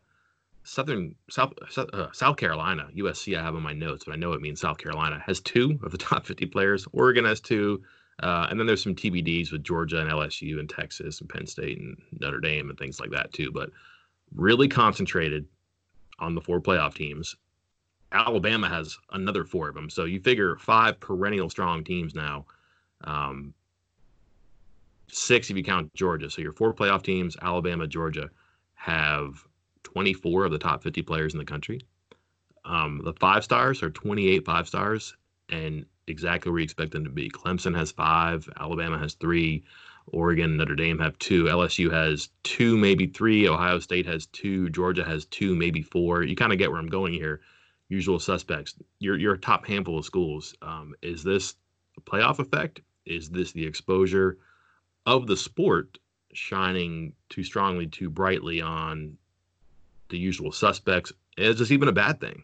Southern 0.68 1.16
South 1.30 1.54
uh, 1.78 2.12
South 2.12 2.36
Carolina, 2.36 2.90
USC. 2.94 3.38
I 3.40 3.42
have 3.42 3.56
on 3.56 3.64
my 3.64 3.72
notes, 3.72 4.04
but 4.04 4.12
I 4.12 4.18
know 4.18 4.34
it 4.34 4.42
means 4.42 4.60
South 4.60 4.78
Carolina 4.78 5.24
has 5.26 5.40
two 5.40 5.80
of 5.82 5.92
the 5.92 5.98
top 5.98 6.26
50 6.26 6.46
players. 6.48 6.86
Oregon 6.92 7.24
has 7.24 7.40
two, 7.40 7.82
uh, 8.22 8.48
and 8.50 8.60
then 8.60 8.68
there's 8.68 8.84
some 8.84 8.94
TBDs 8.94 9.52
with 9.54 9.64
Georgia 9.64 10.02
and 10.02 10.12
LSU 10.12 10.60
and 10.60 10.70
Texas 10.70 11.22
and 11.22 11.30
Penn 11.30 11.48
State 11.48 11.80
and 11.80 11.96
Notre 12.20 12.42
Dame 12.42 12.70
and 12.70 12.78
things 12.78 13.00
like 13.00 13.12
that 13.12 13.32
too. 13.32 13.50
But 13.52 13.70
really 14.36 14.68
concentrated 14.68 15.46
on 16.20 16.36
the 16.36 16.42
four 16.42 16.60
playoff 16.60 16.96
teams. 16.96 17.38
Alabama 18.12 18.68
has 18.68 18.98
another 19.14 19.46
four 19.46 19.70
of 19.70 19.76
them, 19.76 19.90
so 19.90 20.04
you 20.04 20.20
figure 20.20 20.58
five 20.58 21.00
perennial 21.00 21.50
strong 21.50 21.84
teams 21.86 22.14
now. 22.14 22.46
Um, 23.06 23.54
six 25.08 25.50
if 25.50 25.56
you 25.56 25.64
count 25.64 25.94
Georgia. 25.94 26.30
So 26.30 26.42
your 26.42 26.54
four 26.54 26.74
playoff 26.74 27.04
teams, 27.04 27.38
Alabama, 27.42 27.88
Georgia, 27.88 28.30
have 28.74 29.47
24 29.98 30.46
of 30.46 30.52
the 30.52 30.60
top 30.60 30.84
50 30.84 31.02
players 31.02 31.34
in 31.34 31.40
the 31.40 31.46
country. 31.46 31.82
Um, 32.66 33.02
the 33.04 33.14
five 33.14 33.44
stars 33.44 33.82
are 33.82 33.90
28 33.90 34.46
five 34.46 34.68
stars 34.68 35.18
and 35.50 35.88
exactly 36.06 36.52
where 36.52 36.60
you 36.60 36.66
expect 36.66 36.92
them 36.92 37.04
to 37.04 37.10
be. 37.10 37.32
Clemson 37.32 37.76
has 37.76 37.92
five, 37.92 38.48
Alabama 38.60 39.00
has 39.00 39.16
three, 39.16 39.64
Oregon, 40.06 40.56
Notre 40.56 40.76
Dame 40.76 41.00
have 41.00 41.18
two, 41.18 41.46
LSU 41.46 41.92
has 41.92 42.30
two, 42.44 42.78
maybe 42.78 43.08
three, 43.08 43.48
Ohio 43.50 43.80
State 43.80 44.06
has 44.06 44.28
two, 44.28 44.70
Georgia 44.70 45.04
has 45.04 45.26
two, 45.26 45.56
maybe 45.56 45.82
four. 45.82 46.22
You 46.22 46.36
kind 46.36 46.54
of 46.54 46.60
get 46.60 46.70
where 46.70 46.80
I'm 46.80 46.86
going 46.86 47.14
here. 47.14 47.42
usual 47.90 48.20
suspects, 48.20 48.76
your 49.00 49.18
your 49.18 49.36
top 49.36 49.66
handful 49.66 49.98
of 49.98 50.06
schools. 50.06 50.54
Um, 50.62 50.94
is 51.02 51.24
this 51.24 51.56
a 51.98 52.02
playoff 52.02 52.38
effect? 52.38 52.82
Is 53.08 53.32
this 53.32 53.52
the 53.52 53.66
exposure 53.66 54.38
of 55.08 55.26
the 55.26 55.38
sport 55.38 55.98
shining 56.34 57.14
too 57.30 57.44
strongly, 57.44 57.88
too 57.88 58.12
brightly 58.12 58.62
on 58.62 59.18
the 60.10 60.18
usual 60.18 60.52
suspects? 60.52 61.12
Is 61.38 61.60
this 61.60 61.72
even 61.72 61.88
a 61.88 61.94
bad 61.94 62.20
thing? 62.20 62.44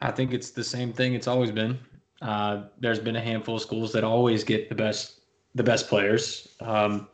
I 0.00 0.10
think 0.10 0.32
it's 0.32 0.50
the 0.50 0.64
same 0.64 0.92
thing 0.92 1.14
it's 1.14 1.28
always 1.28 1.50
been. 1.50 1.78
Uh, 2.20 2.64
there's 2.78 2.98
been 2.98 3.16
a 3.16 3.20
handful 3.20 3.56
of 3.56 3.62
schools 3.62 3.92
that 3.92 4.04
always 4.04 4.44
get 4.44 4.68
the 4.68 4.74
best 4.74 5.20
the 5.54 5.62
best 5.62 5.88
players. 5.88 6.48
Um, 6.60 7.08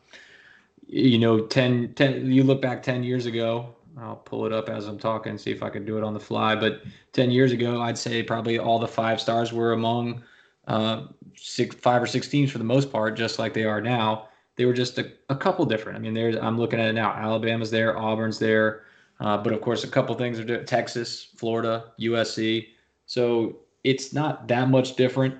you 0.87 1.19
know, 1.19 1.41
10, 1.41 1.95
10, 1.95 2.33
you 2.33 2.43
look 2.43 2.63
back 2.63 2.83
10 2.83 3.03
years 3.05 3.27
ago, 3.27 3.75
I'll 3.99 4.17
pull 4.17 4.47
it 4.47 4.53
up 4.53 4.69
as 4.69 4.87
I'm 4.87 4.99
talking, 4.99 5.37
see 5.39 5.51
if 5.51 5.63
I 5.63 5.71
can 5.71 5.85
do 5.85 5.99
it 5.99 6.05
on 6.05 6.15
the 6.15 6.21
fly. 6.21 6.55
But 6.57 6.83
10 7.13 7.31
years 7.31 7.53
ago, 7.53 7.81
I'd 7.83 7.99
say 7.99 8.23
probably 8.23 8.59
all 8.59 8.79
the 8.79 8.89
five 8.89 9.21
stars 9.21 9.53
were 9.53 9.73
among 9.73 10.23
uh, 10.67 11.07
six, 11.37 11.75
five 11.77 12.03
or 12.03 12.07
six 12.07 12.29
teams 12.29 12.51
for 12.51 12.59
the 12.59 12.65
most 12.65 12.91
part, 12.91 13.17
just 13.17 13.39
like 13.39 13.53
they 13.53 13.65
are 13.65 13.81
now. 13.81 14.29
They 14.57 14.65
were 14.65 14.73
just 14.73 14.99
a, 14.99 15.13
a 15.29 15.37
couple 15.37 15.65
different. 15.65 15.97
I 15.97 16.01
mean, 16.01 16.15
there's 16.15 16.37
I'm 16.37 16.59
looking 16.59 16.81
at 16.81 16.89
it 16.89 16.93
now. 16.93 17.13
Alabama's 17.13 17.71
there, 17.71 17.97
Auburn's 17.97 18.39
there, 18.39 18.83
uh, 19.21 19.37
but 19.37 19.53
of 19.53 19.61
course, 19.61 19.85
a 19.85 19.89
couple 19.89 20.15
things 20.17 20.39
are 20.41 20.45
different. 20.45 20.69
Texas, 20.69 21.29
Florida, 21.37 21.93
USC. 22.01 22.69
So 23.07 23.59
it's 23.85 24.13
not 24.13 24.49
that 24.49 24.69
much 24.69 24.97
different. 24.97 25.35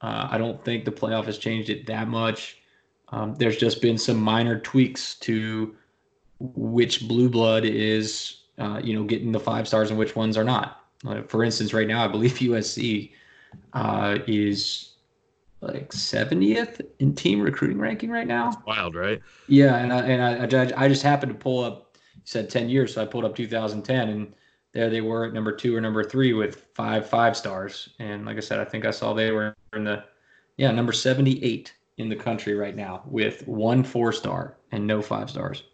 Uh, 0.00 0.28
I 0.30 0.38
don't 0.38 0.62
think 0.64 0.84
the 0.84 0.92
playoff 0.92 1.24
has 1.24 1.38
changed 1.38 1.70
it 1.70 1.86
that 1.86 2.08
much. 2.08 2.58
Um, 3.08 3.34
there's 3.36 3.56
just 3.56 3.80
been 3.80 3.98
some 3.98 4.16
minor 4.16 4.58
tweaks 4.58 5.14
to 5.16 5.74
which 6.40 7.06
blue 7.06 7.28
blood 7.28 7.64
is, 7.64 8.38
uh, 8.58 8.80
you 8.82 8.94
know, 8.94 9.04
getting 9.04 9.32
the 9.32 9.40
five 9.40 9.68
stars 9.68 9.90
and 9.90 9.98
which 9.98 10.16
ones 10.16 10.36
are 10.36 10.44
not. 10.44 10.84
Uh, 11.06 11.22
for 11.22 11.44
instance, 11.44 11.72
right 11.72 11.86
now, 11.86 12.04
I 12.04 12.08
believe 12.08 12.32
USC 12.38 13.12
uh, 13.72 14.18
is 14.26 14.94
like 15.60 15.90
70th 15.92 16.80
in 16.98 17.14
team 17.14 17.40
recruiting 17.40 17.78
ranking 17.78 18.10
right 18.10 18.26
now. 18.26 18.50
That's 18.50 18.66
wild, 18.66 18.94
right? 18.94 19.22
Yeah, 19.46 19.76
and 19.76 19.92
I, 19.92 20.00
and 20.00 20.54
I, 20.54 20.84
I 20.84 20.88
just 20.88 21.02
happened 21.02 21.32
to 21.32 21.38
pull 21.38 21.62
up. 21.62 21.91
You 22.22 22.26
said 22.26 22.50
10 22.50 22.68
years, 22.68 22.94
so 22.94 23.02
I 23.02 23.06
pulled 23.06 23.24
up 23.24 23.34
2010, 23.34 24.08
and 24.08 24.34
there 24.72 24.88
they 24.88 25.00
were 25.00 25.26
at 25.26 25.34
number 25.34 25.50
two 25.50 25.76
or 25.76 25.80
number 25.80 26.04
three 26.04 26.32
with 26.32 26.66
five 26.74 27.08
five 27.08 27.36
stars. 27.36 27.88
And 27.98 28.24
like 28.24 28.36
I 28.36 28.40
said, 28.40 28.60
I 28.60 28.64
think 28.64 28.84
I 28.84 28.92
saw 28.92 29.12
they 29.12 29.32
were 29.32 29.56
in 29.74 29.84
the 29.84 30.04
yeah 30.56 30.70
number 30.70 30.92
78 30.92 31.74
in 31.98 32.08
the 32.08 32.16
country 32.16 32.54
right 32.54 32.74
now 32.76 33.02
with 33.06 33.46
one 33.46 33.82
four 33.82 34.12
star 34.12 34.56
and 34.70 34.86
no 34.86 35.02
five 35.02 35.28
stars. 35.28 35.64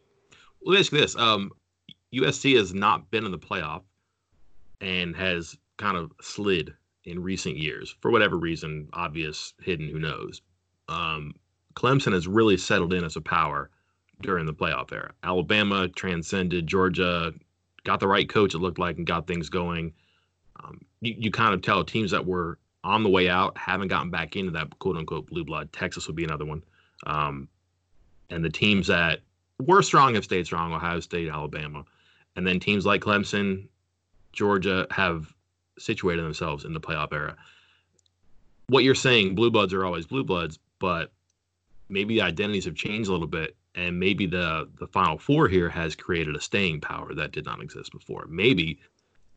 Well, 0.61 0.77
basically 0.77 1.01
this 1.01 1.17
um, 1.17 1.53
USC 2.15 2.57
has 2.57 2.75
not 2.75 3.11
been 3.11 3.25
in 3.25 3.31
the 3.31 3.39
playoff 3.39 3.83
and 4.81 5.15
has 5.17 5.57
kind 5.77 5.97
of 5.97 6.13
slid 6.21 6.75
in 7.05 7.23
recent 7.23 7.57
years 7.57 7.95
for 8.01 8.11
whatever 8.11 8.37
reason, 8.37 8.89
obvious, 8.93 9.55
hidden, 9.61 9.89
who 9.89 9.99
knows. 9.99 10.43
Um, 10.89 11.35
Clemson 11.75 12.13
has 12.13 12.27
really 12.27 12.57
settled 12.57 12.93
in 12.93 13.05
as 13.05 13.17
a 13.17 13.21
power 13.21 13.71
during 14.21 14.47
the 14.47 14.55
playoff 14.55 14.93
era. 14.93 15.13
Alabama 15.23 15.89
transcended 15.89 16.67
Georgia, 16.67 17.33
got 17.85 18.01
the 18.01 18.09
right 18.09 18.29
coach, 18.29 18.55
it 18.55 18.59
looked 18.59 18.79
like, 18.79 18.97
and 18.97 19.07
got 19.07 19.27
things 19.27 19.49
going. 19.49 19.93
Um, 20.63 20.81
you, 21.01 21.15
you 21.19 21.31
kind 21.31 21.55
of 21.55 21.63
tell 21.63 21.85
teams 21.85 22.11
that 22.11 22.27
were 22.27 22.59
on 22.85 23.03
the 23.03 23.09
way 23.09 23.29
out 23.29 23.57
haven't 23.57 23.89
gotten 23.89 24.11
back 24.11 24.37
into 24.37 24.53
that 24.53 24.79
quote 24.79 24.97
unquote 24.97 25.27
blue 25.27 25.45
blood. 25.45 25.73
Texas 25.73 26.07
would 26.07 26.17
be 26.17 26.25
another 26.25 26.45
one. 26.45 26.63
Um, 27.07 27.49
and 28.31 28.45
the 28.45 28.51
teams 28.51 28.87
that 28.89 29.21
were 29.61 29.83
strong 29.83 30.15
have 30.15 30.25
stayed 30.25 30.47
strong 30.47 30.73
Ohio 30.73 31.01
State, 31.01 31.29
Alabama. 31.29 31.85
And 32.37 32.47
then 32.47 32.61
teams 32.61 32.87
like 32.87 33.01
Clemson, 33.01 33.69
Georgia 34.33 34.87
have 34.91 35.33
situated 35.79 36.23
themselves 36.23 36.65
in 36.65 36.73
the 36.73 36.81
playoff 36.81 37.13
era. 37.13 37.37
What 38.69 38.85
you're 38.85 38.95
saying, 38.95 39.35
blue 39.35 39.51
bloods 39.51 39.73
are 39.73 39.85
always 39.85 40.07
blue 40.07 40.25
bloods, 40.25 40.59
but 40.79 41.11
maybe 41.89 42.21
identities 42.21 42.67
have 42.67 42.75
changed 42.75 43.09
a 43.09 43.13
little 43.13 43.27
bit 43.27 43.57
and 43.79 43.99
maybe 43.99 44.27
the 44.27 44.69
the 44.79 44.89
final 44.89 45.19
four 45.19 45.49
here 45.49 45.69
has 45.69 45.95
created 45.95 46.35
a 46.35 46.41
staying 46.41 46.81
power 46.81 47.15
that 47.15 47.33
did 47.33 47.45
not 47.45 47.63
exist 47.63 47.93
before. 47.93 48.27
Maybe 48.29 48.81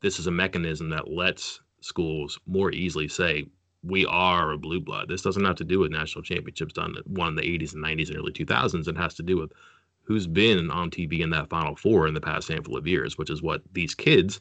this 0.01 0.19
is 0.19 0.27
a 0.27 0.31
mechanism 0.31 0.89
that 0.89 1.11
lets 1.11 1.61
schools 1.81 2.39
more 2.47 2.71
easily 2.71 3.07
say 3.07 3.45
we 3.83 4.05
are 4.05 4.51
a 4.51 4.57
blue 4.57 4.79
blood. 4.79 5.07
This 5.07 5.21
doesn't 5.21 5.45
have 5.45 5.55
to 5.57 5.63
do 5.63 5.79
with 5.79 5.91
national 5.91 6.23
championships 6.23 6.73
done 6.73 6.95
one 7.05 7.29
in 7.29 7.35
the 7.35 7.41
80s 7.41 7.73
and 7.73 7.83
90s 7.83 8.09
and 8.09 8.17
early 8.17 8.31
2000s 8.31 8.87
it 8.87 8.97
has 8.97 9.13
to 9.15 9.23
do 9.23 9.37
with 9.37 9.51
who's 10.03 10.27
been 10.27 10.69
on 10.71 10.89
tv 10.89 11.21
in 11.21 11.29
that 11.29 11.49
final 11.49 11.75
four 11.75 12.07
in 12.07 12.13
the 12.13 12.21
past 12.21 12.47
handful 12.47 12.77
of 12.77 12.87
years 12.87 13.17
which 13.17 13.29
is 13.29 13.41
what 13.41 13.61
these 13.71 13.95
kids 13.95 14.39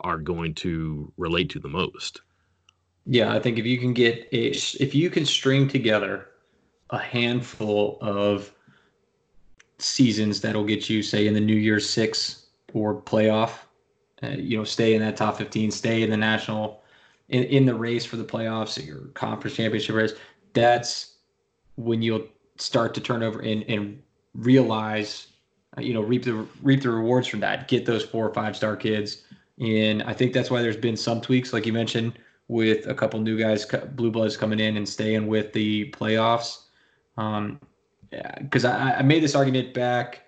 are 0.00 0.18
going 0.18 0.54
to 0.54 1.12
relate 1.16 1.50
to 1.50 1.58
the 1.58 1.68
most. 1.68 2.20
Yeah 3.06 3.32
i 3.32 3.40
think 3.40 3.58
if 3.58 3.66
you 3.66 3.78
can 3.78 3.92
get 3.92 4.28
a, 4.32 4.50
if 4.50 4.94
you 4.94 5.10
can 5.10 5.24
string 5.24 5.66
together 5.68 6.26
a 6.90 6.98
handful 6.98 7.98
of 8.00 8.52
seasons 9.78 10.40
that'll 10.40 10.64
get 10.64 10.88
you, 10.90 11.02
say, 11.02 11.26
in 11.26 11.34
the 11.34 11.40
New 11.40 11.56
Year's 11.56 11.88
Six 11.88 12.46
or 12.74 13.00
playoff. 13.00 13.50
Uh, 14.22 14.28
you 14.30 14.56
know, 14.58 14.64
stay 14.64 14.94
in 14.94 15.00
that 15.00 15.16
top 15.16 15.38
15, 15.38 15.70
stay 15.70 16.02
in 16.02 16.10
the 16.10 16.16
national, 16.16 16.82
in, 17.28 17.44
in 17.44 17.66
the 17.66 17.74
race 17.74 18.04
for 18.04 18.16
the 18.16 18.24
playoffs, 18.24 18.84
your 18.84 19.06
conference 19.14 19.56
championship 19.56 19.94
race. 19.94 20.12
That's 20.54 21.14
when 21.76 22.02
you'll 22.02 22.26
start 22.56 22.94
to 22.94 23.00
turn 23.00 23.22
over 23.22 23.40
and, 23.40 23.62
and 23.68 24.02
realize, 24.34 25.28
uh, 25.76 25.82
you 25.82 25.94
know, 25.94 26.00
reap 26.00 26.24
the 26.24 26.46
reap 26.62 26.82
the 26.82 26.90
rewards 26.90 27.28
from 27.28 27.40
that. 27.40 27.68
Get 27.68 27.86
those 27.86 28.04
four 28.04 28.28
or 28.28 28.34
five 28.34 28.56
star 28.56 28.76
kids, 28.76 29.22
and 29.60 30.02
I 30.02 30.14
think 30.14 30.32
that's 30.32 30.50
why 30.50 30.62
there's 30.62 30.76
been 30.76 30.96
some 30.96 31.20
tweaks, 31.20 31.52
like 31.52 31.64
you 31.64 31.72
mentioned, 31.72 32.18
with 32.48 32.86
a 32.86 32.94
couple 32.94 33.20
new 33.20 33.38
guys, 33.38 33.66
blue 33.92 34.10
bloods 34.10 34.36
coming 34.36 34.58
in 34.58 34.76
and 34.76 34.88
staying 34.88 35.28
with 35.28 35.52
the 35.52 35.90
playoffs. 35.92 36.64
Um, 37.16 37.60
because 38.10 38.64
I, 38.64 38.94
I 38.94 39.02
made 39.02 39.22
this 39.22 39.34
argument 39.34 39.74
back 39.74 40.22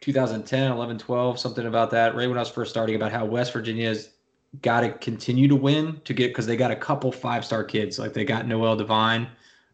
2010, 0.00 0.72
11, 0.72 0.98
12, 0.98 1.38
something 1.38 1.66
about 1.66 1.90
that, 1.90 2.14
right 2.14 2.28
when 2.28 2.36
I 2.36 2.42
was 2.42 2.50
first 2.50 2.70
starting, 2.70 2.96
about 2.96 3.12
how 3.12 3.24
West 3.24 3.52
Virginia's 3.52 4.10
got 4.60 4.80
to 4.82 4.92
continue 4.92 5.48
to 5.48 5.56
win 5.56 6.00
to 6.04 6.12
get 6.12 6.28
because 6.28 6.46
they 6.46 6.56
got 6.56 6.70
a 6.70 6.76
couple 6.76 7.10
five 7.10 7.44
star 7.44 7.64
kids. 7.64 7.98
Like 7.98 8.12
they 8.12 8.24
got 8.24 8.46
Noel 8.46 8.76
Devine 8.76 9.28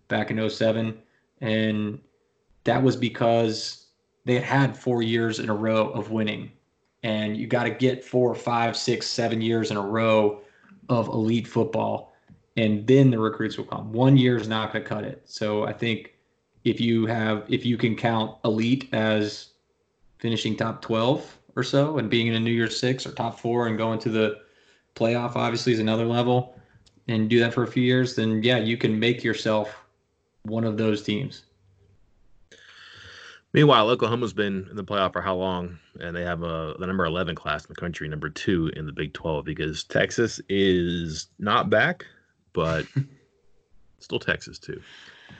back 0.06 0.30
in 0.30 0.48
07. 0.48 0.96
And 1.40 1.98
that 2.64 2.82
was 2.82 2.94
because 2.94 3.86
they 4.24 4.34
had 4.34 4.44
had 4.44 4.76
four 4.76 5.02
years 5.02 5.40
in 5.40 5.48
a 5.48 5.54
row 5.54 5.88
of 5.90 6.10
winning. 6.10 6.52
And 7.02 7.36
you 7.36 7.46
got 7.46 7.64
to 7.64 7.70
get 7.70 8.04
four, 8.04 8.34
five, 8.34 8.76
six, 8.76 9.06
seven 9.06 9.40
years 9.40 9.70
in 9.70 9.76
a 9.76 9.82
row 9.82 10.40
of 10.88 11.08
elite 11.08 11.46
football. 11.46 12.12
And 12.56 12.86
then 12.86 13.10
the 13.10 13.18
recruits 13.18 13.56
will 13.56 13.64
come. 13.64 13.92
One 13.92 14.16
year 14.16 14.36
is 14.36 14.48
not 14.48 14.72
going 14.72 14.84
to 14.84 14.88
cut 14.88 15.04
it. 15.04 15.22
So 15.24 15.64
I 15.64 15.72
think 15.72 16.14
if 16.68 16.80
you 16.80 17.06
have 17.06 17.44
if 17.48 17.64
you 17.64 17.76
can 17.76 17.96
count 17.96 18.36
elite 18.44 18.88
as 18.92 19.48
finishing 20.18 20.56
top 20.56 20.82
12 20.82 21.38
or 21.56 21.62
so 21.62 21.98
and 21.98 22.10
being 22.10 22.26
in 22.26 22.34
a 22.34 22.40
New 22.40 22.50
Year's 22.50 22.78
Six 22.78 23.06
or 23.06 23.12
top 23.12 23.38
four 23.38 23.66
and 23.68 23.78
going 23.78 23.98
to 24.00 24.08
the 24.08 24.40
playoff 24.94 25.36
obviously 25.36 25.72
is 25.72 25.78
another 25.78 26.04
level 26.04 26.58
and 27.08 27.28
do 27.30 27.38
that 27.40 27.54
for 27.54 27.62
a 27.62 27.66
few 27.66 27.82
years, 27.82 28.14
then 28.14 28.42
yeah, 28.42 28.58
you 28.58 28.76
can 28.76 28.98
make 28.98 29.24
yourself 29.24 29.74
one 30.42 30.64
of 30.64 30.76
those 30.76 31.02
teams. 31.02 31.42
Meanwhile, 33.54 33.88
Oklahoma's 33.88 34.34
been 34.34 34.66
in 34.70 34.76
the 34.76 34.84
playoff 34.84 35.14
for 35.14 35.22
how 35.22 35.34
long? 35.34 35.78
And 36.00 36.14
they 36.14 36.22
have 36.22 36.42
a 36.42 36.74
the 36.78 36.86
number 36.86 37.06
11 37.06 37.34
class 37.34 37.64
in 37.64 37.68
the 37.70 37.80
country, 37.80 38.06
number 38.06 38.28
two 38.28 38.70
in 38.76 38.84
the 38.84 38.92
Big 38.92 39.14
12, 39.14 39.44
because 39.44 39.84
Texas 39.84 40.38
is 40.50 41.28
not 41.38 41.70
back, 41.70 42.04
but 42.52 42.84
still 44.00 44.18
Texas 44.18 44.58
too. 44.58 44.80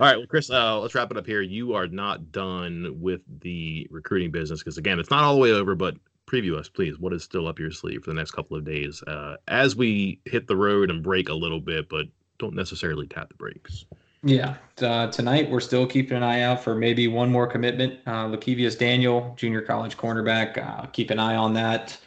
All 0.01 0.07
right, 0.07 0.17
well, 0.17 0.29
Chris, 0.29 0.49
uh, 0.49 0.79
let's 0.79 0.95
wrap 0.95 1.11
it 1.11 1.17
up 1.17 1.27
here. 1.27 1.43
You 1.43 1.75
are 1.75 1.89
not 1.89 2.31
done 2.31 3.01
with 3.01 3.21
the 3.41 3.89
recruiting 3.91 4.31
business 4.31 4.61
because, 4.61 4.79
again, 4.79 5.01
it's 5.01 5.11
not 5.11 5.25
all 5.25 5.35
the 5.35 5.41
way 5.41 5.51
over, 5.51 5.75
but 5.75 5.97
preview 6.25 6.57
us, 6.57 6.69
please. 6.69 7.01
What 7.01 7.13
is 7.13 7.25
still 7.25 7.49
up 7.49 7.59
your 7.59 7.73
sleeve 7.73 8.05
for 8.05 8.11
the 8.11 8.15
next 8.15 8.31
couple 8.31 8.57
of 8.57 8.65
days 8.65 9.03
uh, 9.03 9.37
as 9.49 9.75
we 9.75 10.21
hit 10.25 10.47
the 10.47 10.57
road 10.57 10.91
and 10.91 11.03
break 11.03 11.29
a 11.29 11.35
little 11.35 11.59
bit, 11.59 11.89
but 11.89 12.07
don't 12.39 12.55
necessarily 12.55 13.09
tap 13.09 13.29
the 13.29 13.35
brakes? 13.35 13.87
Yeah, 14.23 14.57
uh, 14.81 15.09
tonight 15.09 15.51
we're 15.51 15.59
still 15.59 15.85
keeping 15.85 16.17
an 16.17 16.23
eye 16.23 16.43
out 16.43 16.63
for 16.63 16.77
maybe 16.77 17.09
one 17.09 17.31
more 17.31 17.49
commitment. 17.49 17.99
Uh, 18.07 18.37
Daniel, 18.37 19.35
junior 19.37 19.63
college 19.63 19.97
cornerback. 19.97 20.59
Uh, 20.59 20.87
keep 20.87 21.11
an 21.11 21.19
eye 21.19 21.35
on 21.35 21.55
that. 21.55 21.99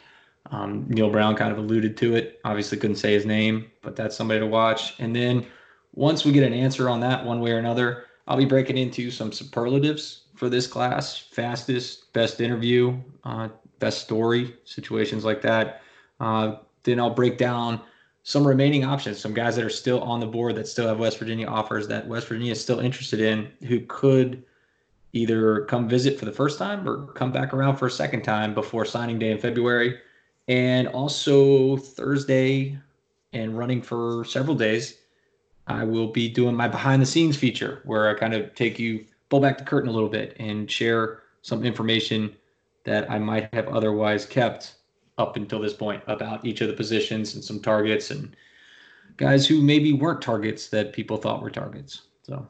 Um, 0.50 0.86
Neal 0.88 1.10
Brown 1.10 1.36
kind 1.36 1.52
of 1.52 1.58
alluded 1.58 1.98
to 1.98 2.14
it. 2.14 2.40
Obviously, 2.44 2.78
couldn't 2.78 2.96
say 2.96 3.12
his 3.12 3.26
name, 3.26 3.70
but 3.82 3.96
that's 3.96 4.16
somebody 4.16 4.40
to 4.40 4.46
watch. 4.46 4.98
And 4.98 5.14
then 5.14 5.46
once 5.94 6.24
we 6.24 6.32
get 6.32 6.44
an 6.44 6.52
answer 6.52 6.88
on 6.88 7.00
that 7.00 7.24
one 7.24 7.40
way 7.40 7.52
or 7.52 7.58
another, 7.58 8.04
I'll 8.26 8.36
be 8.36 8.44
breaking 8.44 8.78
into 8.78 9.10
some 9.10 9.32
superlatives 9.32 10.22
for 10.34 10.48
this 10.48 10.66
class 10.66 11.18
fastest, 11.18 12.12
best 12.12 12.40
interview, 12.40 12.98
uh, 13.24 13.48
best 13.78 14.02
story, 14.02 14.54
situations 14.64 15.24
like 15.24 15.42
that. 15.42 15.82
Uh, 16.20 16.56
then 16.84 16.98
I'll 16.98 17.10
break 17.10 17.36
down 17.36 17.80
some 18.24 18.46
remaining 18.46 18.84
options, 18.84 19.18
some 19.18 19.34
guys 19.34 19.56
that 19.56 19.64
are 19.64 19.70
still 19.70 20.00
on 20.02 20.20
the 20.20 20.26
board 20.26 20.54
that 20.54 20.68
still 20.68 20.86
have 20.86 20.98
West 20.98 21.18
Virginia 21.18 21.46
offers 21.46 21.88
that 21.88 22.06
West 22.06 22.28
Virginia 22.28 22.52
is 22.52 22.60
still 22.60 22.78
interested 22.78 23.20
in 23.20 23.50
who 23.66 23.80
could 23.86 24.44
either 25.12 25.64
come 25.66 25.88
visit 25.88 26.18
for 26.18 26.24
the 26.24 26.32
first 26.32 26.58
time 26.58 26.88
or 26.88 27.06
come 27.12 27.32
back 27.32 27.52
around 27.52 27.76
for 27.76 27.86
a 27.86 27.90
second 27.90 28.22
time 28.22 28.54
before 28.54 28.84
signing 28.84 29.18
day 29.18 29.30
in 29.30 29.38
February. 29.38 29.98
And 30.48 30.88
also 30.88 31.76
Thursday 31.76 32.78
and 33.32 33.56
running 33.56 33.82
for 33.82 34.24
several 34.24 34.56
days, 34.56 34.98
I 35.72 35.84
will 35.84 36.08
be 36.08 36.28
doing 36.28 36.54
my 36.54 36.68
behind 36.68 37.00
the 37.02 37.06
scenes 37.06 37.36
feature 37.36 37.80
where 37.84 38.08
I 38.08 38.18
kind 38.18 38.34
of 38.34 38.54
take 38.54 38.78
you, 38.78 39.04
pull 39.28 39.40
back 39.40 39.58
the 39.58 39.64
curtain 39.64 39.88
a 39.88 39.92
little 39.92 40.08
bit 40.08 40.36
and 40.38 40.70
share 40.70 41.22
some 41.42 41.64
information 41.64 42.34
that 42.84 43.10
I 43.10 43.18
might 43.18 43.52
have 43.54 43.68
otherwise 43.68 44.26
kept 44.26 44.74
up 45.18 45.36
until 45.36 45.60
this 45.60 45.74
point 45.74 46.02
about 46.06 46.44
each 46.44 46.60
of 46.60 46.68
the 46.68 46.74
positions 46.74 47.34
and 47.34 47.44
some 47.44 47.60
targets 47.60 48.10
and 48.10 48.36
guys 49.16 49.46
who 49.46 49.60
maybe 49.62 49.92
weren't 49.92 50.22
targets 50.22 50.68
that 50.68 50.92
people 50.92 51.16
thought 51.16 51.42
were 51.42 51.50
targets. 51.50 52.02
So, 52.22 52.46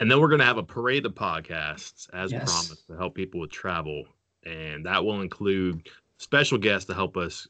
and 0.00 0.10
then 0.10 0.20
we're 0.20 0.28
going 0.28 0.40
to 0.40 0.44
have 0.44 0.58
a 0.58 0.62
parade 0.62 1.06
of 1.06 1.14
podcasts 1.14 2.08
as 2.12 2.32
Yes. 2.32 2.44
promised 2.44 2.86
to 2.88 2.96
help 2.96 3.14
people 3.14 3.40
with 3.40 3.50
travel, 3.50 4.04
and 4.44 4.84
that 4.86 5.04
will 5.04 5.20
include 5.20 5.88
special 6.18 6.58
guests 6.58 6.86
to 6.86 6.94
help 6.94 7.16
us 7.16 7.48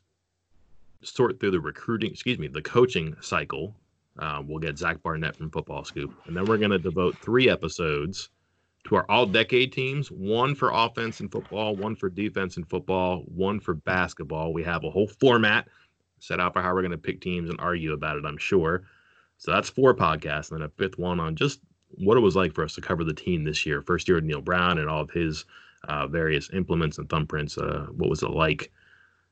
sort 1.02 1.38
through 1.40 1.52
the 1.52 1.60
recruiting, 1.60 2.10
excuse 2.10 2.38
me, 2.38 2.48
the 2.48 2.62
coaching 2.62 3.16
cycle. 3.20 3.74
Uh, 4.18 4.42
we'll 4.44 4.58
get 4.58 4.78
Zach 4.78 5.02
Barnett 5.02 5.36
from 5.36 5.50
Football 5.50 5.84
Scoop, 5.84 6.12
and 6.26 6.36
then 6.36 6.44
we're 6.44 6.58
going 6.58 6.70
to 6.70 6.78
devote 6.78 7.16
three 7.18 7.48
episodes 7.48 8.30
to 8.84 8.96
our 8.96 9.06
all-decade 9.08 9.72
teams: 9.72 10.08
one 10.10 10.54
for 10.54 10.70
offense 10.72 11.20
and 11.20 11.30
football, 11.30 11.76
one 11.76 11.94
for 11.94 12.08
defense 12.08 12.56
and 12.56 12.68
football, 12.68 13.24
one 13.26 13.60
for 13.60 13.74
basketball. 13.74 14.52
We 14.52 14.64
have 14.64 14.84
a 14.84 14.90
whole 14.90 15.08
format 15.08 15.68
set 16.20 16.40
out 16.40 16.52
for 16.52 16.62
how 16.62 16.74
we're 16.74 16.82
going 16.82 16.90
to 16.92 16.98
pick 16.98 17.20
teams 17.20 17.48
and 17.48 17.60
argue 17.60 17.92
about 17.92 18.16
it. 18.16 18.24
I'm 18.24 18.38
sure. 18.38 18.84
So 19.36 19.52
that's 19.52 19.70
four 19.70 19.94
podcasts, 19.94 20.50
and 20.50 20.60
then 20.60 20.66
a 20.66 20.70
fifth 20.70 20.98
one 20.98 21.20
on 21.20 21.36
just 21.36 21.60
what 21.94 22.16
it 22.16 22.20
was 22.20 22.36
like 22.36 22.54
for 22.54 22.64
us 22.64 22.74
to 22.74 22.80
cover 22.80 23.04
the 23.04 23.14
team 23.14 23.44
this 23.44 23.64
year. 23.64 23.82
First 23.82 24.08
year 24.08 24.16
with 24.16 24.24
Neal 24.24 24.40
Brown 24.40 24.78
and 24.78 24.88
all 24.88 25.02
of 25.02 25.10
his 25.10 25.44
uh, 25.88 26.06
various 26.06 26.50
implements 26.52 26.98
and 26.98 27.08
thumbprints. 27.08 27.56
Uh, 27.56 27.86
what 27.92 28.10
was 28.10 28.22
it 28.22 28.30
like 28.30 28.72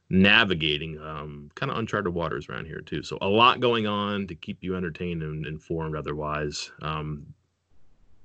navigating 0.08 0.98
um, 1.00 1.50
kind 1.54 1.70
of 1.70 1.78
uncharted 1.78 2.14
waters 2.14 2.48
around 2.48 2.66
here 2.66 2.80
too? 2.80 3.02
So 3.02 3.18
a 3.20 3.28
lot 3.28 3.60
going 3.60 3.86
on 3.86 4.26
to 4.28 4.34
keep 4.34 4.58
you 4.62 4.76
entertained 4.76 5.22
and 5.22 5.46
informed. 5.46 5.96
Otherwise, 5.96 6.70
um, 6.82 7.26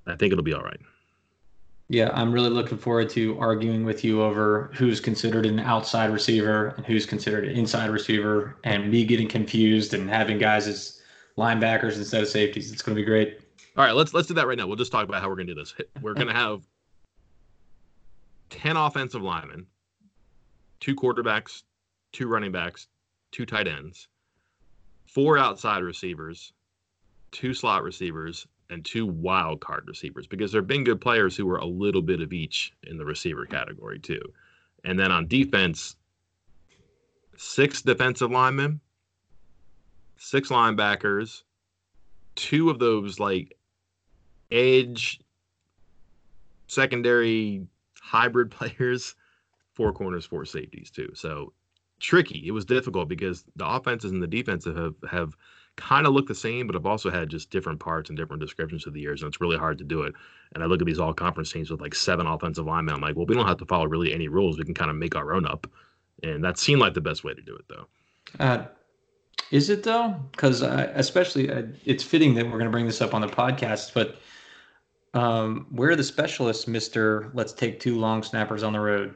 I 0.07 0.15
think 0.15 0.31
it'll 0.31 0.43
be 0.43 0.53
all 0.53 0.63
right. 0.63 0.79
yeah, 1.89 2.09
I'm 2.13 2.31
really 2.31 2.49
looking 2.49 2.77
forward 2.77 3.09
to 3.11 3.37
arguing 3.37 3.83
with 3.83 4.01
you 4.03 4.21
over 4.21 4.71
who's 4.73 5.01
considered 5.01 5.45
an 5.45 5.59
outside 5.59 6.09
receiver 6.09 6.73
and 6.77 6.85
who's 6.85 7.05
considered 7.05 7.43
an 7.43 7.51
inside 7.51 7.89
receiver, 7.89 8.55
and 8.63 8.89
me 8.89 9.03
getting 9.03 9.27
confused 9.27 9.93
and 9.93 10.09
having 10.09 10.37
guys 10.37 10.67
as 10.67 11.01
linebackers 11.37 11.97
instead 11.97 12.21
of 12.21 12.29
safeties. 12.29 12.71
It's 12.71 12.81
going 12.81 12.95
to 12.95 13.01
be 13.01 13.05
great. 13.05 13.41
All 13.75 13.83
right, 13.83 13.93
let's 13.93 14.13
let's 14.13 14.27
do 14.29 14.33
that 14.35 14.47
right 14.47 14.57
now. 14.57 14.67
We'll 14.67 14.77
just 14.77 14.91
talk 14.91 15.03
about 15.03 15.21
how 15.21 15.27
we're 15.27 15.35
going 15.35 15.47
to 15.47 15.53
do 15.53 15.59
this. 15.59 15.73
We're 16.01 16.13
going 16.13 16.27
to 16.27 16.33
have 16.33 16.61
ten 18.49 18.77
offensive 18.77 19.21
linemen, 19.21 19.65
two 20.79 20.95
quarterbacks, 20.95 21.63
two 22.11 22.27
running 22.27 22.51
backs, 22.51 22.87
two 23.31 23.45
tight 23.45 23.67
ends, 23.67 24.07
four 25.05 25.37
outside 25.37 25.83
receivers, 25.83 26.53
two 27.31 27.53
slot 27.53 27.83
receivers, 27.83 28.47
and 28.69 28.85
two 28.85 29.05
wild 29.05 29.59
card 29.59 29.83
receivers 29.87 30.27
because 30.27 30.51
there 30.51 30.61
have 30.61 30.67
been 30.67 30.83
good 30.83 31.01
players 31.01 31.35
who 31.35 31.45
were 31.45 31.57
a 31.57 31.65
little 31.65 32.01
bit 32.01 32.21
of 32.21 32.31
each 32.31 32.73
in 32.83 32.97
the 32.97 33.05
receiver 33.05 33.45
category 33.45 33.99
too. 33.99 34.21
And 34.85 34.97
then 34.97 35.11
on 35.11 35.27
defense, 35.27 35.97
six 37.37 37.81
defensive 37.81 38.31
linemen, 38.31 38.79
six 40.17 40.49
linebackers, 40.49 41.43
two 42.35 42.69
of 42.69 42.79
those 42.79 43.19
like 43.19 43.57
edge 44.49 45.19
secondary 46.67 47.67
hybrid 47.99 48.51
players, 48.57 49.15
four 49.73 49.91
corners, 49.91 50.25
four 50.25 50.45
safeties 50.45 50.89
too. 50.89 51.11
So 51.13 51.53
tricky. 52.01 52.43
It 52.45 52.51
was 52.51 52.65
difficult 52.65 53.07
because 53.07 53.45
the 53.55 53.67
offenses 53.67 54.11
and 54.11 54.21
the 54.21 54.27
defensive 54.27 54.75
have 54.75 54.95
have 55.09 55.37
kind 55.77 56.05
of 56.05 56.13
looked 56.13 56.27
the 56.27 56.35
same, 56.35 56.67
but 56.67 56.75
have 56.75 56.85
also 56.85 57.09
had 57.09 57.29
just 57.29 57.49
different 57.49 57.79
parts 57.79 58.09
and 58.09 58.17
different 58.17 58.41
descriptions 58.41 58.85
of 58.85 58.93
the 58.93 58.99
years, 58.99 59.21
and 59.21 59.29
it's 59.29 59.39
really 59.39 59.57
hard 59.57 59.77
to 59.77 59.85
do 59.85 60.01
it. 60.01 60.13
And 60.53 60.61
I 60.61 60.67
look 60.67 60.81
at 60.81 60.85
these 60.85 60.99
all 60.99 61.13
conference 61.13 61.51
teams 61.51 61.71
with 61.71 61.79
like 61.79 61.95
seven 61.95 62.27
offensive 62.27 62.65
linemen. 62.65 62.95
I'm 62.95 63.01
like, 63.01 63.15
well, 63.15 63.25
we 63.25 63.35
don't 63.35 63.47
have 63.47 63.57
to 63.59 63.65
follow 63.65 63.85
really 63.85 64.13
any 64.13 64.27
rules. 64.27 64.57
We 64.57 64.65
can 64.65 64.73
kind 64.73 64.91
of 64.91 64.97
make 64.97 65.15
our 65.15 65.33
own 65.33 65.45
up. 65.45 65.67
And 66.23 66.43
that 66.43 66.59
seemed 66.59 66.81
like 66.81 66.93
the 66.93 67.01
best 67.01 67.23
way 67.23 67.33
to 67.33 67.41
do 67.41 67.55
it, 67.55 67.65
though. 67.69 67.87
Uh, 68.39 68.65
is 69.49 69.69
it 69.69 69.83
though? 69.83 70.15
Because 70.31 70.61
especially, 70.61 71.49
uh, 71.49 71.63
it's 71.85 72.03
fitting 72.03 72.33
that 72.35 72.45
we're 72.45 72.51
going 72.51 72.65
to 72.65 72.69
bring 72.69 72.85
this 72.85 73.01
up 73.01 73.13
on 73.13 73.21
the 73.21 73.27
podcast. 73.27 73.93
But 73.93 74.17
um, 75.13 75.67
where 75.71 75.91
are 75.91 75.95
the 75.95 76.03
specialists, 76.03 76.67
Mister? 76.67 77.31
Let's 77.33 77.53
take 77.53 77.79
two 77.79 77.97
long 77.97 78.23
snappers 78.23 78.61
on 78.61 78.73
the 78.73 78.79
road. 78.79 79.15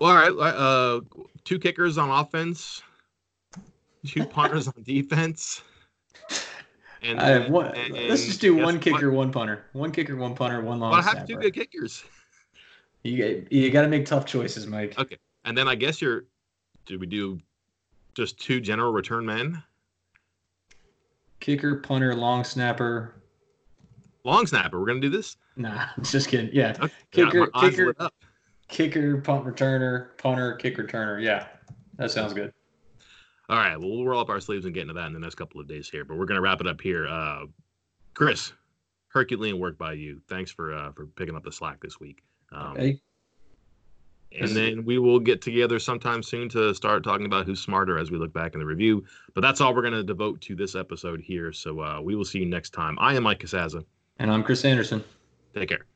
All 0.00 0.14
right, 0.14 0.30
uh, 0.30 1.00
two 1.44 1.58
kickers 1.58 1.98
on 1.98 2.08
offense, 2.10 2.82
two 4.06 4.24
punters 4.24 4.68
on 4.68 4.74
defense. 4.84 5.62
And, 7.02 7.20
I 7.20 7.28
have 7.28 7.50
one. 7.50 7.74
and- 7.76 7.94
let's 8.08 8.24
just 8.26 8.40
do 8.40 8.56
one 8.56 8.78
kicker, 8.80 9.10
one 9.10 9.30
punter. 9.32 9.66
One 9.72 9.90
kicker, 9.92 10.16
one 10.16 10.34
punter, 10.34 10.60
one 10.60 10.78
long 10.80 10.90
Well, 10.90 11.00
I 11.00 11.02
have 11.02 11.12
snapper. 11.12 11.26
two 11.26 11.36
good 11.38 11.54
kickers. 11.54 12.04
You 13.04 13.46
you 13.50 13.70
got 13.70 13.82
to 13.82 13.88
make 13.88 14.04
tough 14.06 14.26
choices, 14.26 14.66
Mike. 14.66 14.98
Okay. 14.98 15.16
And 15.44 15.56
then 15.56 15.68
I 15.68 15.74
guess 15.74 16.00
you're. 16.02 16.24
Do 16.86 16.98
we 16.98 17.06
do 17.06 17.38
just 18.14 18.38
two 18.40 18.60
general 18.60 18.92
return 18.92 19.24
men? 19.26 19.62
Kicker, 21.40 21.76
punter, 21.76 22.14
long 22.14 22.42
snapper. 22.44 23.14
Long 24.24 24.46
snapper. 24.46 24.80
We're 24.80 24.86
gonna 24.86 25.00
do 25.00 25.10
this. 25.10 25.36
Nah, 25.56 25.86
just 26.02 26.28
kidding. 26.28 26.50
Yeah, 26.52 26.74
Okay. 26.80 26.92
Kicker- 27.12 27.50
Yeah, 27.54 27.60
kicker- 27.70 27.94
up. 28.00 28.14
Kicker, 28.68 29.18
punt 29.18 29.44
returner, 29.46 30.16
punter, 30.18 30.54
kick 30.54 30.76
returner. 30.76 31.22
Yeah, 31.22 31.46
that 31.96 32.10
sounds 32.10 32.34
good. 32.34 32.52
All 33.48 33.56
right. 33.56 33.78
Well, 33.78 33.88
we'll 33.88 34.04
roll 34.04 34.20
up 34.20 34.28
our 34.28 34.40
sleeves 34.40 34.66
and 34.66 34.74
get 34.74 34.82
into 34.82 34.94
that 34.94 35.06
in 35.06 35.14
the 35.14 35.18
next 35.18 35.36
couple 35.36 35.60
of 35.60 35.66
days 35.66 35.88
here. 35.88 36.04
But 36.04 36.18
we're 36.18 36.26
gonna 36.26 36.40
wrap 36.42 36.60
it 36.60 36.66
up 36.66 36.80
here. 36.80 37.06
Uh, 37.08 37.46
Chris, 38.14 38.52
Herculean 39.08 39.58
work 39.58 39.78
by 39.78 39.94
you. 39.94 40.20
Thanks 40.28 40.50
for 40.50 40.74
uh, 40.74 40.92
for 40.92 41.06
picking 41.06 41.34
up 41.34 41.44
the 41.44 41.52
slack 41.52 41.80
this 41.80 41.98
week. 41.98 42.22
Um, 42.52 42.72
Okay. 42.72 44.44
And 44.44 44.54
then 44.54 44.84
we 44.84 44.98
will 44.98 45.18
get 45.18 45.40
together 45.40 45.78
sometime 45.78 46.22
soon 46.22 46.50
to 46.50 46.74
start 46.74 47.02
talking 47.02 47.24
about 47.24 47.46
who's 47.46 47.60
smarter 47.60 47.98
as 47.98 48.10
we 48.10 48.18
look 48.18 48.32
back 48.32 48.52
in 48.52 48.60
the 48.60 48.66
review. 48.66 49.04
But 49.34 49.40
that's 49.40 49.62
all 49.62 49.74
we're 49.74 49.80
going 49.80 49.94
to 49.94 50.04
devote 50.04 50.42
to 50.42 50.54
this 50.54 50.74
episode 50.74 51.22
here. 51.22 51.50
So 51.50 51.80
uh, 51.80 52.00
we 52.02 52.14
will 52.14 52.26
see 52.26 52.40
you 52.40 52.46
next 52.46 52.74
time. 52.74 52.98
I 53.00 53.14
am 53.14 53.22
Mike 53.22 53.40
Casazza. 53.40 53.84
And 54.18 54.30
I'm 54.30 54.42
Chris 54.44 54.66
Anderson. 54.66 55.02
Take 55.54 55.70
care. 55.70 55.86